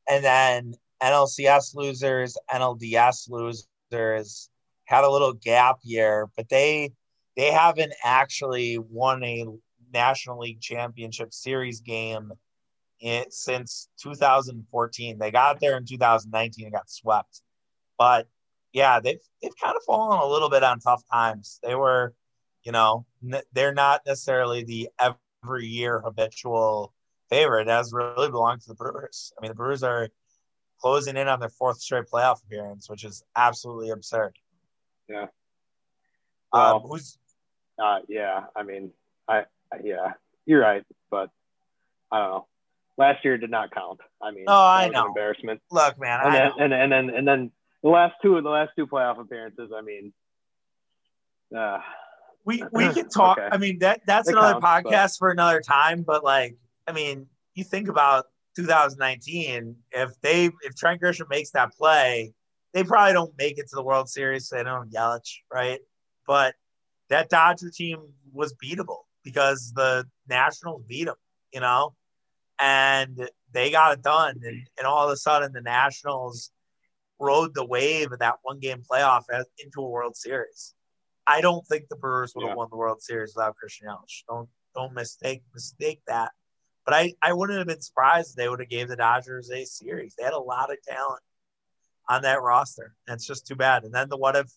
and 0.08 0.22
then 0.22 0.74
NLCS 1.02 1.74
losers, 1.74 2.36
NLDS 2.52 3.30
losers, 3.30 4.50
had 4.84 5.04
a 5.04 5.10
little 5.10 5.32
gap 5.32 5.78
year, 5.82 6.28
but 6.36 6.50
they 6.50 6.92
they 7.36 7.50
haven't 7.50 7.92
actually 8.04 8.78
won 8.78 9.22
a 9.24 9.46
National 9.92 10.40
League 10.40 10.60
Championship 10.60 11.32
Series 11.32 11.80
game 11.80 12.32
in, 13.00 13.24
since 13.30 13.88
2014. 14.02 15.18
They 15.18 15.30
got 15.30 15.60
there 15.60 15.76
in 15.76 15.84
2019 15.84 16.66
and 16.66 16.74
got 16.74 16.90
swept, 16.90 17.42
but 17.98 18.26
yeah, 18.72 19.00
they've 19.00 19.20
they've 19.42 19.56
kind 19.62 19.76
of 19.76 19.82
fallen 19.84 20.20
a 20.20 20.26
little 20.26 20.50
bit 20.50 20.62
on 20.62 20.78
tough 20.78 21.02
times. 21.10 21.58
They 21.62 21.74
were, 21.74 22.14
you 22.62 22.72
know, 22.72 23.06
n- 23.22 23.42
they're 23.52 23.74
not 23.74 24.02
necessarily 24.06 24.64
the 24.64 24.88
every 24.98 25.66
year 25.66 26.00
habitual 26.00 26.94
favorite. 27.30 27.68
It 27.68 27.70
has 27.70 27.92
really 27.92 28.30
belonged 28.30 28.62
to 28.62 28.68
the 28.68 28.74
Brewers. 28.74 29.32
I 29.36 29.42
mean, 29.42 29.50
the 29.50 29.56
Brewers 29.56 29.82
are 29.82 30.08
closing 30.80 31.16
in 31.16 31.28
on 31.28 31.40
their 31.40 31.48
fourth 31.48 31.80
straight 31.80 32.06
playoff 32.12 32.42
appearance, 32.44 32.88
which 32.88 33.04
is 33.04 33.22
absolutely 33.36 33.90
absurd. 33.90 34.36
Yeah. 35.08 35.26
Um, 36.52 36.60
well, 36.60 36.76
um, 36.76 36.82
who's? 36.82 37.18
Uh, 37.82 37.98
yeah, 38.08 38.44
I 38.56 38.62
mean, 38.62 38.90
I 39.28 39.44
yeah, 39.82 40.12
you're 40.46 40.60
right, 40.60 40.84
but 41.10 41.30
I 42.10 42.18
don't 42.18 42.30
know. 42.30 42.46
Last 42.98 43.24
year 43.24 43.38
did 43.38 43.50
not 43.50 43.70
count. 43.70 44.00
I 44.20 44.30
mean, 44.30 44.44
oh, 44.46 44.66
I 44.66 44.88
know. 44.88 45.06
embarrassment. 45.06 45.60
Look, 45.70 45.98
man, 45.98 46.20
and 46.20 46.28
I 46.28 46.32
then, 46.32 46.52
and 46.58 46.74
and 46.74 46.92
then 46.92 47.10
and 47.16 47.28
then 47.28 47.50
the 47.82 47.88
last 47.88 48.14
two 48.22 48.36
of 48.36 48.44
the 48.44 48.50
last 48.50 48.72
two 48.76 48.86
playoff 48.86 49.18
appearances. 49.18 49.70
I 49.74 49.80
mean, 49.80 50.12
uh, 51.56 51.78
we 52.44 52.62
we 52.72 52.88
can 52.92 53.08
talk. 53.08 53.38
okay. 53.38 53.48
I 53.50 53.56
mean 53.56 53.78
that 53.78 54.02
that's 54.06 54.28
it 54.28 54.32
another 54.32 54.60
counts, 54.60 54.88
podcast 54.88 54.92
but... 54.92 55.18
for 55.18 55.30
another 55.30 55.60
time. 55.60 56.02
But 56.02 56.24
like, 56.24 56.56
I 56.86 56.92
mean, 56.92 57.26
you 57.54 57.64
think 57.64 57.88
about 57.88 58.26
2019. 58.56 59.76
If 59.92 60.20
they 60.20 60.46
if 60.62 60.74
Trent 60.76 61.00
Grisham 61.00 61.28
makes 61.30 61.50
that 61.52 61.72
play, 61.72 62.32
they 62.74 62.84
probably 62.84 63.12
don't 63.12 63.32
make 63.38 63.58
it 63.58 63.68
to 63.68 63.76
the 63.76 63.82
World 63.82 64.08
Series. 64.08 64.48
So 64.48 64.56
they 64.56 64.64
don't 64.64 64.92
Yelich, 64.92 65.38
right? 65.52 65.80
But 66.30 66.54
that 67.08 67.28
Dodger 67.28 67.70
team 67.70 67.98
was 68.32 68.54
beatable 68.54 68.98
because 69.24 69.72
the 69.74 70.06
Nationals 70.28 70.84
beat 70.86 71.06
them, 71.06 71.16
you 71.52 71.58
know, 71.58 71.96
and 72.60 73.28
they 73.50 73.72
got 73.72 73.94
it 73.94 74.02
done. 74.02 74.38
And, 74.44 74.64
and 74.78 74.86
all 74.86 75.08
of 75.08 75.12
a 75.12 75.16
sudden, 75.16 75.52
the 75.52 75.60
Nationals 75.60 76.52
rode 77.18 77.52
the 77.52 77.64
wave 77.64 78.12
of 78.12 78.20
that 78.20 78.36
one 78.42 78.60
game 78.60 78.84
playoff 78.88 79.24
into 79.58 79.80
a 79.80 79.88
World 79.88 80.14
Series. 80.14 80.72
I 81.26 81.40
don't 81.40 81.66
think 81.66 81.88
the 81.88 81.96
Brewers 81.96 82.32
would 82.36 82.44
have 82.44 82.50
yeah. 82.50 82.54
won 82.54 82.68
the 82.70 82.76
World 82.76 83.02
Series 83.02 83.32
without 83.34 83.56
Christian 83.56 83.88
Yelich. 83.88 84.22
Don't 84.28 84.48
don't 84.76 84.94
mistake 84.94 85.42
mistake 85.52 86.00
that. 86.06 86.30
But 86.84 86.94
I, 86.94 87.12
I 87.20 87.32
wouldn't 87.32 87.58
have 87.58 87.66
been 87.66 87.80
surprised 87.80 88.30
if 88.30 88.36
they 88.36 88.48
would 88.48 88.60
have 88.60 88.68
gave 88.68 88.86
the 88.86 88.94
Dodgers 88.94 89.50
a 89.50 89.64
series. 89.64 90.14
They 90.14 90.22
had 90.22 90.32
a 90.32 90.38
lot 90.38 90.70
of 90.70 90.80
talent 90.86 91.22
on 92.08 92.22
that 92.22 92.40
roster. 92.40 92.94
And 93.08 93.16
it's 93.16 93.26
just 93.26 93.48
too 93.48 93.56
bad. 93.56 93.82
And 93.82 93.92
then 93.92 94.08
the 94.08 94.16
what 94.16 94.36
if 94.36 94.48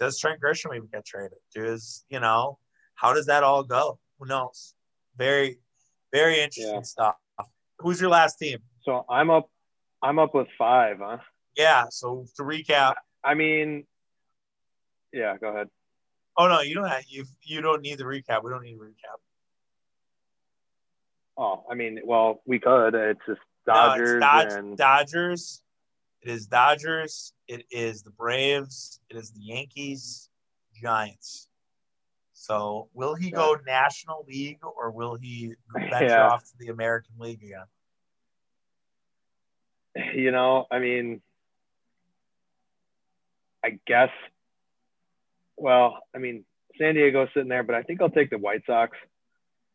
does 0.00 0.18
Trent 0.18 0.40
Grisham 0.40 0.74
even 0.74 0.88
get 0.90 1.04
traded? 1.04 1.38
Does 1.54 2.04
you 2.08 2.18
know 2.18 2.58
how 2.94 3.12
does 3.12 3.26
that 3.26 3.44
all 3.44 3.62
go? 3.62 3.98
Who 4.18 4.26
knows? 4.26 4.74
Very, 5.16 5.58
very 6.12 6.40
interesting 6.40 6.74
yeah. 6.74 6.82
stuff. 6.82 7.14
Who's 7.78 8.00
your 8.00 8.10
last 8.10 8.36
team? 8.36 8.58
So 8.82 9.04
I'm 9.08 9.30
up. 9.30 9.48
I'm 10.02 10.18
up 10.18 10.34
with 10.34 10.48
five, 10.58 10.96
huh? 11.00 11.18
Yeah. 11.56 11.84
So 11.90 12.26
to 12.36 12.42
recap. 12.42 12.94
I 13.22 13.34
mean, 13.34 13.84
yeah. 15.12 15.36
Go 15.38 15.48
ahead. 15.48 15.68
Oh 16.36 16.48
no, 16.48 16.62
you 16.62 16.74
don't 16.74 16.88
have 16.88 17.04
you. 17.08 17.24
You 17.42 17.60
don't 17.60 17.82
need 17.82 17.98
the 17.98 18.04
recap. 18.04 18.42
We 18.42 18.50
don't 18.50 18.62
need 18.62 18.76
a 18.76 18.78
recap. 18.78 19.18
Oh, 21.36 21.64
I 21.70 21.74
mean, 21.74 22.00
well, 22.04 22.42
we 22.46 22.58
could. 22.58 22.94
It's 22.94 23.20
just 23.26 23.40
Dodgers 23.66 24.08
no, 24.08 24.14
it's 24.16 24.20
Dodge, 24.20 24.52
and 24.58 24.76
Dodgers. 24.76 25.62
It 26.22 26.30
is 26.30 26.46
Dodgers. 26.46 27.32
It 27.50 27.66
is 27.72 28.04
the 28.04 28.12
Braves. 28.12 29.00
It 29.10 29.16
is 29.16 29.32
the 29.32 29.40
Yankees. 29.40 30.30
Giants. 30.80 31.48
So 32.32 32.88
will 32.94 33.16
he 33.16 33.32
go 33.32 33.56
National 33.66 34.24
League 34.28 34.60
or 34.62 34.92
will 34.92 35.16
he 35.16 35.54
venture 35.74 36.06
yeah. 36.06 36.28
off 36.28 36.44
to 36.44 36.52
the 36.60 36.68
American 36.68 37.14
League 37.18 37.42
again? 37.42 37.66
You 40.14 40.30
know, 40.30 40.66
I 40.70 40.78
mean, 40.78 41.20
I 43.64 43.80
guess. 43.84 44.10
Well, 45.56 45.98
I 46.14 46.18
mean, 46.18 46.44
San 46.78 46.94
Diego's 46.94 47.30
sitting 47.34 47.48
there, 47.48 47.64
but 47.64 47.74
I 47.74 47.82
think 47.82 48.00
I'll 48.00 48.10
take 48.10 48.30
the 48.30 48.38
White 48.38 48.62
Sox. 48.64 48.96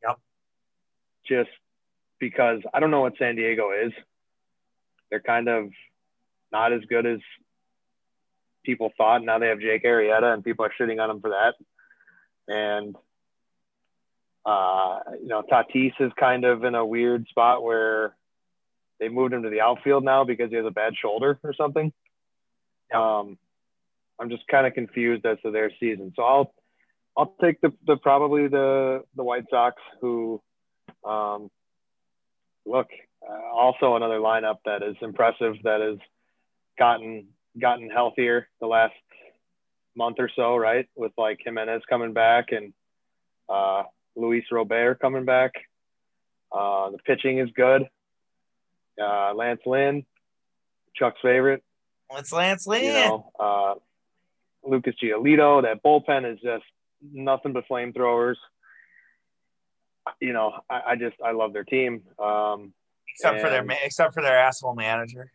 Yep. 0.01 0.17
Just 1.27 1.49
because 2.19 2.61
I 2.73 2.79
don't 2.79 2.89
know 2.89 3.01
what 3.01 3.17
San 3.19 3.35
Diego 3.35 3.71
is. 3.71 3.91
They're 5.09 5.19
kind 5.19 5.49
of 5.49 5.69
not 6.53 6.71
as 6.71 6.81
good 6.87 7.05
as 7.05 7.19
people 8.65 8.91
thought. 8.97 9.23
Now 9.23 9.39
they 9.39 9.47
have 9.47 9.59
Jake 9.59 9.83
Arrieta, 9.83 10.33
and 10.33 10.43
people 10.43 10.65
are 10.65 10.71
shitting 10.79 11.01
on 11.01 11.09
him 11.09 11.21
for 11.21 11.31
that. 11.31 11.55
And 12.47 12.95
uh, 14.45 14.99
you 15.21 15.27
know, 15.27 15.41
Tatis 15.41 15.93
is 15.99 16.11
kind 16.19 16.45
of 16.45 16.63
in 16.63 16.75
a 16.75 16.85
weird 16.85 17.27
spot 17.27 17.63
where 17.63 18.15
they 18.99 19.09
moved 19.09 19.33
him 19.33 19.43
to 19.43 19.49
the 19.49 19.61
outfield 19.61 20.03
now 20.03 20.23
because 20.23 20.49
he 20.49 20.55
has 20.55 20.65
a 20.65 20.71
bad 20.71 20.93
shoulder 20.95 21.39
or 21.43 21.53
something. 21.53 21.91
Um, 22.93 23.37
I'm 24.19 24.29
just 24.29 24.47
kind 24.47 24.67
of 24.67 24.73
confused 24.73 25.25
as 25.25 25.37
to 25.43 25.51
their 25.51 25.71
season. 25.79 26.13
So 26.15 26.23
I'll 26.23 26.53
I'll 27.17 27.33
take 27.41 27.59
the, 27.61 27.73
the 27.85 27.97
probably 27.97 28.47
the 28.47 29.03
the 29.15 29.23
White 29.23 29.45
Sox 29.49 29.81
who 30.01 30.41
um, 31.03 31.49
look 32.65 32.87
uh, 33.27 33.53
also 33.53 33.95
another 33.95 34.19
lineup 34.19 34.57
that 34.65 34.83
is 34.83 34.95
impressive 35.01 35.55
that 35.63 35.81
has 35.81 35.97
gotten 36.77 37.27
gotten 37.59 37.89
healthier 37.89 38.47
the 38.59 38.67
last 38.67 38.93
month 39.95 40.17
or 40.19 40.29
so, 40.35 40.55
right? 40.55 40.87
With 40.95 41.13
like 41.17 41.39
Jimenez 41.43 41.83
coming 41.89 42.13
back 42.13 42.51
and 42.51 42.73
uh, 43.49 43.83
Luis 44.15 44.45
Robert 44.51 44.99
coming 44.99 45.25
back. 45.25 45.51
Uh, 46.51 46.91
the 46.91 46.97
pitching 46.99 47.39
is 47.39 47.49
good. 47.55 47.83
Uh, 49.01 49.33
Lance 49.33 49.61
Lynn, 49.65 50.05
Chuck's 50.95 51.19
favorite. 51.21 51.63
What's 52.07 52.31
Lance 52.31 52.65
Lynn? 52.65 52.85
You 52.85 52.93
know, 52.93 53.31
uh, 53.39 53.73
Lucas 54.63 54.95
Giolito. 55.01 55.63
That 55.63 55.83
bullpen 55.83 56.31
is 56.31 56.39
just 56.41 56.63
nothing 57.01 57.53
but 57.53 57.67
flamethrowers. 57.69 58.35
You 60.21 60.33
know, 60.33 60.53
I, 60.69 60.81
I, 60.89 60.95
just 60.95 61.15
I 61.23 61.31
love 61.31 61.51
their 61.51 61.63
team. 61.63 62.03
Um, 62.19 62.73
except 63.09 63.41
for 63.41 63.49
their 63.49 63.65
except 63.83 64.13
for 64.13 64.21
their 64.21 64.37
asshole 64.37 64.75
manager. 64.75 65.31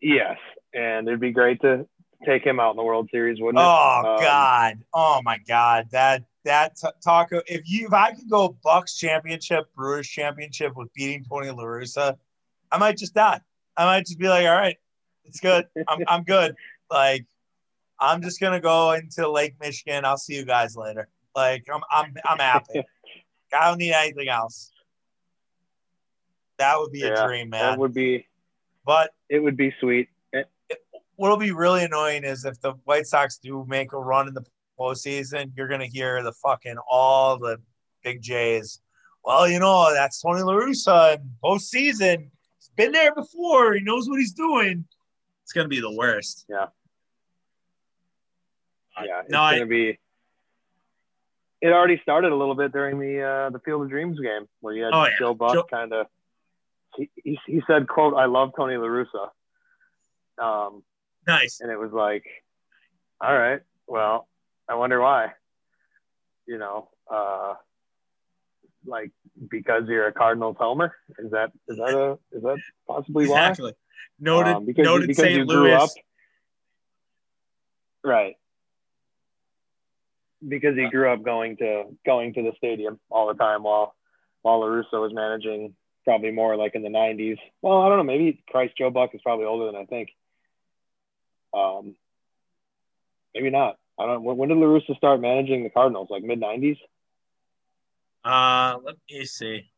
Yes, 0.00 0.36
and 0.74 1.08
it'd 1.08 1.20
be 1.20 1.32
great 1.32 1.60
to 1.62 1.86
take 2.24 2.44
him 2.44 2.60
out 2.60 2.70
in 2.70 2.76
the 2.76 2.82
World 2.82 3.08
Series, 3.10 3.40
wouldn't 3.40 3.60
it? 3.60 3.66
Oh 3.66 3.98
um, 3.98 4.20
God! 4.20 4.78
Oh 4.94 5.20
my 5.24 5.38
God! 5.46 5.88
That 5.90 6.24
that 6.44 6.76
t- 6.76 6.88
taco. 7.02 7.42
If 7.46 7.68
you 7.68 7.86
if 7.86 7.92
I 7.92 8.12
could 8.12 8.28
go 8.30 8.56
Bucks 8.62 8.96
championship, 8.96 9.74
Brewers 9.74 10.08
championship 10.08 10.76
with 10.76 10.92
beating 10.94 11.24
Tony 11.28 11.50
La 11.50 11.64
Russa, 11.64 12.16
I 12.70 12.78
might 12.78 12.96
just 12.96 13.14
die. 13.14 13.40
I 13.76 13.84
might 13.84 14.06
just 14.06 14.18
be 14.18 14.28
like, 14.28 14.46
all 14.46 14.56
right, 14.56 14.76
it's 15.24 15.40
good. 15.40 15.66
I'm 15.88 16.04
I'm 16.08 16.22
good. 16.24 16.54
Like 16.90 17.26
I'm 18.00 18.22
just 18.22 18.40
gonna 18.40 18.60
go 18.60 18.92
into 18.92 19.28
Lake 19.30 19.54
Michigan. 19.60 20.04
I'll 20.04 20.16
see 20.16 20.36
you 20.36 20.44
guys 20.44 20.76
later. 20.76 21.08
Like 21.34 21.64
I'm 21.72 21.82
I'm 21.90 22.14
I'm 22.24 22.38
happy. 22.38 22.82
I 23.52 23.68
don't 23.68 23.78
need 23.78 23.92
anything 23.92 24.28
else. 24.28 24.70
That 26.58 26.78
would 26.78 26.92
be 26.92 27.00
yeah, 27.00 27.24
a 27.24 27.26
dream, 27.26 27.50
man. 27.50 27.62
That 27.62 27.78
would 27.78 27.94
be. 27.94 28.26
But 28.88 29.10
it 29.28 29.40
would 29.40 29.58
be 29.58 29.74
sweet. 29.80 30.08
It, 30.32 30.48
what'll 31.16 31.36
be 31.36 31.52
really 31.52 31.84
annoying 31.84 32.24
is 32.24 32.46
if 32.46 32.58
the 32.62 32.72
White 32.84 33.06
Sox 33.06 33.36
do 33.36 33.66
make 33.68 33.92
a 33.92 33.98
run 33.98 34.28
in 34.28 34.32
the 34.32 34.46
postseason, 34.80 35.52
you're 35.54 35.68
gonna 35.68 35.84
hear 35.84 36.22
the 36.22 36.32
fucking 36.32 36.76
all 36.90 37.36
the 37.36 37.58
big 38.02 38.22
Jays. 38.22 38.80
Well, 39.22 39.46
you 39.46 39.58
know 39.58 39.92
that's 39.92 40.22
Tony 40.22 40.40
La 40.40 40.54
Russa 40.54 41.16
in 41.16 41.30
postseason. 41.44 42.30
He's 42.56 42.70
been 42.76 42.92
there 42.92 43.14
before. 43.14 43.74
He 43.74 43.80
knows 43.80 44.08
what 44.08 44.20
he's 44.20 44.32
doing. 44.32 44.86
It's 45.42 45.52
gonna 45.52 45.68
be 45.68 45.82
the 45.82 45.92
worst. 45.92 46.46
Yeah. 46.48 46.68
Yeah, 49.04 49.20
it's 49.20 49.30
no, 49.30 49.36
gonna 49.36 49.60
I, 49.60 49.64
be. 49.64 49.98
It 51.60 51.72
already 51.74 52.00
started 52.00 52.32
a 52.32 52.36
little 52.36 52.54
bit 52.54 52.72
during 52.72 52.98
the 52.98 53.20
uh, 53.20 53.50
the 53.50 53.58
Field 53.58 53.82
of 53.82 53.90
Dreams 53.90 54.18
game 54.18 54.48
where 54.60 54.72
you 54.72 54.84
had 54.84 54.94
oh, 54.94 55.04
yeah. 55.04 55.10
Joe 55.18 55.34
Buck 55.34 55.68
kind 55.68 55.92
of. 55.92 56.06
He, 56.96 57.10
he, 57.14 57.38
he 57.46 57.62
said, 57.66 57.88
"quote 57.88 58.14
I 58.14 58.26
love 58.26 58.52
Tony 58.56 58.76
La 58.76 58.86
Russa." 58.86 59.28
Um, 60.38 60.82
nice. 61.26 61.60
And 61.60 61.70
it 61.70 61.78
was 61.78 61.92
like, 61.92 62.24
all 63.20 63.36
right, 63.36 63.60
well, 63.86 64.28
I 64.68 64.74
wonder 64.74 65.00
why. 65.00 65.32
You 66.46 66.58
know, 66.58 66.88
uh, 67.12 67.54
like 68.86 69.10
because 69.50 69.84
you're 69.86 70.06
a 70.06 70.12
Cardinals 70.12 70.56
homer. 70.58 70.94
Is 71.18 71.30
that 71.32 71.52
is 71.68 71.76
that 71.76 71.94
a 71.94 72.18
is 72.36 72.42
that 72.42 72.58
possibly 72.86 73.28
why? 73.28 73.48
Exactly. 73.48 73.72
Noted. 74.18 74.56
Um, 74.56 74.66
because, 74.66 74.84
noted 74.84 75.08
because 75.08 75.24
St. 75.24 75.36
you 75.36 75.44
Louis. 75.44 75.68
grew 75.68 75.72
up. 75.72 75.90
Right. 78.04 78.36
Because 80.46 80.76
he 80.76 80.88
grew 80.88 81.12
up 81.12 81.22
going 81.22 81.56
to 81.58 81.84
going 82.06 82.32
to 82.34 82.42
the 82.42 82.52
stadium 82.56 82.98
all 83.10 83.26
the 83.28 83.34
time 83.34 83.62
while 83.64 83.94
while 84.42 84.60
La 84.60 84.66
Russa 84.66 85.00
was 85.00 85.12
managing 85.12 85.74
probably 86.08 86.30
more 86.30 86.56
like 86.56 86.74
in 86.74 86.80
the 86.80 86.88
90s. 86.88 87.36
Well, 87.60 87.82
I 87.82 87.90
don't 87.90 87.98
know. 87.98 88.02
Maybe 88.02 88.42
Christ 88.48 88.72
Joe 88.78 88.88
Buck 88.88 89.14
is 89.14 89.20
probably 89.20 89.44
older 89.44 89.66
than 89.66 89.76
I 89.76 89.84
think. 89.84 90.08
Um, 91.52 91.96
maybe 93.34 93.50
not. 93.50 93.76
I 94.00 94.06
don't. 94.06 94.24
When 94.24 94.48
did 94.48 94.56
La 94.56 94.66
Russa 94.66 94.96
start 94.96 95.20
managing 95.20 95.64
the 95.64 95.70
Cardinals? 95.70 96.08
Like 96.08 96.22
mid 96.22 96.40
'90s. 96.40 96.78
Uh, 98.24 98.78
let 98.82 98.94
me 99.10 99.26
see. 99.26 99.70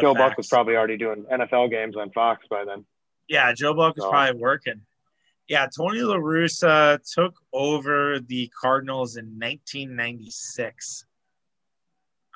Joe 0.00 0.14
Buck 0.14 0.38
was 0.38 0.46
probably 0.46 0.74
already 0.76 0.96
doing 0.96 1.26
NFL 1.30 1.70
games 1.70 1.94
on 1.94 2.10
Fox 2.12 2.46
by 2.48 2.64
then. 2.64 2.86
Yeah, 3.28 3.52
Joe 3.52 3.74
Buck 3.74 3.96
was 3.96 4.04
so. 4.04 4.10
probably 4.10 4.40
working. 4.40 4.80
Yeah, 5.46 5.66
Tony 5.76 6.00
La 6.00 6.16
Russa 6.16 7.00
took 7.12 7.34
over 7.52 8.18
the 8.18 8.50
Cardinals 8.58 9.16
in 9.16 9.26
1996. 9.26 11.04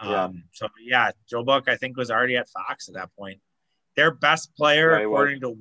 Yeah. 0.03 0.25
Um, 0.25 0.45
so 0.53 0.69
yeah, 0.83 1.11
Joe 1.29 1.43
Buck 1.43 1.69
I 1.69 1.77
think 1.77 1.97
was 1.97 2.11
already 2.11 2.37
at 2.37 2.49
Fox 2.49 2.89
at 2.89 2.95
that 2.95 3.11
point. 3.19 3.41
Their 3.97 4.11
best 4.11 4.55
player, 4.57 4.99
yeah, 4.99 5.05
according 5.05 5.41
was. 5.43 5.53
to 5.53 5.59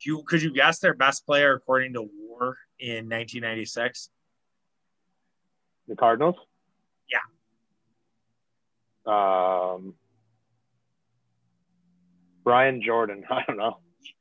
you, 0.00 0.22
could 0.26 0.42
you 0.42 0.52
guess 0.52 0.78
their 0.78 0.94
best 0.94 1.26
player 1.26 1.54
according 1.54 1.94
to 1.94 2.02
WAR 2.02 2.56
in 2.78 3.08
1996? 3.08 4.10
The 5.88 5.96
Cardinals. 5.96 6.36
Yeah. 7.10 7.18
Um, 9.74 9.94
Brian 12.44 12.82
Jordan. 12.82 13.24
I 13.30 13.42
don't 13.46 13.56
know. 13.56 13.78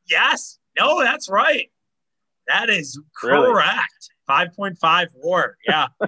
Yes. 0.10 0.60
No, 0.78 1.01
that's 1.01 1.30
right. 1.30 1.72
That 2.47 2.70
is 2.70 2.99
correct. 3.16 3.41
Really? 3.41 3.64
5.5 4.30 5.08
WAR. 5.16 5.58
Yeah. 5.68 5.88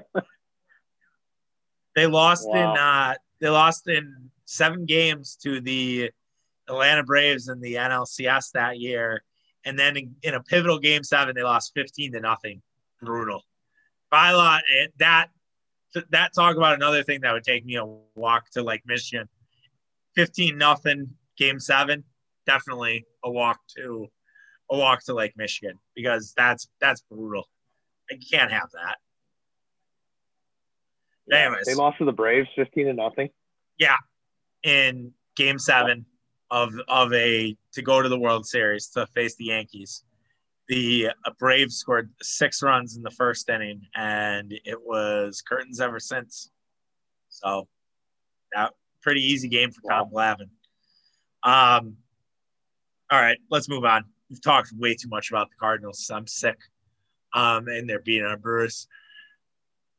they 1.96 2.08
lost 2.08 2.48
wow. 2.48 2.74
in 2.74 2.78
uh 2.78 3.16
they 3.40 3.50
lost 3.50 3.88
in 3.88 4.30
seven 4.46 4.86
games 4.86 5.38
to 5.44 5.62
the 5.62 6.12
Atlanta 6.68 7.04
Braves 7.04 7.48
in 7.48 7.60
the 7.60 7.76
NLCS 7.76 8.52
that 8.54 8.80
year. 8.80 9.24
And 9.66 9.78
then 9.78 9.98
in, 9.98 10.16
in 10.24 10.34
a 10.34 10.44
pivotal 10.44 10.80
game 10.80 11.04
seven, 11.04 11.36
they 11.36 11.44
lost 11.44 11.74
15 11.76 12.14
to 12.14 12.20
nothing. 12.20 12.62
Brutal. 13.02 13.44
By 14.10 14.32
lot, 14.32 14.64
eh, 14.76 14.88
that 15.00 15.28
that 16.10 16.34
talk 16.34 16.56
about 16.56 16.76
another 16.76 17.04
thing 17.04 17.22
that 17.22 17.34
would 17.34 17.44
take 17.44 17.66
me 17.66 17.76
a 17.76 17.86
walk 18.16 18.50
to 18.52 18.64
like 18.64 18.84
Michigan. 18.86 19.28
15 20.16 20.58
nothing 20.58 21.10
game 21.38 21.60
seven. 21.60 22.04
Definitely 22.46 23.06
a 23.24 23.32
walk 23.32 23.60
to 23.78 24.08
a 24.70 24.78
walk 24.78 25.04
to 25.06 25.14
Lake 25.14 25.34
Michigan 25.38 25.80
because 25.96 26.34
that's 26.36 26.68
that's 26.80 27.02
brutal. 27.02 27.48
You 28.10 28.20
can't 28.32 28.52
have 28.52 28.70
that. 28.72 28.98
Anyways, 31.32 31.66
they 31.66 31.76
lost 31.76 31.98
to 32.00 32.06
the 32.06 32.12
Braves, 32.12 32.48
fifteen 32.56 32.86
to 32.88 32.94
nothing. 32.94 33.30
Yeah, 33.78 33.98
in 34.64 35.14
Game 35.36 35.60
Seven 35.60 36.06
of 36.50 36.74
of 36.88 37.14
a 37.14 37.56
to 37.74 37.82
go 37.82 38.02
to 38.02 38.10
the 38.10 38.20
World 38.20 38.46
Series 38.46 38.88
to 38.90 39.06
face 39.08 39.36
the 39.36 39.46
Yankees. 39.46 40.04
The 40.68 41.10
uh, 41.26 41.32
Braves 41.40 41.76
scored 41.76 42.12
six 42.22 42.62
runs 42.62 42.98
in 42.98 43.04
the 43.04 43.12
first 43.12 43.50
inning, 43.50 43.82
and 43.96 44.54
it 44.66 44.80
was 44.82 45.42
curtains 45.42 45.80
ever 45.80 46.00
since. 46.00 46.52
So 47.30 47.68
that 48.54 48.74
Pretty 49.02 49.22
easy 49.22 49.48
game 49.48 49.72
for 49.72 49.82
Tom 49.90 50.10
Glavine. 50.10 50.50
Um, 51.44 51.96
all 53.10 53.22
right, 53.22 53.38
let's 53.50 53.70
move 53.70 53.86
on. 53.86 54.04
We've 54.30 54.42
talked 54.42 54.74
way 54.78 54.96
too 54.96 55.08
much 55.08 55.30
about 55.30 55.50
the 55.50 55.56
Cardinals. 55.58 56.10
I'm 56.14 56.28
sick. 56.28 56.58
Um, 57.34 57.68
and 57.68 57.90
they're 57.90 58.02
beating 58.02 58.26
our 58.26 58.36
Brewers. 58.36 58.88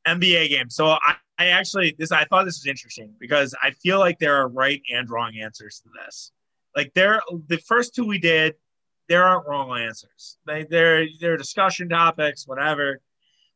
NBA 0.08 0.48
game. 0.48 0.70
So 0.70 0.86
I, 0.86 1.16
I 1.38 1.46
actually 1.48 1.94
this 1.98 2.12
I 2.12 2.24
thought 2.24 2.44
this 2.44 2.58
was 2.58 2.66
interesting 2.66 3.14
because 3.18 3.54
I 3.62 3.70
feel 3.70 3.98
like 3.98 4.18
there 4.18 4.36
are 4.36 4.48
right 4.48 4.82
and 4.92 5.08
wrong 5.08 5.36
answers 5.40 5.80
to 5.84 5.90
this. 6.04 6.32
Like 6.76 6.92
there, 6.94 7.20
the 7.46 7.58
first 7.58 7.94
two 7.94 8.04
we 8.04 8.18
did, 8.18 8.54
there 9.08 9.24
aren't 9.24 9.46
wrong 9.46 9.76
answers. 9.78 10.38
They 10.46 10.64
they're 10.64 11.06
they're 11.20 11.36
discussion 11.36 11.88
topics, 11.88 12.46
whatever. 12.46 13.00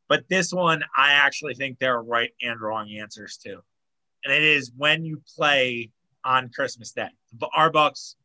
But 0.08 0.28
this 0.28 0.52
one, 0.52 0.82
I 0.96 1.12
actually 1.12 1.54
think 1.54 1.78
there 1.78 1.96
are 1.96 2.02
right 2.02 2.32
and 2.42 2.60
wrong 2.60 2.90
answers 2.90 3.38
too. 3.38 3.60
And 4.24 4.32
it 4.32 4.42
is 4.42 4.72
when 4.76 5.04
you 5.04 5.22
play 5.36 5.90
on 6.24 6.50
Christmas 6.50 6.92
Day. 6.92 7.08
Our 7.56 7.70
Bucks 7.70 8.16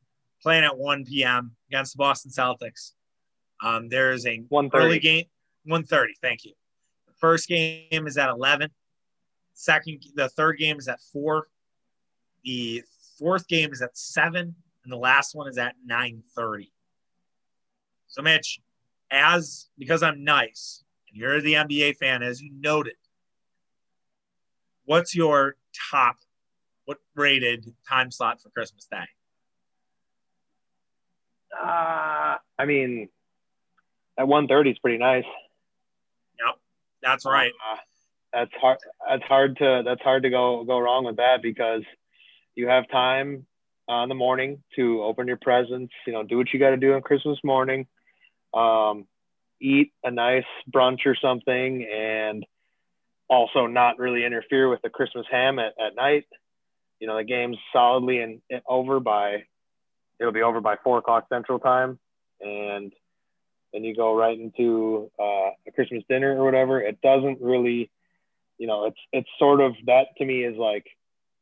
playing 0.42 0.66
at 0.66 0.78
1 0.78 1.06
p.m. 1.06 1.56
against 1.70 1.94
the 1.94 1.98
Boston 1.98 2.32
Celtics. 2.32 2.94
Um, 3.64 3.90
there 3.90 4.12
is 4.12 4.26
a 4.26 4.44
early 4.74 5.00
game, 5.00 5.26
1:30. 5.68 6.08
Thank 6.22 6.46
you. 6.46 6.54
First 7.20 7.48
game 7.48 8.08
is 8.08 8.18
at 8.18 8.30
11. 8.30 8.70
Second, 9.54 10.06
the 10.16 10.30
third 10.30 10.58
game 10.58 10.78
is 10.78 10.88
at 10.88 11.02
four. 11.02 11.48
The 12.44 12.84
fourth 13.18 13.48
game 13.48 13.72
is 13.72 13.82
at 13.82 13.98
seven, 13.98 14.56
and 14.84 14.94
the 14.94 14.98
last 14.98 15.34
one 15.36 15.48
is 15.48 15.58
at 15.58 15.76
9:30. 15.86 16.72
So, 18.08 18.22
Mitch, 18.22 18.60
as 19.10 19.70
because 19.78 20.04
I'm 20.04 20.24
nice, 20.24 20.84
and 21.10 21.18
you're 21.18 21.42
the 21.42 21.56
NBA 21.56 21.98
fan, 21.98 22.22
as 22.22 22.42
you 22.42 22.52
noted, 22.54 22.96
what's 24.86 25.16
your 25.16 25.58
top, 25.92 26.18
what 26.86 27.00
rated 27.16 27.74
time 27.90 28.12
slot 28.12 28.42
for 28.42 28.50
Christmas 28.50 28.86
Day? 28.86 29.06
Uh, 31.60 32.38
I 32.60 32.66
mean, 32.66 33.10
at 34.18 34.28
1:30 34.28 34.72
is 34.72 34.80
pretty 34.80 34.98
nice. 35.00 35.26
That's 37.02 37.26
right. 37.26 37.52
Uh, 37.52 37.78
that's 38.34 38.52
hard. 38.60 38.78
That's 39.10 39.24
hard 39.24 39.58
to. 39.58 39.82
That's 39.86 40.02
hard 40.02 40.24
to 40.24 40.30
go 40.30 40.64
go 40.64 40.80
wrong 40.80 41.06
with 41.06 41.18
that 41.18 41.42
because 41.42 41.84
you 42.56 42.68
have 42.68 42.90
time 42.90 43.46
uh, 43.90 44.04
in 44.04 44.10
the 44.10 44.16
morning 44.16 44.64
to 44.76 45.04
open 45.04 45.28
your 45.28 45.38
presents. 45.38 45.94
You 46.06 46.14
know, 46.14 46.24
do 46.24 46.38
what 46.38 46.54
you 46.54 46.60
got 46.60 46.72
to 46.72 46.78
do 46.78 46.94
on 46.94 47.02
Christmas 47.02 47.40
morning. 47.44 47.88
Um, 48.54 49.06
eat 49.62 49.92
a 50.04 50.12
nice 50.12 50.46
brunch 50.72 51.06
or 51.06 51.16
something, 51.16 51.88
and 51.92 52.46
also 53.30 53.68
not 53.68 54.00
really 54.00 54.26
interfere 54.26 54.70
with 54.70 54.82
the 54.82 54.90
Christmas 54.90 55.26
ham 55.32 55.60
at, 55.60 55.74
at 55.80 55.96
night. 55.96 56.26
You 57.00 57.08
know, 57.08 57.18
the 57.18 57.24
game's 57.24 57.58
solidly 57.72 58.20
and 58.20 58.42
over 58.68 59.00
by. 59.00 59.44
It'll 60.20 60.34
be 60.34 60.42
over 60.42 60.62
by 60.62 60.78
four 60.84 60.98
o'clock 60.98 61.28
Central 61.30 61.60
Time, 61.60 62.00
and 62.42 62.92
then 63.78 63.84
you 63.84 63.96
go 63.96 64.16
right 64.16 64.38
into 64.40 65.12
uh, 65.20 65.52
a 65.68 65.72
Christmas 65.74 66.04
dinner 66.10 66.36
or 66.36 66.44
whatever. 66.44 66.82
It 66.82 67.00
doesn't 67.02 67.40
really 67.42 67.92
you 68.58 68.68
know, 68.68 68.86
it's 68.86 69.00
it's 69.12 69.30
sort 69.40 69.62
of 69.62 69.74
that 69.86 70.08
to 70.18 70.26
me 70.26 70.44
is 70.44 70.58
like 70.58 70.86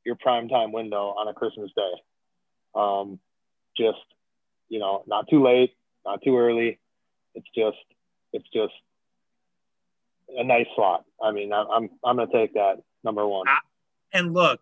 your 0.06 0.16
prime 0.16 0.50
time 0.50 0.72
window 0.72 1.16
on 1.18 1.28
a 1.28 1.34
Christmas 1.34 1.72
day. 1.76 1.92
Um, 2.76 3.20
just 3.78 3.98
you 4.70 4.80
know, 4.80 5.04
not 5.08 5.28
too 5.30 5.44
late, 5.44 5.72
not 6.06 6.22
too 6.24 6.38
early. 6.38 6.80
It's 7.34 7.48
just 7.56 7.78
it's 8.34 8.48
just 8.54 8.74
a 10.38 10.44
nice 10.44 10.68
slot. 10.76 11.06
I 11.24 11.32
mean, 11.32 11.54
I, 11.54 11.64
I'm 11.64 11.90
I'm 12.04 12.18
gonna 12.18 12.32
take 12.32 12.54
that 12.54 12.82
number 13.04 13.26
one. 13.26 13.48
And 14.14 14.34
look, 14.34 14.60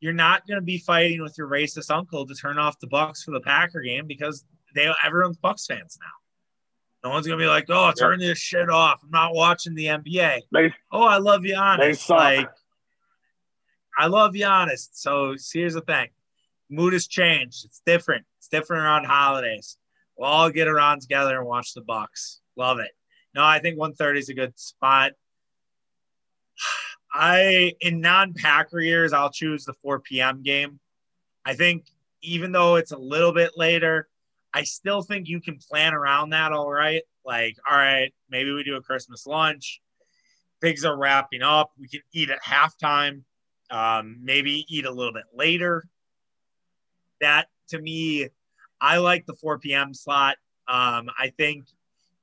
you're 0.00 0.12
not 0.12 0.46
gonna 0.46 0.60
be 0.60 0.78
fighting 0.78 1.22
with 1.22 1.38
your 1.38 1.48
racist 1.48 1.94
uncle 1.94 2.26
to 2.26 2.34
turn 2.34 2.58
off 2.58 2.80
the 2.80 2.88
Bucks 2.88 3.22
for 3.22 3.30
the 3.30 3.40
Packer 3.40 3.80
game 3.80 4.06
because 4.06 4.44
they 4.74 4.90
everyone's 5.04 5.36
Bucks 5.36 5.66
fans 5.66 5.98
now. 6.00 6.21
No 7.04 7.10
one's 7.10 7.26
gonna 7.26 7.38
be 7.38 7.46
like, 7.46 7.66
"Oh, 7.68 7.92
turn 7.92 8.20
this 8.20 8.38
shit 8.38 8.70
off. 8.70 9.00
I'm 9.02 9.10
not 9.10 9.34
watching 9.34 9.74
the 9.74 9.86
NBA." 9.86 10.42
They, 10.52 10.74
oh, 10.92 11.02
I 11.02 11.18
love 11.18 11.42
Giannis. 11.42 12.08
Like, 12.08 12.48
I 13.98 14.06
love 14.06 14.32
Giannis. 14.32 14.88
So 14.92 15.34
here's 15.52 15.74
the 15.74 15.80
thing: 15.80 16.08
mood 16.70 16.92
has 16.92 17.06
changed. 17.08 17.64
It's 17.64 17.82
different. 17.84 18.24
It's 18.38 18.48
different 18.48 18.84
around 18.84 19.04
holidays. 19.04 19.76
We'll 20.16 20.28
all 20.28 20.50
get 20.50 20.68
around 20.68 21.00
together 21.00 21.38
and 21.38 21.46
watch 21.46 21.74
the 21.74 21.80
Bucks. 21.80 22.40
Love 22.56 22.78
it. 22.78 22.90
No, 23.34 23.44
I 23.44 23.58
think 23.58 23.78
130 23.78 24.20
is 24.20 24.28
a 24.28 24.34
good 24.34 24.58
spot. 24.58 25.12
I 27.14 27.74
in 27.80 28.00
non-Packer 28.00 28.80
years, 28.80 29.12
I'll 29.12 29.30
choose 29.30 29.64
the 29.64 29.74
4 29.82 30.00
p.m. 30.00 30.42
game. 30.42 30.80
I 31.44 31.54
think 31.54 31.86
even 32.22 32.52
though 32.52 32.76
it's 32.76 32.92
a 32.92 32.98
little 32.98 33.32
bit 33.32 33.52
later, 33.56 34.08
I 34.54 34.64
still 34.64 35.02
think 35.02 35.28
you 35.28 35.40
can 35.40 35.58
plan 35.58 35.94
around 35.94 36.30
that 36.30 36.52
all 36.52 36.70
right. 36.70 37.02
Like, 37.24 37.56
all 37.68 37.76
right, 37.76 38.12
maybe 38.28 38.52
we 38.52 38.64
do 38.64 38.76
a 38.76 38.82
Christmas 38.82 39.26
lunch. 39.26 39.80
Things 40.60 40.84
are 40.84 40.96
wrapping 40.96 41.42
up. 41.42 41.70
We 41.78 41.88
can 41.88 42.00
eat 42.12 42.30
at 42.30 42.42
halftime. 42.42 43.22
Um, 43.70 44.18
maybe 44.22 44.66
eat 44.68 44.84
a 44.84 44.90
little 44.90 45.12
bit 45.12 45.24
later. 45.34 45.84
That 47.20 47.48
to 47.68 47.80
me, 47.80 48.28
I 48.80 48.98
like 48.98 49.26
the 49.26 49.34
4 49.34 49.58
p.m. 49.58 49.94
slot. 49.94 50.36
Um, 50.68 51.08
I 51.18 51.32
think 51.36 51.64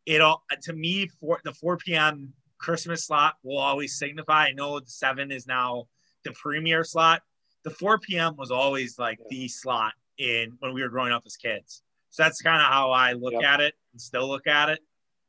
it 0.06 0.22
all 0.22 0.44
to 0.64 0.74
me 0.74 1.08
for 1.20 1.40
the 1.44 1.54
4 1.54 1.78
p.m. 1.78 2.34
Christmas 2.58 3.06
slot 3.06 3.36
will 3.44 3.58
always 3.58 3.98
signify. 3.98 4.46
I 4.46 4.52
know 4.52 4.80
the 4.80 4.88
seven 4.88 5.32
is 5.32 5.48
now 5.48 5.88
the 6.24 6.32
premier 6.32 6.84
slot. 6.84 7.22
The 7.64 7.72
4 7.72 8.00
p.m. 8.00 8.36
was 8.38 8.52
always 8.52 9.00
like 9.00 9.20
the 9.30 9.48
slot 9.48 9.94
in 10.18 10.54
when 10.60 10.74
we 10.74 10.82
were 10.82 10.90
growing 10.90 11.14
up 11.14 11.24
as 11.26 11.38
kids. 11.38 11.84
So 12.10 12.24
that's 12.24 12.42
kind 12.42 12.62
of 12.62 12.68
how 12.68 12.92
I 12.92 13.14
look 13.14 13.34
yep. 13.34 13.44
at 13.44 13.60
it 13.62 13.74
and 13.94 14.02
still 14.02 14.28
look 14.28 14.48
at 14.48 14.70
it. 14.70 14.80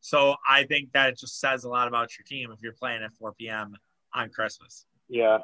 So 0.00 0.34
I 0.48 0.64
think 0.64 0.92
that 0.92 1.10
it 1.10 1.18
just 1.18 1.38
says 1.38 1.64
a 1.64 1.68
lot 1.68 1.88
about 1.88 2.16
your 2.16 2.24
team 2.24 2.50
if 2.52 2.62
you're 2.62 2.72
playing 2.72 3.02
at 3.02 3.12
4 3.12 3.34
p.m. 3.34 3.74
on 4.14 4.30
Christmas. 4.30 4.86
Yeah. 5.08 5.38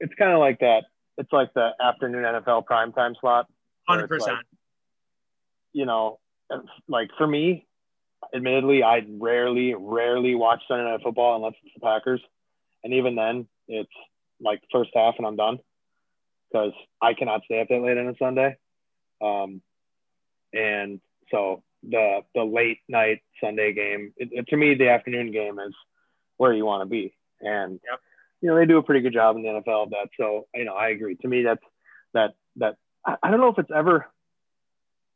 It's 0.00 0.14
kind 0.14 0.32
of 0.32 0.38
like 0.38 0.60
that. 0.60 0.84
It's 1.18 1.32
like 1.32 1.52
the 1.54 1.70
afternoon 1.80 2.22
NFL 2.22 2.64
primetime 2.64 3.14
slot. 3.20 3.46
100%. 3.88 4.08
Like, 4.20 4.38
you 5.72 5.84
know, 5.84 6.18
like 6.88 7.10
for 7.18 7.26
me, 7.26 7.66
admittedly, 8.34 8.82
I 8.82 9.06
rarely, 9.08 9.74
rarely 9.74 10.34
watch 10.34 10.62
Sunday 10.68 10.84
Night 10.84 11.00
Football 11.02 11.36
unless 11.36 11.54
it's 11.62 11.74
the 11.74 11.80
Packers. 11.80 12.20
And 12.82 12.94
even 12.94 13.14
then, 13.14 13.46
it's 13.68 13.90
like 14.40 14.60
first 14.72 14.90
half 14.94 15.14
and 15.18 15.26
I'm 15.26 15.36
done 15.36 15.58
because 16.50 16.72
I 17.02 17.14
cannot 17.14 17.42
stay 17.44 17.60
up 17.60 17.68
that 17.68 17.80
late 17.80 17.98
on 17.98 18.08
a 18.08 18.14
Sunday. 18.18 18.56
Um, 19.20 19.62
and 20.52 21.00
so 21.30 21.62
the 21.82 22.20
the 22.34 22.44
late 22.44 22.78
night 22.88 23.22
Sunday 23.42 23.72
game, 23.72 24.12
it, 24.16 24.28
it, 24.32 24.48
to 24.48 24.56
me, 24.56 24.74
the 24.74 24.88
afternoon 24.88 25.32
game 25.32 25.58
is 25.58 25.74
where 26.36 26.52
you 26.52 26.64
want 26.64 26.82
to 26.82 26.86
be. 26.86 27.14
And 27.40 27.80
yep. 27.88 28.00
you 28.40 28.48
know 28.48 28.56
they 28.56 28.66
do 28.66 28.78
a 28.78 28.82
pretty 28.82 29.00
good 29.00 29.12
job 29.12 29.36
in 29.36 29.42
the 29.42 29.48
NFL 29.48 29.84
of 29.84 29.90
that. 29.90 30.08
So 30.18 30.46
you 30.54 30.64
know 30.64 30.74
I 30.74 30.88
agree. 30.88 31.16
To 31.16 31.28
me, 31.28 31.42
that's 31.42 31.62
that 32.14 32.34
that 32.56 32.76
I, 33.04 33.16
I 33.22 33.30
don't 33.30 33.40
know 33.40 33.48
if 33.48 33.58
it's 33.58 33.70
ever. 33.74 34.06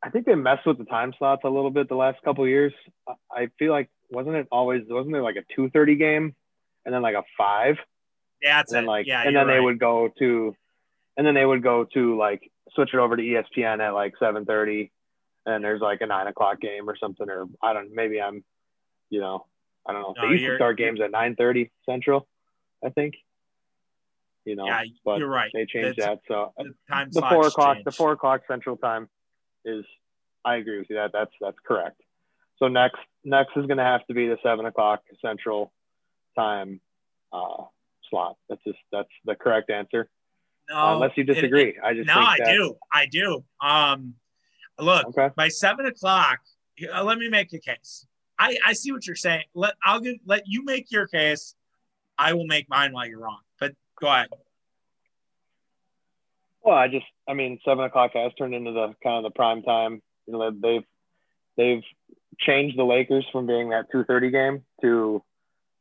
I 0.03 0.09
think 0.09 0.25
they 0.25 0.35
messed 0.35 0.65
with 0.65 0.79
the 0.79 0.85
time 0.85 1.13
slots 1.17 1.43
a 1.43 1.49
little 1.49 1.69
bit 1.69 1.87
the 1.87 1.95
last 1.95 2.23
couple 2.23 2.47
years. 2.47 2.73
I 3.31 3.49
feel 3.59 3.71
like 3.71 3.89
wasn't 4.09 4.35
it 4.35 4.47
always 4.51 4.81
wasn't 4.87 5.13
there 5.13 5.23
like 5.23 5.35
a 5.35 5.55
two 5.55 5.69
thirty 5.69 5.95
game, 5.95 6.35
and 6.85 6.93
then 6.93 7.01
like 7.01 7.15
a 7.15 7.23
five. 7.37 7.77
Yeah, 8.41 8.57
that's 8.57 8.71
and 8.71 8.77
then 8.77 8.85
like 8.85 9.07
yeah, 9.07 9.23
and 9.25 9.35
then 9.35 9.47
right. 9.47 9.55
they 9.55 9.59
would 9.59 9.79
go 9.79 10.09
to, 10.19 10.55
and 11.17 11.27
then 11.27 11.35
they 11.35 11.45
would 11.45 11.61
go 11.61 11.85
to 11.93 12.17
like 12.17 12.49
switch 12.73 12.93
it 12.93 12.97
over 12.97 13.15
to 13.15 13.21
ESPN 13.21 13.79
at 13.79 13.93
like 13.93 14.13
seven 14.19 14.45
thirty, 14.45 14.91
and 15.45 15.63
there's 15.63 15.81
like 15.81 16.01
a 16.01 16.05
nine 16.05 16.27
o'clock 16.27 16.59
game 16.59 16.89
or 16.89 16.95
something, 16.97 17.29
or 17.29 17.45
I 17.61 17.73
don't 17.73 17.93
maybe 17.93 18.21
I'm, 18.21 18.43
you 19.09 19.19
know, 19.19 19.45
I 19.85 19.93
don't 19.93 20.01
know. 20.01 20.13
No, 20.17 20.27
they 20.27 20.33
used 20.33 20.45
to 20.45 20.55
start 20.55 20.77
games 20.77 20.99
at 21.01 21.11
nine 21.11 21.35
thirty 21.35 21.71
central, 21.85 22.27
I 22.83 22.89
think. 22.89 23.15
You 24.45 24.55
know, 24.55 24.65
yeah, 24.65 24.83
but 25.05 25.19
you're 25.19 25.29
right. 25.29 25.51
They 25.53 25.65
changed 25.65 25.99
that, 25.99 26.19
so 26.27 26.53
the, 26.57 26.73
time 26.89 27.09
the 27.11 27.21
four 27.21 27.47
o'clock, 27.47 27.75
changed. 27.75 27.87
the 27.87 27.91
four 27.91 28.11
o'clock 28.11 28.41
central 28.47 28.77
time 28.77 29.07
is. 29.65 29.85
I 30.43 30.55
agree 30.55 30.79
with 30.79 30.89
you. 30.89 30.95
That 30.95 31.11
that's 31.13 31.31
that's 31.39 31.57
correct. 31.63 32.01
So 32.57 32.67
next 32.67 32.97
next 33.23 33.51
is 33.55 33.67
going 33.67 33.77
to 33.77 33.83
have 33.83 34.05
to 34.07 34.15
be 34.15 34.27
the 34.27 34.37
seven 34.41 34.65
o'clock 34.65 35.01
central 35.23 35.71
time 36.35 36.81
uh, 37.31 37.65
slot. 38.09 38.37
That's 38.49 38.63
just 38.63 38.79
that's 38.91 39.09
the 39.25 39.35
correct 39.35 39.69
answer. 39.69 40.09
No, 40.69 40.93
unless 40.93 41.11
you 41.15 41.23
disagree. 41.23 41.69
It, 41.69 41.75
it, 41.75 41.83
I 41.83 41.93
just 41.93 42.07
no, 42.07 42.15
I 42.15 42.37
do. 42.43 42.75
I 42.91 43.05
do. 43.05 43.43
Um, 43.61 44.15
look 44.81 45.07
okay. 45.07 45.29
by 45.35 45.47
seven 45.47 45.85
o'clock 45.85 46.39
uh, 46.93 47.03
let 47.03 47.17
me 47.17 47.29
make 47.29 47.53
a 47.53 47.59
case. 47.59 48.05
I, 48.39 48.57
I 48.65 48.73
see 48.73 48.91
what 48.91 49.05
you're 49.05 49.15
saying. 49.15 49.43
Let 49.53 49.75
i'll 49.83 49.99
give 49.99 50.17
let 50.25 50.43
you 50.47 50.63
make 50.63 50.91
your 50.91 51.07
case. 51.07 51.55
I 52.17 52.33
will 52.33 52.47
make 52.47 52.69
mine 52.69 52.93
while 52.93 53.07
you're 53.07 53.19
wrong 53.19 53.39
but 53.59 53.73
go 53.99 54.07
ahead. 54.07 54.29
Well 56.63 56.75
i 56.75 56.87
just 56.87 57.05
i 57.27 57.33
mean 57.33 57.59
seven 57.65 57.85
o'clock 57.85 58.11
has 58.15 58.31
turned 58.37 58.55
into 58.55 58.71
the 58.71 58.95
kind 59.03 59.17
of 59.17 59.23
the 59.23 59.35
prime 59.35 59.61
time. 59.63 60.01
You 60.27 60.33
know 60.33 60.51
they've 60.51 60.83
they've 61.57 61.83
changed 62.39 62.77
the 62.77 62.83
lakers 62.83 63.25
from 63.31 63.45
being 63.45 63.69
that 63.69 63.91
2.30 63.93 64.31
game 64.31 64.63
to 64.81 65.23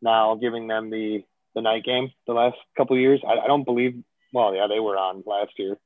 now 0.03 0.35
giving 0.35 0.67
them 0.69 0.91
the 0.91 1.25
the 1.55 1.63
night 1.63 1.85
game 1.85 2.11
the 2.27 2.33
last 2.33 2.57
couple 2.77 2.99
years. 2.99 3.21
I, 3.27 3.39
I 3.39 3.47
don't 3.47 3.65
believe 3.65 4.03
well, 4.33 4.55
yeah, 4.55 4.67
they 4.69 4.79
were 4.79 4.97
on 4.97 5.25
last 5.27 5.53
year, 5.59 5.77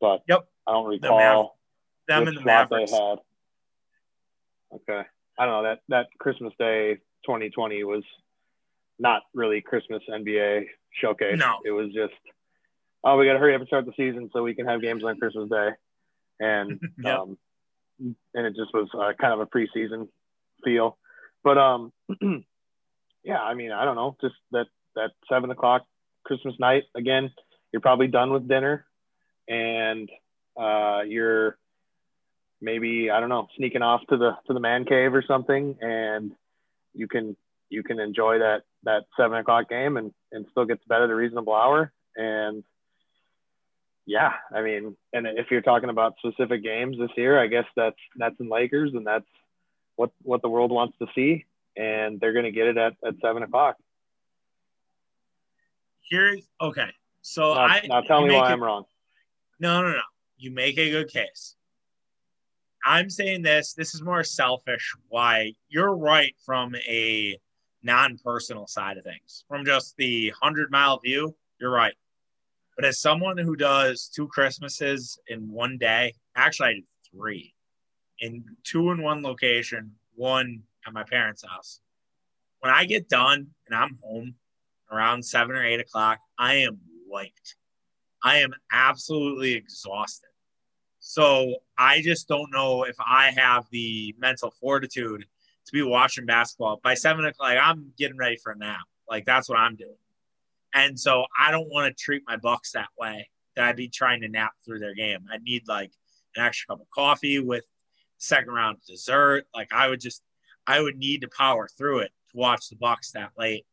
but 0.00 0.22
Yep. 0.28 0.46
I 0.66 0.72
don't 0.72 0.86
recall 0.86 1.58
Them 2.10 2.28
and 2.28 2.36
the 2.36 2.42
Mavericks. 2.42 2.90
they 2.90 2.96
had. 2.96 3.18
Okay, 4.72 5.02
I 5.38 5.46
don't 5.46 5.54
know 5.54 5.68
that 5.70 5.80
that 5.88 6.06
Christmas 6.18 6.52
Day 6.58 6.96
2020 7.26 7.82
was 7.84 8.04
not 8.98 9.22
really 9.34 9.60
Christmas 9.60 10.02
NBA 10.08 10.66
showcase. 11.00 11.38
No. 11.38 11.58
it 11.64 11.70
was 11.70 11.92
just 11.92 12.12
oh, 13.04 13.16
we 13.16 13.26
got 13.26 13.34
to 13.34 13.38
hurry 13.38 13.54
up 13.54 13.60
and 13.60 13.68
start 13.68 13.86
the 13.86 13.92
season 13.96 14.28
so 14.32 14.42
we 14.42 14.54
can 14.54 14.66
have 14.66 14.82
games 14.82 15.04
on 15.04 15.16
Christmas 15.18 15.48
Day, 15.48 15.70
and 16.38 16.80
Yep. 17.02 17.18
um, 17.18 17.38
and 17.98 18.46
it 18.46 18.56
just 18.56 18.72
was 18.74 18.88
uh, 18.94 19.12
kind 19.20 19.32
of 19.34 19.40
a 19.40 19.46
preseason 19.46 20.08
feel. 20.64 20.98
But 21.44 21.58
um, 21.58 21.92
yeah, 23.24 23.40
I 23.40 23.54
mean, 23.54 23.72
I 23.72 23.84
don't 23.84 23.96
know, 23.96 24.16
just 24.20 24.34
that 24.52 24.66
that 24.96 25.10
seven 25.28 25.50
o'clock 25.50 25.86
Christmas 26.24 26.54
night 26.58 26.84
again. 26.94 27.30
You're 27.72 27.80
probably 27.80 28.08
done 28.08 28.32
with 28.32 28.48
dinner, 28.48 28.84
and 29.48 30.10
uh, 30.60 31.02
you're 31.06 31.56
maybe 32.60 33.10
I 33.10 33.20
don't 33.20 33.28
know 33.28 33.48
sneaking 33.56 33.82
off 33.82 34.02
to 34.10 34.16
the 34.16 34.32
to 34.46 34.54
the 34.54 34.60
man 34.60 34.84
cave 34.84 35.14
or 35.14 35.22
something, 35.26 35.76
and 35.80 36.32
you 36.94 37.08
can 37.08 37.36
you 37.70 37.82
can 37.82 38.00
enjoy 38.00 38.38
that 38.38 38.62
that 38.84 39.04
seven 39.16 39.38
o'clock 39.38 39.68
game 39.68 39.96
and 39.96 40.12
and 40.32 40.46
still 40.50 40.64
get 40.64 40.82
to 40.82 40.88
bed 40.88 41.02
at 41.02 41.10
a 41.10 41.14
reasonable 41.14 41.54
hour 41.54 41.92
and 42.16 42.64
yeah 44.06 44.32
i 44.54 44.60
mean 44.60 44.96
and 45.12 45.26
if 45.26 45.46
you're 45.50 45.60
talking 45.60 45.88
about 45.88 46.14
specific 46.18 46.62
games 46.62 46.98
this 46.98 47.10
year 47.16 47.38
i 47.38 47.46
guess 47.46 47.64
that's 47.76 47.96
nets 48.16 48.36
and 48.40 48.50
lakers 48.50 48.90
and 48.94 49.06
that's 49.06 49.26
what 49.96 50.10
what 50.22 50.42
the 50.42 50.48
world 50.48 50.70
wants 50.70 50.96
to 50.98 51.06
see 51.14 51.44
and 51.76 52.20
they're 52.20 52.32
going 52.32 52.44
to 52.44 52.50
get 52.50 52.66
it 52.66 52.76
at, 52.76 52.94
at 53.06 53.14
seven 53.22 53.42
o'clock 53.42 53.76
Here's 56.10 56.44
okay. 56.60 56.90
So 57.22 57.54
now, 57.54 57.60
I 57.60 57.86
now 57.88 58.00
tell 58.00 58.26
me 58.26 58.34
why 58.34 58.50
i'm 58.50 58.62
wrong 58.62 58.84
No, 59.60 59.80
no, 59.82 59.92
no. 59.92 60.00
You 60.38 60.50
make 60.50 60.76
a 60.76 60.90
good 60.90 61.08
case. 61.08 61.54
I'm 62.84 63.10
saying 63.10 63.42
this. 63.42 63.74
This 63.74 63.94
is 63.94 64.02
more 64.02 64.24
selfish. 64.24 64.94
Why 65.08 65.54
you're 65.68 65.94
right 65.94 66.34
from 66.44 66.74
a 66.76 67.38
non-personal 67.82 68.66
side 68.66 68.98
of 68.98 69.04
things. 69.04 69.44
From 69.48 69.64
just 69.64 69.96
the 69.96 70.32
hundred 70.40 70.70
mile 70.70 70.98
view, 70.98 71.34
you're 71.60 71.70
right. 71.70 71.94
But 72.76 72.84
as 72.84 73.00
someone 73.00 73.36
who 73.36 73.56
does 73.56 74.10
two 74.14 74.28
Christmases 74.28 75.18
in 75.28 75.50
one 75.50 75.76
day, 75.78 76.14
actually 76.34 76.68
I 76.68 76.72
did 76.74 76.84
three, 77.10 77.54
in 78.20 78.44
two 78.64 78.90
in 78.90 79.02
one 79.02 79.22
location, 79.22 79.92
one 80.14 80.62
at 80.86 80.92
my 80.92 81.04
parents' 81.04 81.44
house. 81.46 81.80
When 82.60 82.72
I 82.72 82.84
get 82.84 83.08
done 83.08 83.48
and 83.66 83.74
I'm 83.74 83.98
home 84.02 84.34
around 84.90 85.24
seven 85.24 85.56
or 85.56 85.64
eight 85.64 85.80
o'clock, 85.80 86.20
I 86.38 86.54
am 86.54 86.78
wiped. 87.06 87.56
I 88.22 88.38
am 88.38 88.54
absolutely 88.72 89.52
exhausted. 89.52 90.29
So 91.00 91.56
I 91.76 92.02
just 92.02 92.28
don't 92.28 92.52
know 92.52 92.84
if 92.84 92.96
I 93.04 93.32
have 93.36 93.66
the 93.70 94.14
mental 94.18 94.50
fortitude 94.60 95.24
to 95.66 95.72
be 95.72 95.82
watching 95.82 96.26
basketball. 96.26 96.80
By 96.82 96.94
seven 96.94 97.24
o'clock, 97.24 97.56
I'm 97.60 97.92
getting 97.98 98.16
ready 98.16 98.36
for 98.36 98.52
a 98.52 98.56
nap. 98.56 98.80
Like 99.08 99.24
that's 99.24 99.48
what 99.48 99.58
I'm 99.58 99.76
doing. 99.76 99.96
And 100.74 100.98
so 100.98 101.24
I 101.38 101.50
don't 101.50 101.68
want 101.68 101.94
to 101.96 102.02
treat 102.02 102.22
my 102.26 102.36
Bucks 102.36 102.72
that 102.72 102.88
way. 102.98 103.28
That 103.56 103.64
I'd 103.64 103.76
be 103.76 103.88
trying 103.88 104.20
to 104.20 104.28
nap 104.28 104.52
through 104.64 104.78
their 104.78 104.94
game. 104.94 105.26
I 105.32 105.38
need 105.38 105.66
like 105.66 105.90
an 106.36 106.44
extra 106.44 106.68
cup 106.68 106.82
of 106.82 106.90
coffee 106.90 107.40
with 107.40 107.64
second 108.18 108.52
round 108.52 108.78
dessert. 108.86 109.46
Like 109.54 109.72
I 109.72 109.88
would 109.88 110.00
just, 110.00 110.22
I 110.66 110.80
would 110.80 110.96
need 110.96 111.22
to 111.22 111.28
power 111.36 111.66
through 111.76 112.00
it 112.00 112.12
to 112.30 112.36
watch 112.36 112.68
the 112.68 112.76
Bucks 112.76 113.10
that 113.12 113.32
late. 113.36 113.66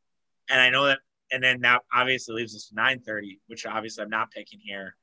And 0.49 0.59
I 0.59 0.69
know 0.69 0.85
that, 0.85 0.99
and 1.31 1.43
then 1.43 1.61
that 1.61 1.83
obviously 1.93 2.35
leaves 2.35 2.55
us 2.55 2.69
to 2.69 2.75
9:30, 2.75 3.39
which 3.47 3.65
obviously 3.65 4.03
I'm 4.03 4.09
not 4.09 4.31
picking 4.31 4.59
here. 4.63 4.95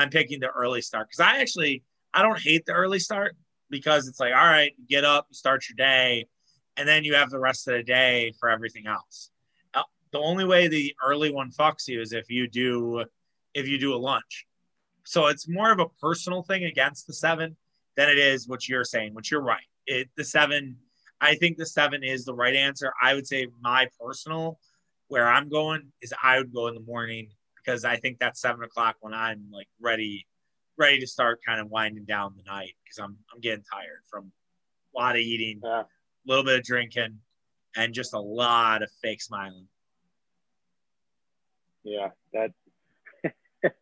I'm 0.00 0.10
picking 0.10 0.40
the 0.40 0.48
early 0.48 0.80
start 0.80 1.08
because 1.08 1.20
I 1.20 1.40
actually 1.40 1.82
I 2.14 2.22
don't 2.22 2.40
hate 2.40 2.66
the 2.66 2.72
early 2.72 2.98
start 2.98 3.36
because 3.68 4.08
it's 4.08 4.20
like 4.20 4.32
all 4.32 4.46
right, 4.46 4.72
get 4.88 5.04
up, 5.04 5.28
start 5.32 5.64
your 5.68 5.76
day, 5.76 6.26
and 6.76 6.88
then 6.88 7.04
you 7.04 7.14
have 7.14 7.30
the 7.30 7.38
rest 7.38 7.68
of 7.68 7.74
the 7.74 7.82
day 7.82 8.32
for 8.38 8.48
everything 8.48 8.86
else. 8.86 9.30
Uh, 9.74 9.82
the 10.12 10.18
only 10.18 10.44
way 10.44 10.68
the 10.68 10.94
early 11.04 11.30
one 11.32 11.50
fucks 11.50 11.86
you 11.86 12.00
is 12.00 12.12
if 12.12 12.30
you 12.30 12.48
do 12.48 13.04
if 13.54 13.68
you 13.68 13.78
do 13.78 13.94
a 13.94 13.96
lunch. 13.96 14.46
So 15.04 15.26
it's 15.26 15.48
more 15.48 15.72
of 15.72 15.80
a 15.80 15.88
personal 16.00 16.42
thing 16.42 16.64
against 16.64 17.06
the 17.06 17.12
seven 17.12 17.56
than 17.96 18.08
it 18.08 18.18
is 18.18 18.48
what 18.48 18.68
you're 18.68 18.84
saying, 18.84 19.14
which 19.14 19.30
you're 19.30 19.42
right. 19.42 19.64
It 19.86 20.08
the 20.16 20.24
seven, 20.24 20.76
I 21.20 21.34
think 21.34 21.58
the 21.58 21.66
seven 21.66 22.02
is 22.04 22.24
the 22.24 22.34
right 22.34 22.54
answer. 22.54 22.92
I 23.02 23.14
would 23.14 23.26
say 23.26 23.48
my 23.60 23.88
personal 24.00 24.58
where 25.08 25.28
I'm 25.28 25.48
going 25.48 25.88
is 26.00 26.14
I 26.22 26.38
would 26.38 26.54
go 26.54 26.68
in 26.68 26.74
the 26.74 26.80
morning 26.80 27.30
because 27.64 27.84
I 27.84 27.96
think 27.96 28.18
that's 28.18 28.40
seven 28.40 28.62
o'clock 28.62 28.96
when 29.00 29.14
I'm 29.14 29.46
like 29.52 29.68
ready, 29.80 30.26
ready 30.76 30.98
to 31.00 31.06
start 31.06 31.40
kind 31.46 31.60
of 31.60 31.68
winding 31.68 32.04
down 32.04 32.34
the 32.36 32.42
night 32.50 32.74
because 32.84 32.98
I'm 32.98 33.16
I'm 33.32 33.40
getting 33.40 33.64
tired 33.64 34.02
from 34.10 34.32
a 34.94 35.00
lot 35.00 35.16
of 35.16 35.22
eating, 35.22 35.60
yeah 35.62 35.82
a 35.82 36.28
little 36.28 36.44
bit 36.44 36.58
of 36.58 36.64
drinking, 36.64 37.18
and 37.76 37.94
just 37.94 38.14
a 38.14 38.20
lot 38.20 38.82
of 38.82 38.90
fake 39.02 39.22
smiling. 39.22 39.66
yeah 41.84 42.08
that 42.32 42.52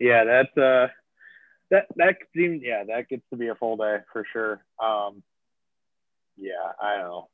yeah 0.00 0.24
that's 0.24 0.56
uh 0.56 0.88
that 1.70 1.86
that 1.96 2.16
seems 2.36 2.62
yeah 2.62 2.84
that 2.84 3.08
gets 3.08 3.22
to 3.30 3.36
be 3.36 3.48
a 3.48 3.54
full 3.54 3.76
day 3.76 3.98
for 4.12 4.24
sure 4.32 4.64
um 4.82 5.22
yeah 6.36 6.72
i 6.80 6.96
don't 6.96 7.04
know 7.04 7.28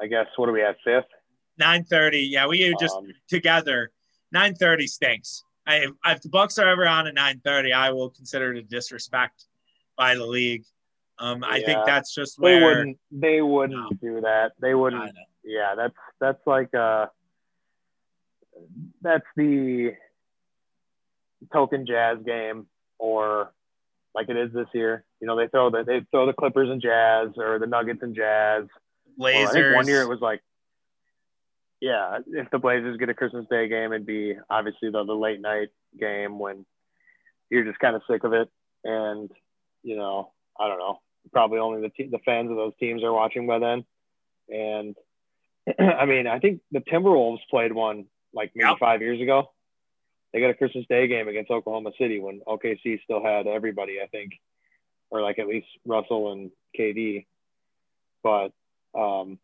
i 0.00 0.06
guess 0.06 0.26
what 0.36 0.48
are 0.48 0.52
we 0.52 0.62
at 0.62 0.76
fifth 0.84 1.04
Nine 1.56 1.84
thirty, 1.84 2.20
yeah, 2.20 2.46
we 2.46 2.74
just 2.80 2.96
um, 2.96 3.06
together. 3.28 3.92
Nine 4.34 4.54
thirty 4.54 4.86
stinks. 4.86 5.44
I, 5.66 5.86
if 6.06 6.20
the 6.20 6.28
Bucks 6.28 6.58
are 6.58 6.68
ever 6.68 6.86
on 6.86 7.06
at 7.06 7.14
nine 7.14 7.40
thirty, 7.42 7.72
I 7.72 7.92
will 7.92 8.10
consider 8.10 8.52
it 8.52 8.58
a 8.58 8.62
disrespect 8.62 9.46
by 9.96 10.16
the 10.16 10.26
league. 10.26 10.64
Um, 11.18 11.44
I 11.44 11.62
think 11.62 11.86
that's 11.86 12.12
just 12.12 12.40
they 12.40 12.60
wouldn't 12.60 12.98
they 13.12 13.40
wouldn't 13.40 13.78
No. 13.78 13.90
do 14.02 14.20
that 14.22 14.52
they 14.60 14.74
wouldn't 14.74 15.12
yeah 15.44 15.76
that's 15.76 15.94
that's 16.20 16.44
like 16.44 16.74
uh 16.74 17.06
that's 19.00 19.24
the 19.36 19.92
token 21.52 21.86
jazz 21.86 22.18
game 22.26 22.66
or 22.98 23.52
like 24.12 24.28
it 24.28 24.36
is 24.36 24.52
this 24.52 24.66
year 24.74 25.04
you 25.20 25.28
know 25.28 25.36
they 25.36 25.46
throw 25.46 25.70
the 25.70 25.84
they 25.84 26.04
throw 26.10 26.26
the 26.26 26.32
clippers 26.32 26.68
and 26.68 26.82
jazz 26.82 27.28
or 27.36 27.60
the 27.60 27.66
nuggets 27.66 28.02
and 28.02 28.16
jazz 28.16 28.64
Blazers. 29.16 29.50
I 29.50 29.52
think 29.52 29.76
one 29.76 29.86
year 29.86 30.02
it 30.02 30.08
was 30.08 30.20
like, 30.20 30.42
yeah, 31.84 32.16
if 32.28 32.50
the 32.50 32.58
Blazers 32.58 32.96
get 32.96 33.10
a 33.10 33.14
Christmas 33.14 33.44
Day 33.50 33.68
game, 33.68 33.92
it'd 33.92 34.06
be 34.06 34.34
obviously 34.48 34.88
the, 34.88 35.04
the 35.04 35.12
late 35.12 35.38
night 35.42 35.68
game 36.00 36.38
when 36.38 36.64
you're 37.50 37.64
just 37.64 37.78
kind 37.78 37.94
of 37.94 38.00
sick 38.10 38.24
of 38.24 38.32
it, 38.32 38.48
and 38.84 39.30
you 39.82 39.94
know, 39.94 40.32
I 40.58 40.66
don't 40.66 40.78
know, 40.78 41.00
probably 41.30 41.58
only 41.58 41.82
the 41.82 41.90
te- 41.90 42.08
the 42.10 42.20
fans 42.24 42.50
of 42.50 42.56
those 42.56 42.72
teams 42.80 43.04
are 43.04 43.12
watching 43.12 43.46
by 43.46 43.58
then, 43.58 43.84
and 44.48 44.96
I 45.78 46.06
mean, 46.06 46.26
I 46.26 46.38
think 46.38 46.62
the 46.72 46.78
Timberwolves 46.80 47.40
played 47.50 47.74
one 47.74 48.06
like 48.32 48.52
maybe 48.54 48.66
Yep. 48.70 48.78
five 48.80 49.02
years 49.02 49.20
ago. 49.20 49.50
They 50.32 50.40
got 50.40 50.48
a 50.50 50.54
Christmas 50.54 50.86
Day 50.88 51.06
game 51.06 51.28
against 51.28 51.50
Oklahoma 51.50 51.90
City 51.98 52.18
when 52.18 52.40
OKC 52.48 53.02
still 53.04 53.22
had 53.22 53.46
everybody, 53.46 53.98
I 54.02 54.06
think, 54.06 54.32
or 55.10 55.20
like 55.20 55.38
at 55.38 55.48
least 55.48 55.66
Russell 55.84 56.32
and 56.32 56.50
KD. 56.78 57.26
But 58.22 58.52
um, 58.98 59.38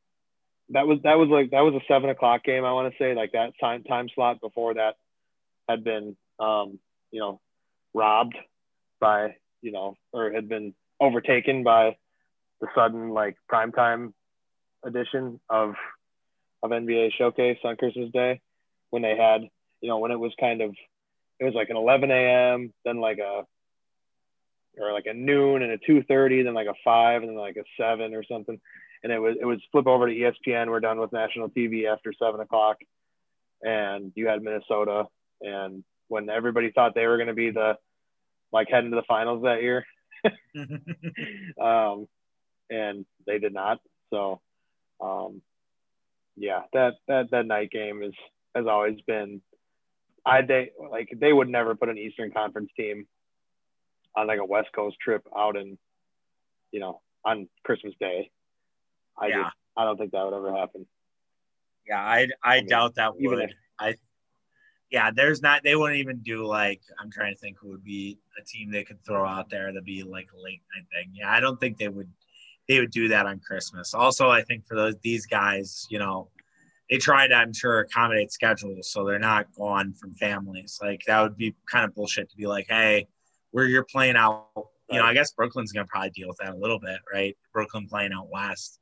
that 0.70 0.86
was 0.86 0.98
that 1.02 1.18
was 1.18 1.28
like 1.28 1.50
that 1.50 1.60
was 1.60 1.74
a 1.74 1.84
seven 1.88 2.10
o'clock 2.10 2.44
game. 2.44 2.64
I 2.64 2.72
want 2.72 2.92
to 2.92 2.98
say 2.98 3.14
like 3.14 3.32
that 3.32 3.52
time 3.60 3.82
time 3.82 4.08
slot 4.14 4.40
before 4.40 4.74
that 4.74 4.96
had 5.68 5.84
been 5.84 6.16
um, 6.38 6.78
you 7.10 7.20
know 7.20 7.40
robbed 7.92 8.36
by 9.00 9.36
you 9.62 9.72
know 9.72 9.96
or 10.12 10.30
had 10.30 10.48
been 10.48 10.74
overtaken 11.00 11.64
by 11.64 11.96
the 12.60 12.68
sudden 12.74 13.10
like 13.10 13.36
primetime 13.50 14.12
edition 14.84 15.40
of 15.48 15.74
of 16.62 16.70
NBA 16.70 17.12
Showcase 17.18 17.58
on 17.64 17.76
Christmas 17.76 18.10
Day 18.12 18.40
when 18.90 19.02
they 19.02 19.16
had 19.16 19.42
you 19.80 19.88
know 19.88 19.98
when 19.98 20.12
it 20.12 20.20
was 20.20 20.32
kind 20.38 20.60
of 20.60 20.74
it 21.40 21.44
was 21.44 21.54
like 21.54 21.70
an 21.70 21.76
11 21.76 22.10
a.m. 22.10 22.72
then 22.84 23.00
like 23.00 23.18
a 23.18 23.44
or 24.78 24.92
like 24.92 25.06
a 25.06 25.14
noon 25.14 25.62
and 25.62 25.72
a 25.72 25.78
2:30 25.78 26.44
then 26.44 26.54
like 26.54 26.68
a 26.68 26.74
five 26.84 27.22
and 27.22 27.30
then 27.30 27.36
like 27.36 27.56
a 27.56 27.64
seven 27.76 28.14
or 28.14 28.22
something 28.22 28.60
and 29.03 29.12
it 29.12 29.18
was 29.18 29.36
it 29.40 29.44
was 29.44 29.61
flip 29.72 29.86
over 29.86 30.07
to 30.09 30.14
ESPN. 30.14 30.68
We're 30.68 30.80
done 30.80 31.01
with 31.01 31.12
national 31.12 31.51
TV 31.51 31.90
after 31.90 32.12
seven 32.12 32.40
o'clock, 32.40 32.78
and 33.62 34.12
you 34.14 34.28
had 34.28 34.42
Minnesota. 34.42 35.05
And 35.40 35.84
when 36.09 36.28
everybody 36.28 36.70
thought 36.70 36.94
they 36.94 37.07
were 37.07 37.16
going 37.16 37.28
to 37.28 37.34
be 37.34 37.51
the 37.51 37.76
like 38.53 38.68
heading 38.70 38.90
to 38.90 38.96
the 38.96 39.03
finals 39.09 39.42
that 39.44 39.62
year, 39.62 39.86
um, 41.61 42.07
and 42.68 43.07
they 43.26 43.38
did 43.38 43.55
not. 43.55 43.78
So, 44.11 44.40
um, 45.01 45.40
yeah, 46.36 46.62
that 46.72 46.94
that 47.09 47.30
that 47.30 47.46
night 47.46 47.70
game 47.70 48.03
is 48.03 48.14
has 48.55 48.66
always 48.66 49.01
been. 49.07 49.40
I 50.26 50.42
they 50.42 50.72
like 50.90 51.09
they 51.18 51.32
would 51.32 51.48
never 51.48 51.74
put 51.74 51.88
an 51.88 51.96
Eastern 51.96 52.30
Conference 52.30 52.70
team 52.76 53.07
on 54.14 54.26
like 54.26 54.40
a 54.40 54.44
West 54.44 54.68
Coast 54.74 54.96
trip 55.03 55.22
out 55.36 55.57
in, 55.57 55.78
you 56.72 56.80
know, 56.80 57.01
on 57.24 57.48
Christmas 57.64 57.94
Day. 57.98 58.30
I 59.20 59.28
Yeah. 59.28 59.42
just 59.44 59.56
I 59.76 59.84
don't 59.84 59.96
think 59.96 60.12
that 60.12 60.24
would 60.24 60.34
ever 60.34 60.54
happen. 60.56 60.86
Yeah, 61.86 62.00
I 62.02 62.28
I 62.42 62.56
mean, 62.58 62.68
doubt 62.68 62.94
that 62.96 63.14
would. 63.18 63.40
if- 63.40 63.52
I 63.78 63.94
yeah, 64.90 65.10
there's 65.12 65.40
not. 65.40 65.62
They 65.62 65.76
wouldn't 65.76 66.00
even 66.00 66.18
do 66.18 66.44
like. 66.44 66.80
I'm 66.98 67.10
trying 67.12 67.32
to 67.32 67.38
think 67.38 67.58
who 67.60 67.68
would 67.68 67.84
be 67.84 68.18
a 68.40 68.44
team 68.44 68.70
they 68.72 68.82
could 68.82 69.02
throw 69.04 69.24
out 69.24 69.48
there 69.48 69.66
that'd 69.66 69.84
be 69.84 70.02
like 70.02 70.28
a 70.36 70.42
late 70.42 70.62
night 70.76 70.86
thing. 70.92 71.12
Yeah, 71.14 71.30
I 71.30 71.38
don't 71.38 71.60
think 71.60 71.78
they 71.78 71.88
would. 71.88 72.10
They 72.68 72.80
would 72.80 72.90
do 72.90 73.08
that 73.08 73.26
on 73.26 73.38
Christmas. 73.40 73.94
Also, 73.94 74.28
I 74.30 74.42
think 74.42 74.66
for 74.66 74.74
those 74.74 74.96
these 75.02 75.26
guys, 75.26 75.86
you 75.90 75.98
know, 76.00 76.28
they 76.90 76.98
try 76.98 77.28
to, 77.28 77.34
I'm 77.34 77.52
sure, 77.52 77.78
accommodate 77.80 78.32
schedules 78.32 78.90
so 78.92 79.04
they're 79.04 79.18
not 79.20 79.46
gone 79.54 79.92
from 79.92 80.14
families. 80.16 80.78
Like 80.82 81.02
that 81.06 81.20
would 81.22 81.36
be 81.36 81.54
kind 81.70 81.84
of 81.84 81.94
bullshit 81.94 82.28
to 82.30 82.36
be 82.36 82.46
like, 82.48 82.66
hey, 82.68 83.06
where 83.52 83.66
you're 83.66 83.84
playing 83.84 84.16
out. 84.16 84.48
You 84.90 84.98
know, 84.98 85.04
I 85.04 85.14
guess 85.14 85.30
Brooklyn's 85.32 85.70
gonna 85.70 85.86
probably 85.86 86.10
deal 86.10 86.26
with 86.26 86.38
that 86.38 86.52
a 86.52 86.56
little 86.56 86.80
bit, 86.80 86.98
right? 87.12 87.36
Brooklyn 87.52 87.86
playing 87.86 88.12
out 88.12 88.28
west. 88.28 88.79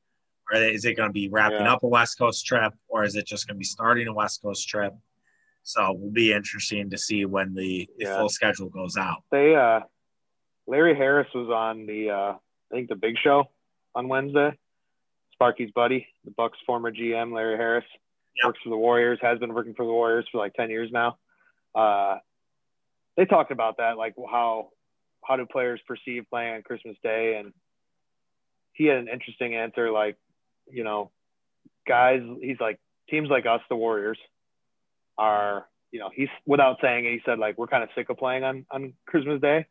Or 0.51 0.59
is 0.59 0.85
it 0.85 0.97
going 0.97 1.09
to 1.09 1.13
be 1.13 1.29
wrapping 1.29 1.63
yeah. 1.63 1.73
up 1.73 1.83
a 1.83 1.89
West 1.89 2.19
Coast 2.19 2.47
trip, 2.47 2.73
or 2.89 3.05
is 3.05 3.17
it 3.17 3.27
just 3.27 3.47
going 3.47 3.57
to 3.57 3.59
be 3.59 3.65
starting 3.65 4.09
a 4.09 4.15
West 4.15 4.43
Coast 4.43 4.69
trip? 4.69 4.95
So 5.63 5.93
it 5.93 5.99
will 5.99 6.11
be 6.11 6.33
interesting 6.33 6.89
to 6.91 6.99
see 6.99 7.27
when 7.27 7.55
the, 7.55 7.89
the 7.99 8.05
yeah. 8.07 8.17
full 8.17 8.31
schedule 8.31 8.71
goes 8.71 8.97
out. 8.97 9.23
They 9.31 9.55
uh, 9.55 9.81
Larry 10.67 10.97
Harris 10.97 11.29
was 11.35 11.51
on 11.51 11.87
the 11.87 12.11
uh, 12.11 12.33
I 12.33 12.75
think 12.75 12.89
the 12.89 12.97
Big 12.97 13.17
Show 13.23 13.51
on 13.95 14.09
Wednesday. 14.09 14.57
Sparky's 15.33 15.71
buddy, 15.73 16.07
the 16.25 16.31
Bucks 16.33 16.59
former 16.67 16.91
GM 16.91 17.33
Larry 17.33 17.57
Harris, 17.57 17.85
yep. 18.37 18.47
works 18.47 18.61
for 18.65 18.71
the 18.71 18.77
Warriors. 18.77 19.19
Has 19.23 19.39
been 19.39 19.55
working 19.55 19.75
for 19.75 19.85
the 19.85 19.93
Warriors 19.93 20.27
for 20.33 20.39
like 20.39 20.55
ten 20.55 20.71
years 20.71 20.91
now. 20.93 21.19
Uh, 21.75 22.17
they 23.17 23.25
talked 23.25 23.53
about 23.53 23.77
that, 23.77 23.99
like 23.99 24.15
how 24.31 24.71
how 25.25 25.37
do 25.37 25.47
players 25.47 25.81
perceive 25.87 26.25
playing 26.31 26.55
on 26.55 26.63
Christmas 26.63 26.97
Day, 27.03 27.37
and 27.39 27.53
he 28.73 28.87
had 28.87 28.99
an 28.99 29.09
interesting 29.09 29.55
answer. 29.55 29.91
Like, 29.91 30.17
you 30.71 30.85
know, 30.85 31.11
guys, 31.87 32.21
he's 32.41 32.61
like 32.61 32.79
teams 33.09 33.29
like 33.29 33.47
us, 33.47 33.61
the 33.69 33.77
Warriors 33.77 34.19
are, 35.17 35.67
you 35.91 36.01
know, 36.01 36.11
he's 36.15 36.29
without 36.47 36.79
saying 36.81 37.07
it, 37.07 37.13
he 37.13 37.21
said 37.25 37.39
like 37.39 37.59
we're 37.59 37.67
kind 37.67 37.83
of 37.83 37.89
sick 37.97 38.11
of 38.11 38.19
playing 38.19 38.45
on 38.45 38.67
on 38.71 38.93
Christmas 39.07 39.41
Day. 39.41 39.67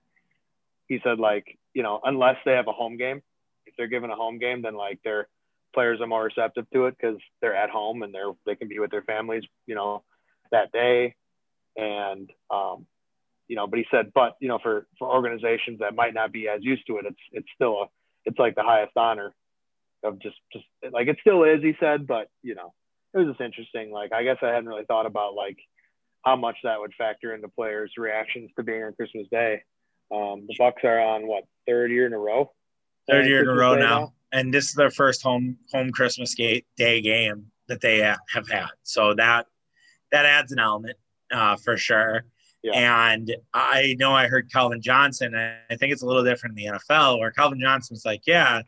He 0.87 0.99
said 1.03 1.19
like, 1.19 1.57
you 1.73 1.83
know, 1.83 1.99
unless 2.03 2.37
they 2.45 2.53
have 2.53 2.67
a 2.67 2.73
home 2.73 2.97
game, 2.97 3.21
if 3.65 3.75
they're 3.77 3.87
given 3.87 4.09
a 4.09 4.15
home 4.15 4.39
game, 4.39 4.61
then 4.61 4.75
like 4.75 4.99
their 5.03 5.27
players 5.73 6.01
are 6.01 6.07
more 6.07 6.23
receptive 6.23 6.69
to 6.71 6.87
it 6.87 6.95
because 6.99 7.19
they're 7.41 7.55
at 7.55 7.69
home 7.69 8.01
and 8.01 8.13
they're 8.13 8.31
they 8.45 8.55
can 8.55 8.67
be 8.67 8.79
with 8.79 8.91
their 8.91 9.03
families, 9.03 9.43
you 9.65 9.75
know, 9.75 10.03
that 10.51 10.71
day. 10.71 11.15
And 11.75 12.31
um, 12.49 12.87
you 13.47 13.55
know, 13.55 13.67
but 13.67 13.79
he 13.79 13.85
said, 13.91 14.11
but 14.13 14.35
you 14.39 14.47
know, 14.47 14.59
for 14.61 14.87
for 14.97 15.07
organizations 15.13 15.79
that 15.79 15.95
might 15.95 16.13
not 16.13 16.31
be 16.31 16.49
as 16.49 16.63
used 16.63 16.87
to 16.87 16.97
it, 16.97 17.05
it's 17.05 17.19
it's 17.31 17.47
still 17.55 17.83
a 17.83 17.85
it's 18.25 18.39
like 18.39 18.55
the 18.55 18.63
highest 18.63 18.93
honor 18.95 19.33
of 20.03 20.19
just 20.19 20.37
just 20.51 20.65
like 20.91 21.07
it 21.07 21.17
still 21.21 21.43
is. 21.43 21.61
He 21.61 21.73
said, 21.79 22.07
but 22.07 22.27
you 22.43 22.55
know, 22.55 22.73
it 23.13 23.19
was 23.19 23.27
just 23.27 23.41
interesting. 23.41 23.91
Like 23.91 24.13
I 24.13 24.23
guess 24.23 24.37
I 24.41 24.47
hadn't 24.47 24.69
really 24.69 24.85
thought 24.85 25.05
about 25.05 25.33
like 25.33 25.57
how 26.23 26.35
much 26.35 26.57
that 26.63 26.79
would 26.79 26.93
factor 26.97 27.33
into 27.33 27.47
players' 27.47 27.93
reactions 27.97 28.51
to 28.57 28.63
being 28.63 28.83
on 28.83 28.93
Christmas 28.93 29.27
Day. 29.31 29.63
Um, 30.13 30.45
the 30.47 30.55
Bucks 30.57 30.83
are 30.83 30.99
on 30.99 31.27
what 31.27 31.43
third 31.67 31.91
year 31.91 32.05
in 32.05 32.13
a 32.13 32.17
row. 32.17 32.51
Third 33.09 33.27
year 33.27 33.41
in 33.41 33.49
a 33.49 33.53
row 33.53 33.75
now. 33.75 33.81
now, 33.81 34.13
and 34.31 34.53
this 34.53 34.69
is 34.69 34.73
their 34.73 34.91
first 34.91 35.21
home 35.21 35.57
home 35.71 35.91
Christmas 35.91 36.35
Day 36.35 36.63
game 36.77 37.51
that 37.67 37.81
they 37.81 37.99
have 37.99 38.47
had. 38.49 38.67
So 38.83 39.13
that 39.15 39.47
that 40.11 40.25
adds 40.25 40.51
an 40.51 40.59
element 40.59 40.97
uh, 41.31 41.57
for 41.57 41.77
sure. 41.77 42.23
Yeah. 42.63 43.11
And 43.11 43.35
I 43.53 43.95
know 43.99 44.11
I 44.11 44.27
heard 44.27 44.51
Calvin 44.51 44.81
Johnson. 44.81 45.35
I 45.35 45.75
think 45.75 45.93
it's 45.93 46.01
a 46.01 46.05
little 46.05 46.23
different 46.23 46.57
in 46.57 46.65
the 46.65 46.77
NFL, 46.77 47.19
where 47.19 47.31
Calvin 47.31 47.59
Johnson's 47.61 48.03
like, 48.03 48.21
"Yeah, 48.25 48.61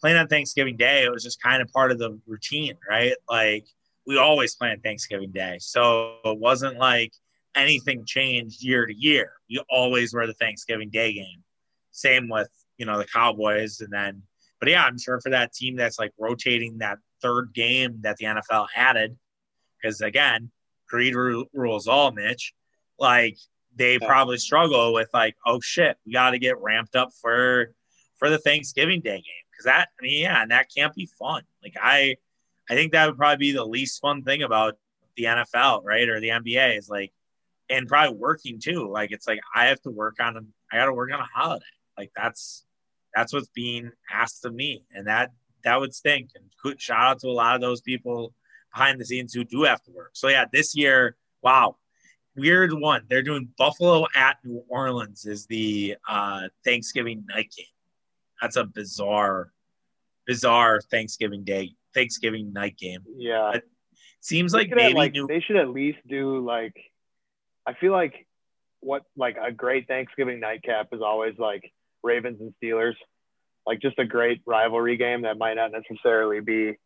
playing 0.00 0.16
on 0.16 0.28
Thanksgiving 0.28 0.76
Day, 0.76 1.04
it 1.04 1.12
was 1.12 1.22
just 1.22 1.42
kind 1.42 1.62
of 1.62 1.70
part 1.72 1.92
of 1.92 1.98
the 1.98 2.18
routine, 2.26 2.76
right? 2.88 3.14
Like 3.28 3.66
we 4.06 4.18
always 4.18 4.54
plan 4.54 4.80
Thanksgiving 4.80 5.30
Day. 5.30 5.58
So 5.60 6.16
it 6.24 6.38
wasn't 6.38 6.78
like 6.78 7.12
anything 7.54 8.04
changed 8.06 8.62
year 8.62 8.86
to 8.86 8.94
year. 8.94 9.32
You 9.48 9.62
always 9.70 10.14
were 10.14 10.26
the 10.26 10.34
Thanksgiving 10.34 10.90
Day 10.90 11.12
game. 11.12 11.44
Same 11.90 12.28
with, 12.28 12.48
you 12.78 12.86
know, 12.86 12.98
the 12.98 13.04
Cowboys. 13.04 13.80
And 13.80 13.92
then, 13.92 14.22
but 14.58 14.68
yeah, 14.68 14.84
I'm 14.84 14.98
sure 14.98 15.20
for 15.20 15.30
that 15.30 15.52
team 15.52 15.76
that's 15.76 15.98
like 15.98 16.12
rotating 16.18 16.78
that 16.78 16.98
third 17.22 17.52
game 17.52 17.98
that 18.02 18.16
the 18.16 18.26
NFL 18.26 18.68
added, 18.74 19.16
because 19.80 20.00
again, 20.00 20.50
greed 20.88 21.14
rules 21.14 21.86
all, 21.86 22.12
Mitch. 22.12 22.54
Like 22.98 23.36
they 23.76 23.98
yeah. 24.00 24.06
probably 24.06 24.38
struggle 24.38 24.92
with 24.92 25.08
like, 25.12 25.36
oh 25.46 25.60
shit, 25.60 25.96
we 26.06 26.12
got 26.12 26.30
to 26.30 26.38
get 26.38 26.60
ramped 26.60 26.96
up 26.96 27.10
for 27.20 27.72
for 28.18 28.28
the 28.28 28.38
Thanksgiving 28.38 29.00
Day 29.00 29.16
game 29.16 29.49
because 29.60 29.66
that 29.66 29.88
I 29.98 30.02
mean 30.02 30.22
yeah, 30.22 30.42
and 30.42 30.50
that 30.50 30.70
can't 30.74 30.94
be 30.94 31.08
fun. 31.18 31.42
Like 31.62 31.76
I 31.80 32.16
I 32.68 32.74
think 32.74 32.92
that 32.92 33.06
would 33.06 33.16
probably 33.18 33.36
be 33.36 33.52
the 33.52 33.64
least 33.64 34.00
fun 34.00 34.22
thing 34.22 34.42
about 34.42 34.76
the 35.16 35.24
NFL, 35.24 35.82
right? 35.84 36.08
Or 36.08 36.20
the 36.20 36.28
NBA 36.28 36.78
is 36.78 36.88
like, 36.88 37.12
and 37.68 37.88
probably 37.88 38.16
working 38.16 38.60
too. 38.60 38.88
Like 38.88 39.10
it's 39.10 39.26
like 39.26 39.40
I 39.54 39.66
have 39.66 39.80
to 39.82 39.90
work 39.90 40.16
on, 40.20 40.46
I 40.72 40.76
got 40.76 40.86
to 40.86 40.94
work 40.94 41.10
on 41.12 41.20
a 41.20 41.28
holiday. 41.34 41.64
Like 41.98 42.12
that's 42.16 42.64
that's 43.14 43.32
what's 43.32 43.48
being 43.48 43.90
asked 44.12 44.44
of 44.44 44.54
me, 44.54 44.84
and 44.94 45.06
that 45.08 45.32
that 45.64 45.80
would 45.80 45.94
stink. 45.94 46.30
And 46.36 46.80
shout 46.80 47.00
out 47.00 47.18
to 47.20 47.28
a 47.28 47.32
lot 47.32 47.56
of 47.56 47.60
those 47.60 47.80
people 47.80 48.32
behind 48.72 49.00
the 49.00 49.04
scenes 49.04 49.34
who 49.34 49.44
do 49.44 49.64
have 49.64 49.82
to 49.82 49.90
work. 49.90 50.10
So 50.12 50.28
yeah, 50.28 50.44
this 50.52 50.76
year, 50.76 51.16
wow, 51.42 51.76
weird 52.36 52.72
one. 52.72 53.02
They're 53.08 53.22
doing 53.22 53.48
Buffalo 53.58 54.06
at 54.14 54.38
New 54.44 54.62
Orleans 54.68 55.26
is 55.26 55.46
the 55.46 55.96
uh, 56.08 56.48
Thanksgiving 56.64 57.24
night 57.28 57.52
game. 57.56 57.66
That's 58.40 58.56
a 58.56 58.64
bizarre, 58.64 59.52
bizarre 60.26 60.80
Thanksgiving 60.80 61.44
Day 61.44 61.74
Thanksgiving 61.94 62.52
night 62.52 62.76
game. 62.76 63.00
Yeah. 63.16 63.52
It 63.54 63.64
seems 64.20 64.52
like 64.52 64.70
maybe 64.70 64.94
like, 64.94 65.12
new- 65.12 65.26
they 65.26 65.40
should 65.40 65.56
at 65.56 65.70
least 65.70 65.98
do 66.08 66.44
like 66.44 66.76
I 67.66 67.74
feel 67.74 67.92
like 67.92 68.26
what 68.80 69.02
like 69.16 69.36
a 69.42 69.52
great 69.52 69.86
Thanksgiving 69.88 70.40
nightcap 70.40 70.88
is 70.92 71.00
always 71.02 71.34
like 71.38 71.72
Ravens 72.02 72.40
and 72.40 72.54
Steelers. 72.62 72.94
Like 73.66 73.80
just 73.80 73.98
a 73.98 74.06
great 74.06 74.40
rivalry 74.46 74.96
game 74.96 75.22
that 75.22 75.36
might 75.36 75.54
not 75.54 75.70
necessarily 75.72 76.40
be, 76.40 76.78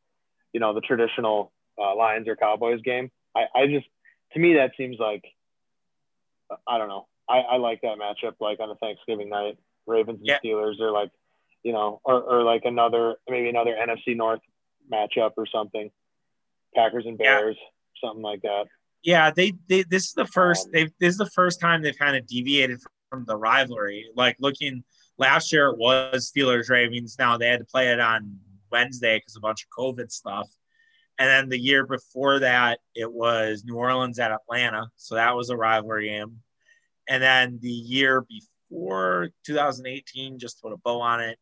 you 0.52 0.61
know, 0.61 0.74
the 0.74 0.80
traditional 0.80 1.52
uh, 1.80 1.94
Lions 1.94 2.28
or 2.28 2.36
Cowboys 2.36 2.80
game. 2.82 3.11
I, 3.36 3.44
I 3.55 3.66
just 3.66 3.86
to 4.32 4.40
me 4.40 4.55
that 4.55 4.72
seems 4.76 4.96
like 4.98 5.24
I 6.66 6.78
don't 6.78 6.88
know. 6.88 7.07
I, 7.28 7.38
I 7.38 7.57
like 7.57 7.80
that 7.82 7.98
matchup 7.98 8.34
like 8.40 8.61
on 8.61 8.70
a 8.70 8.74
Thanksgiving 8.74 9.28
night. 9.28 9.57
Ravens 9.86 10.18
and 10.18 10.26
yeah. 10.26 10.38
Steelers 10.44 10.80
are 10.80 10.90
like, 10.90 11.11
you 11.64 11.72
know, 11.72 12.00
or, 12.04 12.22
or 12.22 12.42
like 12.44 12.62
another 12.64 13.16
maybe 13.28 13.48
another 13.48 13.74
NFC 13.74 14.16
North 14.16 14.40
matchup 14.92 15.32
or 15.36 15.46
something. 15.46 15.90
Packers 16.76 17.06
and 17.06 17.18
Bears, 17.18 17.56
yeah. 17.58 18.08
something 18.08 18.22
like 18.22 18.42
that. 18.42 18.66
Yeah, 19.02 19.30
they, 19.30 19.52
they 19.68 19.82
this 19.82 20.04
is 20.04 20.12
the 20.12 20.26
first 20.26 20.66
um, 20.66 20.72
they 20.72 20.84
this 21.00 21.12
is 21.12 21.18
the 21.18 21.30
first 21.30 21.60
time 21.60 21.82
they've 21.82 21.98
kind 21.98 22.16
of 22.16 22.26
deviated 22.26 22.80
from 23.10 23.24
the 23.26 23.36
rivalry. 23.36 24.06
Like 24.14 24.36
looking 24.40 24.84
last 25.18 25.52
year 25.52 25.68
it 25.68 25.78
was 25.78 26.30
Steelers 26.30 26.68
Ravens. 26.68 27.16
Now 27.18 27.36
they 27.36 27.48
had 27.48 27.60
to 27.60 27.66
play 27.66 27.92
it 27.92 28.00
on 28.00 28.38
Wednesday 28.70 29.18
because 29.18 29.36
a 29.36 29.40
bunch 29.40 29.64
of 29.64 29.68
COVID 29.76 30.10
stuff. 30.10 30.48
And 31.18 31.28
then 31.28 31.48
the 31.48 31.58
year 31.58 31.86
before 31.86 32.40
that, 32.40 32.80
it 32.94 33.10
was 33.10 33.62
New 33.64 33.76
Orleans 33.76 34.18
at 34.18 34.32
Atlanta. 34.32 34.88
So 34.96 35.14
that 35.14 35.36
was 35.36 35.48
a 35.48 35.56
rivalry 35.56 36.08
game. 36.08 36.40
And 37.08 37.22
then 37.22 37.58
the 37.62 37.70
year 37.70 38.22
before 38.22 39.30
2018, 39.46 40.40
just 40.40 40.56
to 40.56 40.62
put 40.62 40.72
a 40.72 40.76
bow 40.78 41.00
on 41.00 41.20
it, 41.20 41.38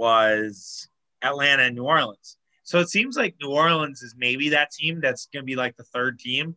was 0.00 0.88
Atlanta 1.20 1.64
and 1.64 1.76
New 1.76 1.84
Orleans. 1.84 2.38
So 2.62 2.78
it 2.78 2.88
seems 2.88 3.16
like 3.16 3.34
New 3.42 3.50
Orleans 3.50 4.00
is 4.02 4.14
maybe 4.16 4.48
that 4.48 4.70
team 4.70 4.98
that's 5.00 5.26
going 5.26 5.42
to 5.42 5.46
be 5.46 5.56
like 5.56 5.76
the 5.76 5.84
third 5.84 6.18
team. 6.18 6.56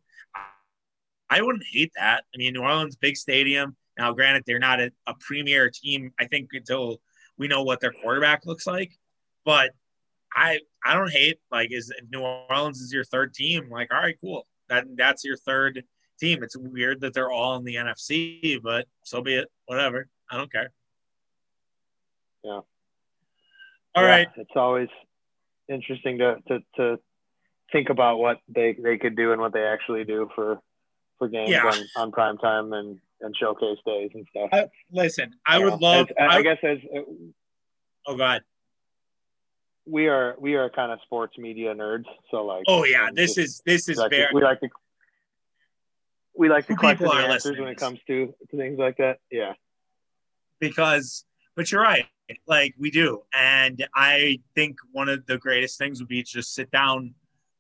I 1.30 1.42
wouldn't 1.42 1.66
hate 1.70 1.92
that. 1.98 2.24
I 2.34 2.38
mean, 2.38 2.54
New 2.54 2.62
Orleans, 2.62 2.96
big 2.96 3.18
stadium. 3.18 3.76
Now, 3.98 4.14
granted, 4.14 4.44
they're 4.48 4.60
not 4.60 4.80
a, 4.80 4.92
a 5.08 5.14
premier 5.20 5.70
team, 5.70 6.14
I 6.20 6.26
think, 6.26 6.52
until 6.54 7.02
we 7.38 7.50
know 7.50 7.64
what 7.64 7.82
their 7.82 7.92
quarterback 7.92 8.46
looks 8.46 8.66
like. 8.66 8.94
But 9.44 9.72
I 10.34 10.60
I 10.86 10.94
don't 10.94 11.12
hate 11.12 11.40
like 11.52 11.72
is 11.72 11.92
New 12.12 12.22
Orleans 12.22 12.80
is 12.80 12.94
your 12.94 13.04
third 13.04 13.34
team. 13.34 13.70
Like, 13.70 13.94
all 13.94 14.00
right, 14.00 14.16
cool. 14.22 14.48
That 14.70 14.86
that's 14.96 15.26
your 15.26 15.38
third 15.38 15.84
team. 16.18 16.44
It's 16.44 16.56
weird 16.56 17.02
that 17.02 17.14
they're 17.14 17.32
all 17.32 17.58
in 17.58 17.66
the 17.66 17.76
NFC, 17.76 18.62
but 18.62 18.88
so 19.04 19.22
be 19.22 19.36
it. 19.36 19.50
Whatever. 19.66 20.08
I 20.32 20.38
don't 20.38 20.52
care. 20.52 20.72
Yeah. 22.44 22.62
All 23.96 24.04
yeah, 24.04 24.10
right. 24.10 24.28
It's 24.38 24.52
always 24.56 24.90
interesting 25.68 26.20
to, 26.20 26.38
to, 26.48 26.60
to 26.78 27.00
think 27.72 27.90
about 27.90 28.18
what 28.18 28.38
they, 28.48 28.76
they 28.82 28.98
could 28.98 29.16
do 29.16 29.32
and 29.32 29.42
what 29.42 29.54
they 29.54 29.64
actually 29.64 30.04
do 30.04 30.30
for 30.36 30.60
for 31.20 31.28
games 31.28 31.50
yeah. 31.50 31.66
on, 31.66 31.78
on 31.96 32.12
prime 32.12 32.38
time 32.38 32.74
and, 32.74 33.00
and 33.22 33.36
showcase 33.38 33.78
days 33.86 34.12
and 34.14 34.26
stuff. 34.30 34.50
I, 34.52 34.66
listen, 34.92 35.34
I, 35.46 35.60
would 35.60 35.80
love. 35.80 36.10
As, 36.18 36.30
I, 36.30 36.38
I, 36.38 36.42
guess 36.42 36.58
as 36.64 36.78
uh, 36.96 37.02
oh 38.08 38.18
god, 38.18 38.42
we 39.86 40.08
are 40.08 40.36
we 40.40 40.56
are 40.56 40.70
kind 40.70 40.92
of 40.92 41.00
sports 41.04 41.38
media 41.38 41.74
nerds. 41.74 42.06
So 42.32 42.44
like, 42.44 42.64
oh 42.68 42.86
yeah, 42.86 43.10
this 43.14 43.38
is 43.38 43.62
this 43.66 43.90
is 43.90 43.98
like 43.98 44.12
very. 44.12 44.34
we 44.34 44.42
like 44.42 44.60
to 44.62 44.70
we 46.36 46.50
like 46.50 46.68
to 46.68 46.76
question 46.76 47.08
the 47.08 47.14
answers 47.14 47.60
when 47.60 47.70
it 47.70 47.78
comes 47.78 48.00
to, 48.08 48.34
to 48.50 48.58
things 48.58 48.80
like 48.80 48.98
that. 48.98 49.20
Yeah, 49.32 49.54
because 50.60 51.26
but 51.56 51.72
you're 51.72 51.82
right 51.82 52.08
like 52.48 52.74
we 52.80 52.92
do. 52.92 53.22
And 53.34 53.86
I 53.96 54.40
think 54.56 54.78
one 54.92 55.10
of 55.10 55.26
the 55.26 55.38
greatest 55.38 55.78
things 55.78 56.00
would 56.00 56.08
be 56.08 56.24
to 56.24 56.30
just 56.30 56.54
sit 56.54 56.72
down 56.72 57.14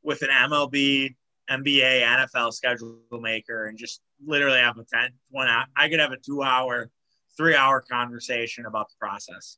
with 0.03 0.21
an 0.21 0.29
MLB 0.29 1.15
NBA, 1.49 2.03
NFL 2.03 2.53
schedule 2.53 2.99
maker 3.11 3.65
and 3.65 3.77
just 3.77 4.01
literally 4.25 4.59
have 4.59 4.77
a 4.77 4.83
10, 4.83 5.09
one 5.29 5.47
hour. 5.47 5.65
I 5.75 5.89
could 5.89 5.99
have 5.99 6.11
a 6.11 6.17
two 6.17 6.43
hour, 6.43 6.89
three 7.35 7.55
hour 7.55 7.81
conversation 7.81 8.65
about 8.65 8.89
the 8.89 8.95
process 8.99 9.57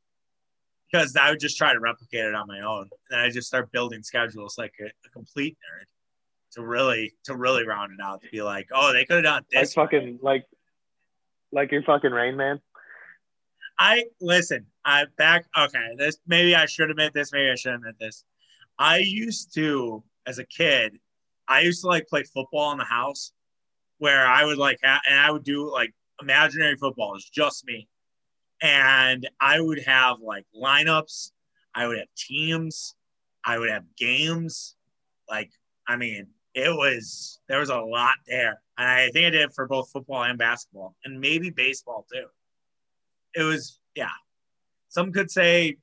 because 0.91 1.15
I 1.15 1.29
would 1.29 1.39
just 1.39 1.57
try 1.57 1.73
to 1.73 1.79
replicate 1.79 2.25
it 2.25 2.35
on 2.35 2.47
my 2.47 2.61
own. 2.61 2.89
And 3.11 3.21
I 3.21 3.29
just 3.29 3.47
start 3.47 3.71
building 3.71 4.03
schedules 4.03 4.57
like 4.57 4.73
a, 4.81 4.85
a 4.85 5.09
complete 5.11 5.57
nerd 5.57 5.85
to 6.53 6.65
really, 6.65 7.13
to 7.25 7.35
really 7.35 7.65
round 7.65 7.91
it 7.93 8.03
out 8.03 8.21
to 8.21 8.29
be 8.31 8.41
like, 8.41 8.67
oh, 8.73 8.93
they 8.93 9.05
could 9.05 9.17
have 9.17 9.23
done 9.23 9.43
this. 9.51 9.75
Like 9.75 9.91
fucking, 9.91 10.19
like, 10.21 10.45
like 11.51 11.71
your 11.71 11.83
fucking 11.83 12.11
Rain 12.11 12.35
Man. 12.35 12.59
I 13.77 14.05
listen, 14.21 14.67
I 14.85 15.05
back, 15.17 15.47
okay, 15.57 15.95
this, 15.97 16.19
maybe 16.27 16.55
I 16.55 16.67
should 16.67 16.91
admit 16.91 17.13
this, 17.13 17.33
maybe 17.33 17.49
I 17.49 17.55
should 17.55 17.73
admit 17.73 17.95
this. 17.99 18.23
I 18.77 18.97
used 18.99 19.53
to, 19.55 20.03
as 20.27 20.37
a 20.37 20.45
kid, 20.45 20.99
I 21.47 21.61
used 21.61 21.81
to 21.81 21.87
like 21.87 22.07
play 22.07 22.23
football 22.23 22.71
in 22.71 22.77
the 22.77 22.85
house 22.85 23.33
where 23.97 24.27
I 24.27 24.45
would 24.45 24.57
like, 24.57 24.79
ha- 24.83 25.01
and 25.09 25.17
I 25.19 25.31
would 25.31 25.43
do 25.43 25.71
like 25.71 25.93
imaginary 26.21 26.75
football. 26.75 27.15
It's 27.15 27.29
just 27.29 27.65
me. 27.65 27.87
And 28.61 29.27
I 29.41 29.59
would 29.59 29.81
have 29.83 30.17
like 30.21 30.45
lineups, 30.55 31.31
I 31.73 31.87
would 31.87 31.97
have 31.97 32.07
teams, 32.15 32.95
I 33.43 33.57
would 33.57 33.69
have 33.69 33.83
games. 33.97 34.75
Like, 35.27 35.51
I 35.87 35.95
mean, 35.95 36.27
it 36.53 36.69
was, 36.69 37.39
there 37.49 37.59
was 37.59 37.69
a 37.69 37.79
lot 37.79 38.15
there. 38.27 38.61
And 38.77 38.87
I 38.87 39.09
think 39.09 39.27
I 39.27 39.29
did 39.31 39.41
it 39.41 39.53
for 39.53 39.67
both 39.67 39.89
football 39.91 40.23
and 40.23 40.37
basketball 40.37 40.95
and 41.03 41.19
maybe 41.19 41.49
baseball 41.49 42.05
too. 42.11 42.27
It 43.33 43.43
was, 43.43 43.79
yeah. 43.95 44.09
Some 44.95 45.11
could 45.11 45.29
say 45.29 45.75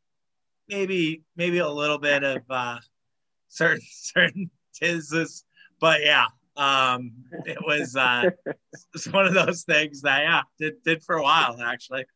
maybe, 0.68 1.20
maybe 1.36 1.58
a 1.58 1.68
little 1.68 1.98
bit 1.98 2.24
of 2.24 2.40
uh, 2.48 2.78
certain, 3.48 3.82
certain 3.90 4.50
this 4.80 5.44
but 5.78 6.00
yeah, 6.00 6.28
um, 6.56 7.12
it 7.44 7.58
was 7.62 7.94
uh, 7.94 8.30
it's 8.94 9.06
one 9.08 9.26
of 9.26 9.34
those 9.34 9.64
things 9.64 10.00
that 10.00 10.22
yeah 10.22 10.42
did 10.58 10.82
did 10.82 11.02
for 11.02 11.16
a 11.16 11.22
while 11.22 11.60
actually, 11.60 12.06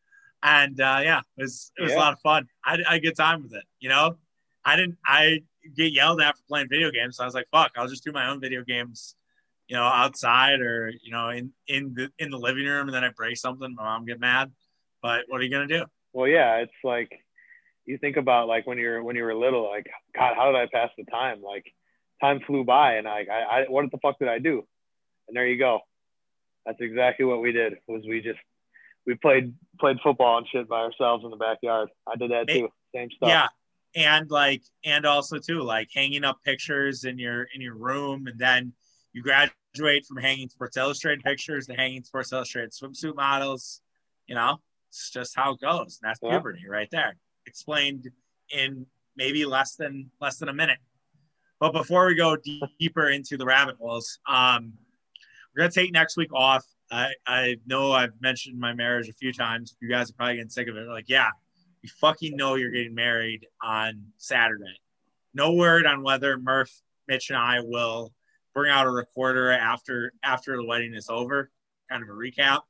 and 0.42 0.80
uh, 0.80 1.00
yeah, 1.02 1.20
it 1.36 1.42
was 1.42 1.70
it 1.76 1.82
was 1.82 1.92
yeah. 1.92 1.98
a 1.98 2.00
lot 2.00 2.12
of 2.14 2.20
fun. 2.20 2.46
I 2.64 2.78
I 2.88 2.98
get 2.98 3.14
time 3.14 3.42
with 3.42 3.52
it, 3.52 3.64
you 3.78 3.90
know. 3.90 4.16
I 4.64 4.76
didn't 4.76 4.96
I 5.04 5.42
get 5.76 5.92
yelled 5.92 6.22
at 6.22 6.38
for 6.38 6.44
playing 6.48 6.68
video 6.70 6.90
games, 6.90 7.18
so 7.18 7.24
I 7.24 7.26
was 7.26 7.34
like, 7.34 7.48
fuck, 7.52 7.72
I'll 7.76 7.88
just 7.88 8.04
do 8.04 8.12
my 8.12 8.30
own 8.30 8.40
video 8.40 8.64
games, 8.64 9.16
you 9.68 9.76
know, 9.76 9.84
outside 9.84 10.60
or 10.60 10.90
you 11.02 11.10
know 11.10 11.28
in 11.28 11.52
in 11.68 11.92
the 11.92 12.08
in 12.18 12.30
the 12.30 12.38
living 12.38 12.64
room, 12.64 12.88
and 12.88 12.94
then 12.94 13.04
I 13.04 13.10
break 13.14 13.36
something, 13.36 13.74
my 13.74 13.84
mom 13.84 14.06
get 14.06 14.18
mad. 14.18 14.50
But 15.02 15.24
what 15.28 15.42
are 15.42 15.44
you 15.44 15.50
gonna 15.50 15.66
do? 15.66 15.84
Well, 16.16 16.26
yeah, 16.26 16.56
it's 16.60 16.72
like 16.82 17.12
you 17.84 17.98
think 17.98 18.16
about 18.16 18.48
like 18.48 18.66
when 18.66 18.78
you're 18.78 19.02
when 19.02 19.16
you 19.16 19.22
were 19.22 19.34
little, 19.34 19.68
like 19.68 19.86
God, 20.16 20.34
how 20.34 20.50
did 20.50 20.56
I 20.56 20.66
pass 20.72 20.88
the 20.96 21.04
time? 21.04 21.42
Like 21.42 21.66
time 22.22 22.40
flew 22.46 22.64
by 22.64 22.94
and 22.94 23.06
I, 23.06 23.26
I, 23.30 23.34
I 23.34 23.64
what 23.68 23.90
the 23.90 23.98
fuck 23.98 24.18
did 24.18 24.28
I 24.28 24.38
do? 24.38 24.66
And 25.28 25.36
there 25.36 25.46
you 25.46 25.58
go. 25.58 25.80
That's 26.64 26.80
exactly 26.80 27.26
what 27.26 27.42
we 27.42 27.52
did 27.52 27.74
was 27.86 28.02
we 28.08 28.22
just 28.22 28.38
we 29.06 29.14
played 29.16 29.52
played 29.78 29.98
football 30.02 30.38
and 30.38 30.46
shit 30.50 30.66
by 30.70 30.80
ourselves 30.80 31.22
in 31.22 31.30
the 31.30 31.36
backyard. 31.36 31.90
I 32.10 32.16
did 32.16 32.30
that 32.30 32.48
too. 32.48 32.70
Same 32.94 33.10
stuff. 33.14 33.28
Yeah. 33.28 33.48
And 33.94 34.30
like 34.30 34.62
and 34.86 35.04
also 35.04 35.36
too, 35.36 35.60
like 35.60 35.90
hanging 35.94 36.24
up 36.24 36.38
pictures 36.46 37.04
in 37.04 37.18
your 37.18 37.46
in 37.54 37.60
your 37.60 37.74
room 37.74 38.26
and 38.26 38.38
then 38.38 38.72
you 39.12 39.22
graduate 39.22 40.06
from 40.06 40.16
hanging 40.16 40.48
Sports 40.48 40.78
Illustrated 40.78 41.22
pictures 41.22 41.66
to 41.66 41.74
hanging 41.74 42.04
Sports 42.04 42.32
Illustrated 42.32 42.72
swimsuit 42.72 43.16
models. 43.16 43.82
You 44.26 44.34
know, 44.34 44.60
it's 44.96 45.10
just 45.10 45.36
how 45.36 45.52
it 45.52 45.60
goes. 45.60 46.00
And 46.00 46.08
that's 46.08 46.20
yeah. 46.22 46.30
puberty 46.30 46.66
right 46.68 46.88
there. 46.90 47.16
Explained 47.46 48.10
in 48.50 48.86
maybe 49.16 49.44
less 49.44 49.76
than 49.76 50.10
less 50.20 50.38
than 50.38 50.48
a 50.48 50.54
minute. 50.54 50.78
But 51.60 51.72
before 51.72 52.06
we 52.06 52.14
go 52.14 52.36
deeper 52.78 53.08
into 53.08 53.36
the 53.36 53.46
rabbit 53.46 53.76
holes, 53.78 54.18
um, 54.28 54.72
we're 55.54 55.62
gonna 55.62 55.70
take 55.70 55.92
next 55.92 56.16
week 56.16 56.32
off. 56.34 56.64
I, 56.90 57.12
I 57.26 57.56
know 57.66 57.92
I've 57.92 58.12
mentioned 58.20 58.58
my 58.58 58.72
marriage 58.72 59.08
a 59.08 59.12
few 59.12 59.32
times. 59.32 59.76
You 59.80 59.88
guys 59.88 60.10
are 60.10 60.14
probably 60.14 60.36
getting 60.36 60.50
sick 60.50 60.68
of 60.68 60.76
it. 60.76 60.86
Like, 60.86 61.08
yeah, 61.08 61.30
you 61.82 61.90
fucking 62.00 62.36
know 62.36 62.54
you're 62.54 62.70
getting 62.70 62.94
married 62.94 63.46
on 63.62 64.04
Saturday. 64.18 64.80
No 65.34 65.52
word 65.52 65.86
on 65.86 66.02
whether 66.02 66.38
Murph, 66.38 66.70
Mitch, 67.08 67.30
and 67.30 67.38
I 67.38 67.60
will 67.60 68.12
bring 68.54 68.70
out 68.70 68.86
a 68.86 68.90
recorder 68.90 69.50
after 69.50 70.12
after 70.22 70.56
the 70.56 70.64
wedding 70.64 70.94
is 70.94 71.08
over. 71.08 71.50
Kind 71.90 72.02
of 72.02 72.08
a 72.08 72.12
recap. 72.12 72.60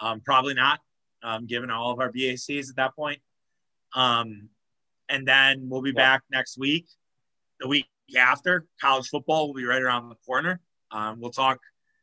Um, 0.00 0.20
probably 0.20 0.54
not, 0.54 0.80
um, 1.22 1.46
given 1.46 1.70
all 1.70 1.92
of 1.92 2.00
our 2.00 2.12
BACs 2.12 2.70
at 2.70 2.76
that 2.76 2.94
point. 2.94 3.20
Um, 3.94 4.48
and 5.08 5.26
then 5.26 5.68
we'll 5.68 5.82
be 5.82 5.92
back 5.92 6.22
next 6.30 6.58
week. 6.58 6.86
The 7.60 7.68
week 7.68 7.86
after 8.16 8.66
college 8.80 9.08
football 9.08 9.46
will 9.46 9.54
be 9.54 9.64
right 9.64 9.82
around 9.82 10.08
the 10.08 10.16
corner. 10.26 10.60
Um, 10.90 11.20
we'll 11.20 11.30
talk 11.30 11.58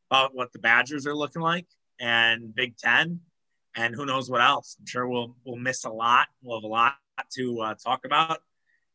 about 0.09 0.36
what 0.36 0.51
the 0.53 0.59
Badgers 0.59 1.07
are 1.07 1.16
looking 1.16 1.41
like 1.41 1.66
and 1.99 2.53
Big 2.53 2.78
Ten, 2.78 3.20
and 3.76 3.95
who 3.95 4.05
knows 4.05 4.30
what 4.30 4.41
else. 4.41 4.76
I'm 4.80 4.86
sure 4.86 5.07
we'll 5.07 5.36
we'll 5.45 5.55
miss 5.55 5.86
a 5.86 5.89
lot. 5.89 6.28
We'll 6.41 6.59
have 6.59 6.63
a 6.63 6.68
lot 6.68 6.95
to 7.36 7.61
uh, 7.61 7.76
talk 7.76 8.05
about, 8.05 8.39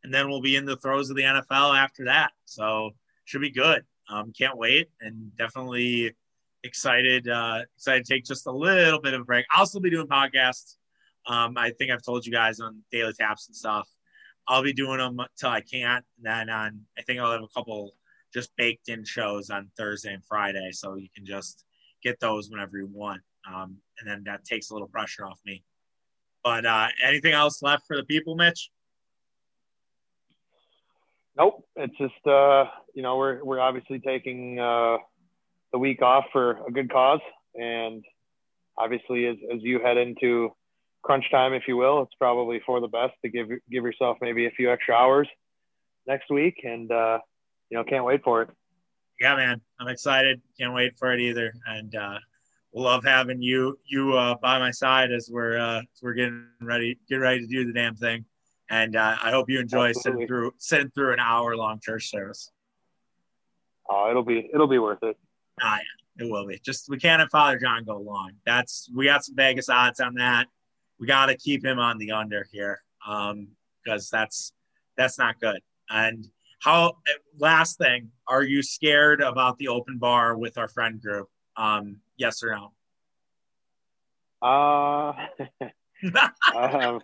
and 0.05 0.13
then 0.13 0.29
we'll 0.29 0.43
be 0.43 0.57
in 0.57 0.65
the 0.65 0.77
throes 0.77 1.11
of 1.11 1.17
the 1.17 1.23
NFL 1.23 1.77
after 1.77 2.05
that. 2.07 2.33
So 2.45 2.91
should 3.25 3.41
be 3.41 3.51
good. 3.51 3.85
Um, 4.09 4.33
can't 4.37 4.59
wait, 4.59 4.89
and 5.01 5.35
definitely 5.37 6.15
excited. 6.65 7.29
Uh, 7.29 7.63
excited 7.77 8.05
to 8.05 8.15
take 8.15 8.25
just 8.25 8.47
a 8.47 8.53
little 8.53 9.01
bit 9.01 9.15
of 9.15 9.23
a 9.23 9.25
break. 9.25 9.47
I'll 9.53 9.67
still 9.67 9.81
be 9.81 9.91
doing 9.91 10.07
podcasts. 10.07 10.77
Um, 11.27 11.57
I 11.57 11.71
think 11.71 11.91
I've 11.91 12.03
told 12.03 12.27
you 12.27 12.33
guys 12.33 12.61
on 12.61 12.83
daily 12.91 13.13
taps 13.13 13.49
and 13.49 13.57
stuff. 13.57 13.89
I'll 14.49 14.63
be 14.63 14.73
doing 14.73 14.99
them 14.99 15.21
till 15.39 15.51
I 15.51 15.61
can't. 15.61 16.05
And 16.17 16.27
then 16.27 16.51
on, 16.51 16.81
I 16.99 17.03
think 17.03 17.21
I'll 17.21 17.33
have 17.33 17.43
a 17.43 17.49
couple 17.49 17.95
just 18.33 18.55
baked 18.57 18.89
in 18.89 19.05
shows 19.05 19.51
on 19.51 19.71
Thursday 19.77 20.13
and 20.13 20.25
Friday, 20.25 20.71
so 20.73 20.95
you 20.95 21.09
can 21.15 21.27
just 21.27 21.65
get 22.03 22.19
those 22.21 22.51
whenever 22.51 22.79
you 22.79 22.89
want. 22.93 23.23
Um, 23.49 23.77
and 23.99 24.09
then 24.09 24.23
that 24.25 24.45
takes 24.45 24.71
a 24.71 24.73
little 24.73 24.89
pressure 24.89 25.27
off 25.27 25.41
me. 25.45 25.63
But 26.43 26.65
uh, 26.65 26.89
anything 27.05 27.33
else 27.33 27.63
left 27.63 27.87
for 27.87 27.97
the 27.97 28.05
people, 28.05 28.35
Mitch? 28.35 28.71
Nope. 31.37 31.67
It's 31.77 31.97
just 31.97 32.27
uh, 32.27 32.65
you 32.95 33.03
know 33.03 33.17
we're 33.17 33.45
we're 33.45 33.61
obviously 33.61 33.99
taking 33.99 34.59
uh, 34.59 34.99
the 35.73 35.79
week 35.79 36.03
off 36.03 36.25
for 36.33 36.59
a 36.67 36.71
good 36.71 36.91
cause, 36.91 37.21
and 37.55 38.05
obviously 38.77 39.27
as 39.27 39.37
as 39.55 39.63
you 39.63 39.81
head 39.81 39.97
into 39.97 40.51
crunch 41.03 41.31
time, 41.31 41.53
if 41.53 41.65
you 41.67 41.77
will. 41.77 42.03
It's 42.03 42.15
probably 42.19 42.61
for 42.65 42.81
the 42.81 42.89
best 42.89 43.15
to 43.25 43.31
give 43.31 43.49
give 43.71 43.85
yourself 43.85 44.19
maybe 44.21 44.47
a 44.47 44.51
few 44.51 44.71
extra 44.71 44.95
hours 44.95 45.29
next 46.07 46.31
week, 46.31 46.61
and 46.65 46.91
uh, 46.91 47.19
you 47.71 47.79
know, 47.79 47.85
can't 47.85 48.05
wait 48.05 48.23
for 48.23 48.43
it. 48.43 48.51
Yeah, 49.21 49.37
man, 49.37 49.61
I'm 49.79 49.89
excited. 49.89 50.41
Can't 50.59 50.75
wait 50.75 50.99
for 50.99 51.13
it 51.13 51.21
either, 51.21 51.53
and 51.67 51.95
uh, 51.95 52.19
love 52.75 53.05
having 53.05 53.43
you 53.43 53.79
you 53.87 54.15
uh, 54.15 54.35
by 54.41 54.59
my 54.59 54.71
side 54.71 55.13
as 55.13 55.29
we're 55.31 55.59
uh, 55.59 55.81
as 55.81 56.03
we're 56.03 56.15
getting 56.15 56.47
ready 56.61 56.99
get 57.09 57.17
ready 57.17 57.41
to 57.41 57.47
do 57.47 57.67
the 57.67 57.73
damn 57.73 57.97
thing. 57.97 58.25
And 58.73 58.95
uh, 58.95 59.17
I 59.21 59.31
hope 59.31 59.51
you 59.51 59.59
enjoy 59.59 59.89
Absolutely. 59.89 60.13
sitting 60.13 60.27
through 60.29 60.53
sitting 60.59 60.91
through 60.91 61.13
an 61.13 61.21
hour 61.21 61.57
long 61.57 61.81
church 61.81 62.09
service. 62.09 62.51
Oh, 63.89 64.09
it'll 64.09 64.23
be 64.23 64.49
it'll 64.53 64.69
be 64.69 64.79
worth 64.79 65.03
it. 65.03 65.17
Ah, 65.63 65.79
yeah, 65.79 66.27
it 66.27 66.31
will 66.31 66.47
be. 66.47 66.59
Just 66.65 66.89
we 66.89 66.99
can't 66.99 67.21
have 67.21 67.31
Father 67.31 67.59
John 67.59 67.85
go 67.85 67.99
long. 67.99 68.33
That's 68.45 68.91
we 68.95 69.07
got 69.07 69.25
some 69.25 69.37
Vegas 69.37 69.69
odds 69.69 70.01
on 70.01 70.15
that 70.15 70.47
we 71.01 71.07
got 71.07 71.27
to 71.27 71.37
keep 71.37 71.65
him 71.65 71.79
on 71.79 71.99
the 71.99 72.13
under 72.13 72.47
here 72.53 72.83
because 73.03 73.33
um, 73.33 74.19
that's 74.19 74.53
that's 74.97 75.19
not 75.19 75.41
good. 75.41 75.61
And 75.89 76.27
how? 76.61 76.99
Last 77.39 77.79
thing, 77.79 78.11
are 78.29 78.43
you 78.43 78.63
scared 78.63 79.23
about 79.23 79.57
the 79.57 79.69
open 79.69 79.97
bar 79.97 80.37
with 80.37 80.59
our 80.59 80.69
friend 80.69 81.01
group? 81.01 81.29
Um, 81.57 81.97
yes 82.17 82.43
or 82.43 82.55
no? 82.55 82.73
Uh, 84.43 85.13
um, 86.55 87.01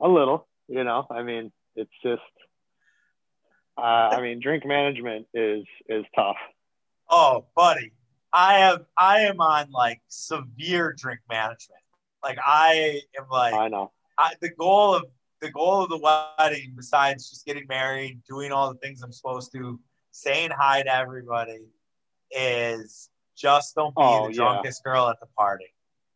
a 0.00 0.08
little. 0.08 0.48
You 0.68 0.82
know, 0.82 1.06
I 1.08 1.22
mean, 1.22 1.52
it's 1.76 1.92
just. 2.02 2.22
Uh, 3.76 4.10
I 4.12 4.20
mean, 4.20 4.40
drink 4.40 4.66
management 4.66 5.26
is 5.32 5.64
is 5.88 6.04
tough. 6.16 6.36
Oh, 7.08 7.46
buddy, 7.54 7.92
I 8.32 8.58
have 8.58 8.84
I 8.98 9.20
am 9.20 9.40
on 9.40 9.70
like 9.70 10.00
severe 10.08 10.94
drink 10.96 11.20
management. 11.30 11.80
Like 12.22 12.38
I 12.44 13.00
am 13.18 13.26
like 13.30 13.54
I 13.54 13.68
know. 13.68 13.92
I, 14.18 14.32
the 14.40 14.50
goal 14.50 14.94
of 14.94 15.04
the 15.40 15.50
goal 15.50 15.82
of 15.82 15.90
the 15.90 15.98
wedding, 15.98 16.72
besides 16.76 17.28
just 17.28 17.44
getting 17.44 17.66
married, 17.68 18.22
doing 18.28 18.50
all 18.50 18.72
the 18.72 18.78
things 18.78 19.02
I'm 19.02 19.12
supposed 19.12 19.52
to, 19.52 19.78
saying 20.10 20.50
hi 20.56 20.82
to 20.82 20.94
everybody, 20.94 21.66
is 22.30 23.10
just 23.36 23.74
don't 23.74 23.94
be 23.94 24.02
oh, 24.02 24.28
the 24.28 24.34
drunkest 24.34 24.82
yeah. 24.84 24.92
girl 24.92 25.08
at 25.08 25.20
the 25.20 25.26
party. 25.36 25.72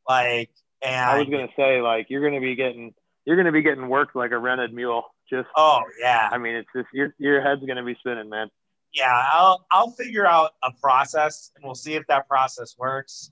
Like, 0.09 0.51
and 0.83 1.11
I 1.11 1.19
was 1.19 1.29
gonna 1.29 1.49
say, 1.57 1.81
like, 1.81 2.07
you're 2.09 2.23
gonna 2.23 2.41
be 2.41 2.55
getting 2.55 2.95
you're 3.27 3.37
gonna 3.37 3.53
be 3.53 3.63
getting 3.63 3.89
worked 3.89 4.17
like 4.17 4.31
a 4.31 4.39
rented 4.39 4.73
mule. 4.73 5.05
Just 5.29 5.49
oh 5.57 5.83
yeah. 6.01 6.29
I 6.33 6.39
mean, 6.39 6.55
it's 6.55 6.69
just 6.75 6.89
your 6.93 7.15
your 7.19 7.43
head's 7.43 7.65
gonna 7.67 7.85
be 7.85 7.97
spinning, 8.01 8.31
man. 8.31 8.49
Yeah, 8.93 9.23
I'll 9.33 9.67
I'll 9.71 9.91
figure 9.91 10.27
out 10.27 10.53
a 10.63 10.73
process, 10.81 11.53
and 11.55 11.65
we'll 11.65 11.75
see 11.75 11.95
if 11.95 12.07
that 12.09 12.27
process 12.29 12.75
works 12.79 13.31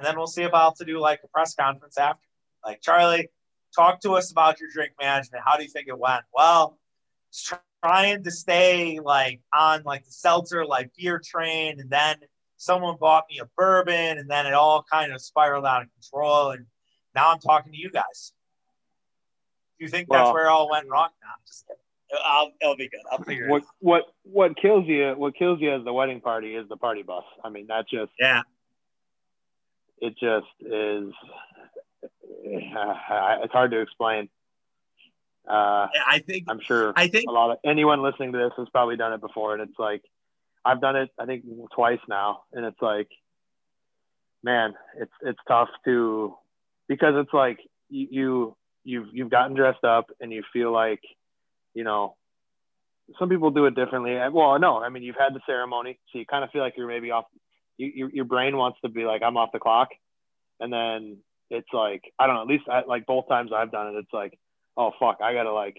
and 0.00 0.06
then 0.06 0.16
we'll 0.16 0.26
see 0.26 0.42
if 0.42 0.54
I'll 0.54 0.70
have 0.70 0.78
to 0.78 0.84
do 0.86 0.98
like 0.98 1.20
a 1.22 1.28
press 1.28 1.54
conference 1.54 1.98
after. 1.98 2.26
Like 2.64 2.80
Charlie, 2.80 3.28
talk 3.76 4.00
to 4.00 4.12
us 4.12 4.30
about 4.30 4.58
your 4.58 4.70
drink 4.72 4.92
management. 4.98 5.44
How 5.46 5.58
do 5.58 5.62
you 5.62 5.68
think 5.68 5.88
it 5.88 5.98
went? 5.98 6.22
Well, 6.32 6.78
trying 7.84 8.24
to 8.24 8.30
stay 8.30 8.98
like 8.98 9.42
on 9.54 9.82
like 9.84 10.06
the 10.06 10.10
seltzer 10.10 10.64
like 10.64 10.92
beer 10.96 11.20
train, 11.22 11.80
and 11.80 11.90
then 11.90 12.16
someone 12.56 12.96
bought 12.98 13.24
me 13.30 13.40
a 13.40 13.48
bourbon, 13.58 14.16
and 14.16 14.28
then 14.30 14.46
it 14.46 14.54
all 14.54 14.82
kind 14.90 15.12
of 15.12 15.20
spiraled 15.20 15.66
out 15.66 15.82
of 15.82 15.88
control. 15.92 16.52
And 16.52 16.64
now 17.14 17.30
I'm 17.30 17.38
talking 17.38 17.72
to 17.72 17.78
you 17.78 17.90
guys. 17.90 18.32
Do 19.78 19.84
you 19.84 19.90
think 19.90 20.08
well, 20.08 20.24
that's 20.24 20.34
where 20.34 20.46
it 20.46 20.50
all 20.50 20.70
went 20.70 20.88
wrong? 20.88 21.10
No, 21.22 21.28
I'm 21.28 21.42
just 21.46 21.66
kidding. 21.66 21.80
I'll, 22.24 22.52
it'll 22.60 22.76
be 22.76 22.88
good. 22.88 23.00
I'll 23.10 23.22
figure 23.22 23.48
what, 23.48 23.58
it 23.58 23.64
out. 23.64 23.74
What 23.80 24.04
what 24.22 24.56
kills 24.60 24.86
you? 24.86 25.14
What 25.16 25.36
kills 25.36 25.60
you 25.60 25.74
as 25.74 25.84
the 25.84 25.92
wedding 25.92 26.20
party 26.20 26.54
is 26.54 26.68
the 26.68 26.76
party 26.76 27.02
bus. 27.02 27.24
I 27.44 27.50
mean, 27.50 27.66
that 27.68 27.88
just 27.88 28.12
yeah. 28.18 28.42
It 30.00 30.14
just 30.18 30.46
is. 30.60 31.12
Uh, 32.02 33.38
it's 33.42 33.52
hard 33.52 33.70
to 33.72 33.80
explain. 33.80 34.28
Uh, 35.48 35.88
I 36.06 36.22
think 36.26 36.44
I'm 36.48 36.60
sure. 36.60 36.92
I 36.96 37.08
think 37.08 37.26
a 37.28 37.32
lot 37.32 37.50
of 37.50 37.58
anyone 37.64 38.02
listening 38.02 38.32
to 38.32 38.38
this 38.38 38.52
has 38.56 38.68
probably 38.70 38.96
done 38.96 39.12
it 39.12 39.20
before, 39.20 39.54
and 39.54 39.62
it's 39.62 39.78
like 39.78 40.02
I've 40.64 40.80
done 40.80 40.96
it. 40.96 41.10
I 41.18 41.26
think 41.26 41.44
twice 41.74 42.00
now, 42.08 42.42
and 42.52 42.64
it's 42.64 42.80
like, 42.80 43.08
man, 44.42 44.74
it's 44.98 45.12
it's 45.22 45.38
tough 45.48 45.68
to 45.84 46.34
because 46.88 47.14
it's 47.16 47.32
like 47.32 47.58
you, 47.88 48.08
you 48.10 48.56
you've 48.84 49.08
you've 49.12 49.30
gotten 49.30 49.54
dressed 49.54 49.84
up 49.84 50.10
and 50.20 50.32
you 50.32 50.42
feel 50.52 50.72
like 50.72 51.00
you 51.74 51.84
know, 51.84 52.16
some 53.18 53.28
people 53.28 53.50
do 53.50 53.66
it 53.66 53.74
differently. 53.74 54.16
Well, 54.32 54.58
no, 54.58 54.78
I 54.78 54.88
mean, 54.88 55.02
you've 55.02 55.16
had 55.18 55.34
the 55.34 55.40
ceremony, 55.46 55.98
so 56.12 56.18
you 56.18 56.26
kind 56.26 56.44
of 56.44 56.50
feel 56.50 56.62
like 56.62 56.74
you're 56.76 56.88
maybe 56.88 57.10
off. 57.10 57.24
You, 57.76 57.90
your, 57.94 58.10
your 58.10 58.24
brain 58.24 58.56
wants 58.56 58.78
to 58.82 58.88
be 58.88 59.04
like, 59.04 59.22
I'm 59.22 59.36
off 59.36 59.50
the 59.52 59.58
clock, 59.58 59.88
and 60.60 60.72
then 60.72 61.18
it's 61.48 61.68
like, 61.72 62.02
I 62.18 62.26
don't 62.26 62.36
know. 62.36 62.42
At 62.42 62.48
least 62.48 62.64
I, 62.70 62.82
like 62.86 63.06
both 63.06 63.28
times 63.28 63.50
I've 63.54 63.72
done 63.72 63.88
it, 63.88 63.98
it's 63.98 64.12
like, 64.12 64.38
oh 64.76 64.92
fuck, 65.00 65.18
I 65.22 65.32
gotta 65.32 65.52
like 65.52 65.78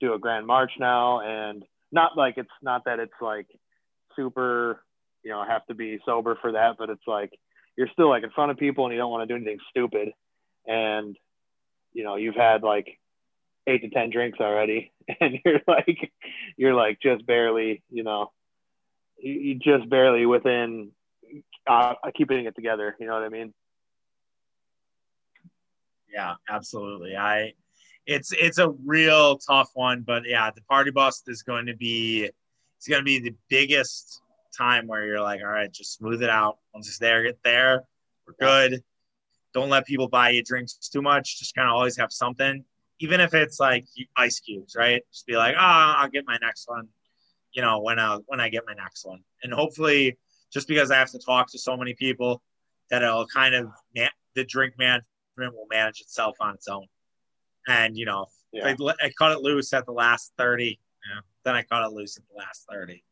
do 0.00 0.14
a 0.14 0.18
grand 0.18 0.46
march 0.46 0.72
now, 0.78 1.20
and 1.20 1.64
not 1.90 2.16
like 2.16 2.34
it's 2.38 2.48
not 2.62 2.84
that 2.86 2.98
it's 3.00 3.12
like 3.20 3.46
super, 4.16 4.82
you 5.22 5.30
know, 5.30 5.44
have 5.44 5.66
to 5.66 5.74
be 5.74 5.98
sober 6.06 6.38
for 6.40 6.52
that, 6.52 6.76
but 6.78 6.90
it's 6.90 7.06
like 7.06 7.32
you're 7.76 7.88
still 7.92 8.08
like 8.08 8.22
in 8.22 8.30
front 8.30 8.50
of 8.50 8.56
people 8.56 8.84
and 8.84 8.92
you 8.92 8.98
don't 8.98 9.10
want 9.10 9.28
to 9.28 9.32
do 9.32 9.36
anything 9.36 9.58
stupid, 9.70 10.12
and 10.66 11.16
you 11.92 12.04
know, 12.04 12.16
you've 12.16 12.36
had 12.36 12.62
like 12.62 12.98
eight 13.66 13.82
to 13.82 13.90
ten 13.90 14.10
drinks 14.10 14.40
already. 14.40 14.92
And 15.20 15.40
you're 15.44 15.60
like 15.66 16.12
you're 16.56 16.74
like 16.74 17.00
just 17.02 17.26
barely 17.26 17.82
you 17.90 18.04
know 18.04 18.30
you 19.18 19.56
just 19.56 19.88
barely 19.88 20.26
within 20.26 20.92
uh, 21.66 21.94
keeping 22.14 22.46
it 22.46 22.54
together. 22.54 22.94
You 23.00 23.06
know 23.06 23.14
what 23.14 23.24
i 23.24 23.28
mean? 23.28 23.52
Yeah 26.12 26.34
absolutely. 26.48 27.16
I 27.16 27.54
it's 28.06 28.32
it's 28.32 28.58
a 28.58 28.70
real 28.84 29.38
tough 29.38 29.70
one 29.74 30.02
but 30.02 30.22
yeah 30.26 30.50
the 30.50 30.62
party 30.62 30.90
bus 30.90 31.22
is 31.26 31.42
going 31.42 31.66
to 31.66 31.74
be 31.76 32.30
it's 32.76 32.88
going 32.88 33.00
to 33.00 33.04
be 33.04 33.18
the 33.18 33.34
biggest 33.48 34.20
time 34.56 34.86
where 34.86 35.04
you're 35.04 35.20
like 35.20 35.40
all 35.40 35.48
right 35.48 35.72
just 35.72 35.94
smooth 35.94 36.22
it 36.22 36.30
out. 36.30 36.58
Once 36.72 36.88
it's 36.88 36.98
there 36.98 37.24
get 37.24 37.38
there. 37.42 37.82
We're 38.26 38.34
good. 38.38 38.84
Don't 39.52 39.68
let 39.68 39.84
people 39.84 40.08
buy 40.08 40.30
you 40.30 40.44
drinks 40.44 40.74
too 40.74 41.02
much. 41.02 41.40
Just 41.40 41.56
kind 41.56 41.68
of 41.68 41.74
always 41.74 41.96
have 41.96 42.12
something 42.12 42.64
even 43.00 43.20
if 43.20 43.34
it's 43.34 43.58
like 43.58 43.86
ice 44.16 44.40
cubes, 44.40 44.76
right? 44.76 45.02
Just 45.12 45.26
be 45.26 45.36
like, 45.36 45.54
oh, 45.56 45.94
I'll 45.98 46.08
get 46.08 46.24
my 46.26 46.38
next 46.40 46.68
one, 46.68 46.88
you 47.52 47.62
know, 47.62 47.80
when 47.80 47.98
I 47.98 48.18
when 48.26 48.40
I 48.40 48.48
get 48.48 48.64
my 48.66 48.74
next 48.74 49.04
one, 49.04 49.22
and 49.42 49.52
hopefully, 49.52 50.18
just 50.52 50.68
because 50.68 50.90
I 50.90 50.96
have 50.96 51.10
to 51.10 51.18
talk 51.18 51.50
to 51.52 51.58
so 51.58 51.76
many 51.76 51.94
people, 51.94 52.42
that 52.90 53.02
it'll 53.02 53.26
kind 53.26 53.54
of 53.54 53.68
the 54.34 54.44
drink 54.44 54.74
management 54.78 55.04
will 55.36 55.66
manage 55.70 56.00
itself 56.00 56.36
on 56.40 56.54
its 56.54 56.68
own, 56.68 56.86
and 57.68 57.96
you 57.96 58.06
know, 58.06 58.26
yeah. 58.52 58.66
I, 58.66 58.76
I 59.02 59.10
cut 59.18 59.32
it 59.32 59.40
loose 59.40 59.72
at 59.72 59.86
the 59.86 59.92
last 59.92 60.32
thirty, 60.38 60.78
you 61.04 61.14
know, 61.14 61.20
then 61.44 61.54
I 61.54 61.62
cut 61.62 61.84
it 61.84 61.92
loose 61.92 62.16
at 62.16 62.22
the 62.30 62.38
last 62.38 62.66
thirty, 62.70 63.04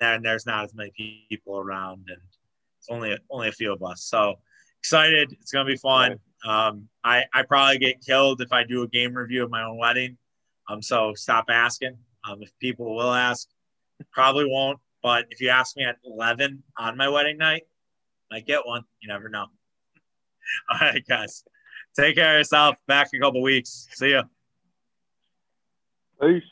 and 0.00 0.24
there's 0.24 0.46
not 0.46 0.64
as 0.64 0.74
many 0.74 0.92
people 1.28 1.58
around, 1.58 2.04
and 2.08 2.20
it's 2.78 2.88
only 2.90 3.16
only 3.30 3.48
a 3.48 3.52
few 3.52 3.72
of 3.72 3.82
us, 3.82 4.02
so 4.02 4.36
excited. 4.80 5.32
It's 5.40 5.50
gonna 5.50 5.64
be 5.64 5.76
fun. 5.76 6.10
Right. 6.10 6.18
Um, 6.46 6.88
I, 7.02 7.24
I 7.32 7.42
probably 7.42 7.78
get 7.78 8.00
killed 8.04 8.40
if 8.40 8.52
I 8.52 8.64
do 8.64 8.82
a 8.82 8.88
game 8.88 9.14
review 9.14 9.44
of 9.44 9.50
my 9.50 9.64
own 9.64 9.76
wedding. 9.76 10.16
Um, 10.68 10.82
so 10.82 11.14
stop 11.14 11.46
asking. 11.48 11.96
Um, 12.28 12.42
if 12.42 12.50
people 12.60 12.94
will 12.94 13.12
ask, 13.12 13.48
probably 14.12 14.46
won't. 14.46 14.78
But 15.02 15.26
if 15.30 15.40
you 15.40 15.48
ask 15.48 15.76
me 15.76 15.84
at 15.84 15.96
11 16.04 16.62
on 16.76 16.96
my 16.96 17.08
wedding 17.08 17.38
night, 17.38 17.62
might 18.30 18.46
get 18.46 18.66
one. 18.66 18.82
You 19.00 19.08
never 19.08 19.28
know. 19.28 19.46
All 20.70 20.78
right, 20.80 21.04
guys. 21.08 21.44
Take 21.98 22.16
care 22.16 22.34
of 22.34 22.40
yourself. 22.40 22.76
Back 22.86 23.08
in 23.12 23.20
a 23.20 23.24
couple 23.24 23.42
weeks. 23.42 23.88
See 23.92 24.10
ya. 24.10 24.24
Peace. 26.20 26.42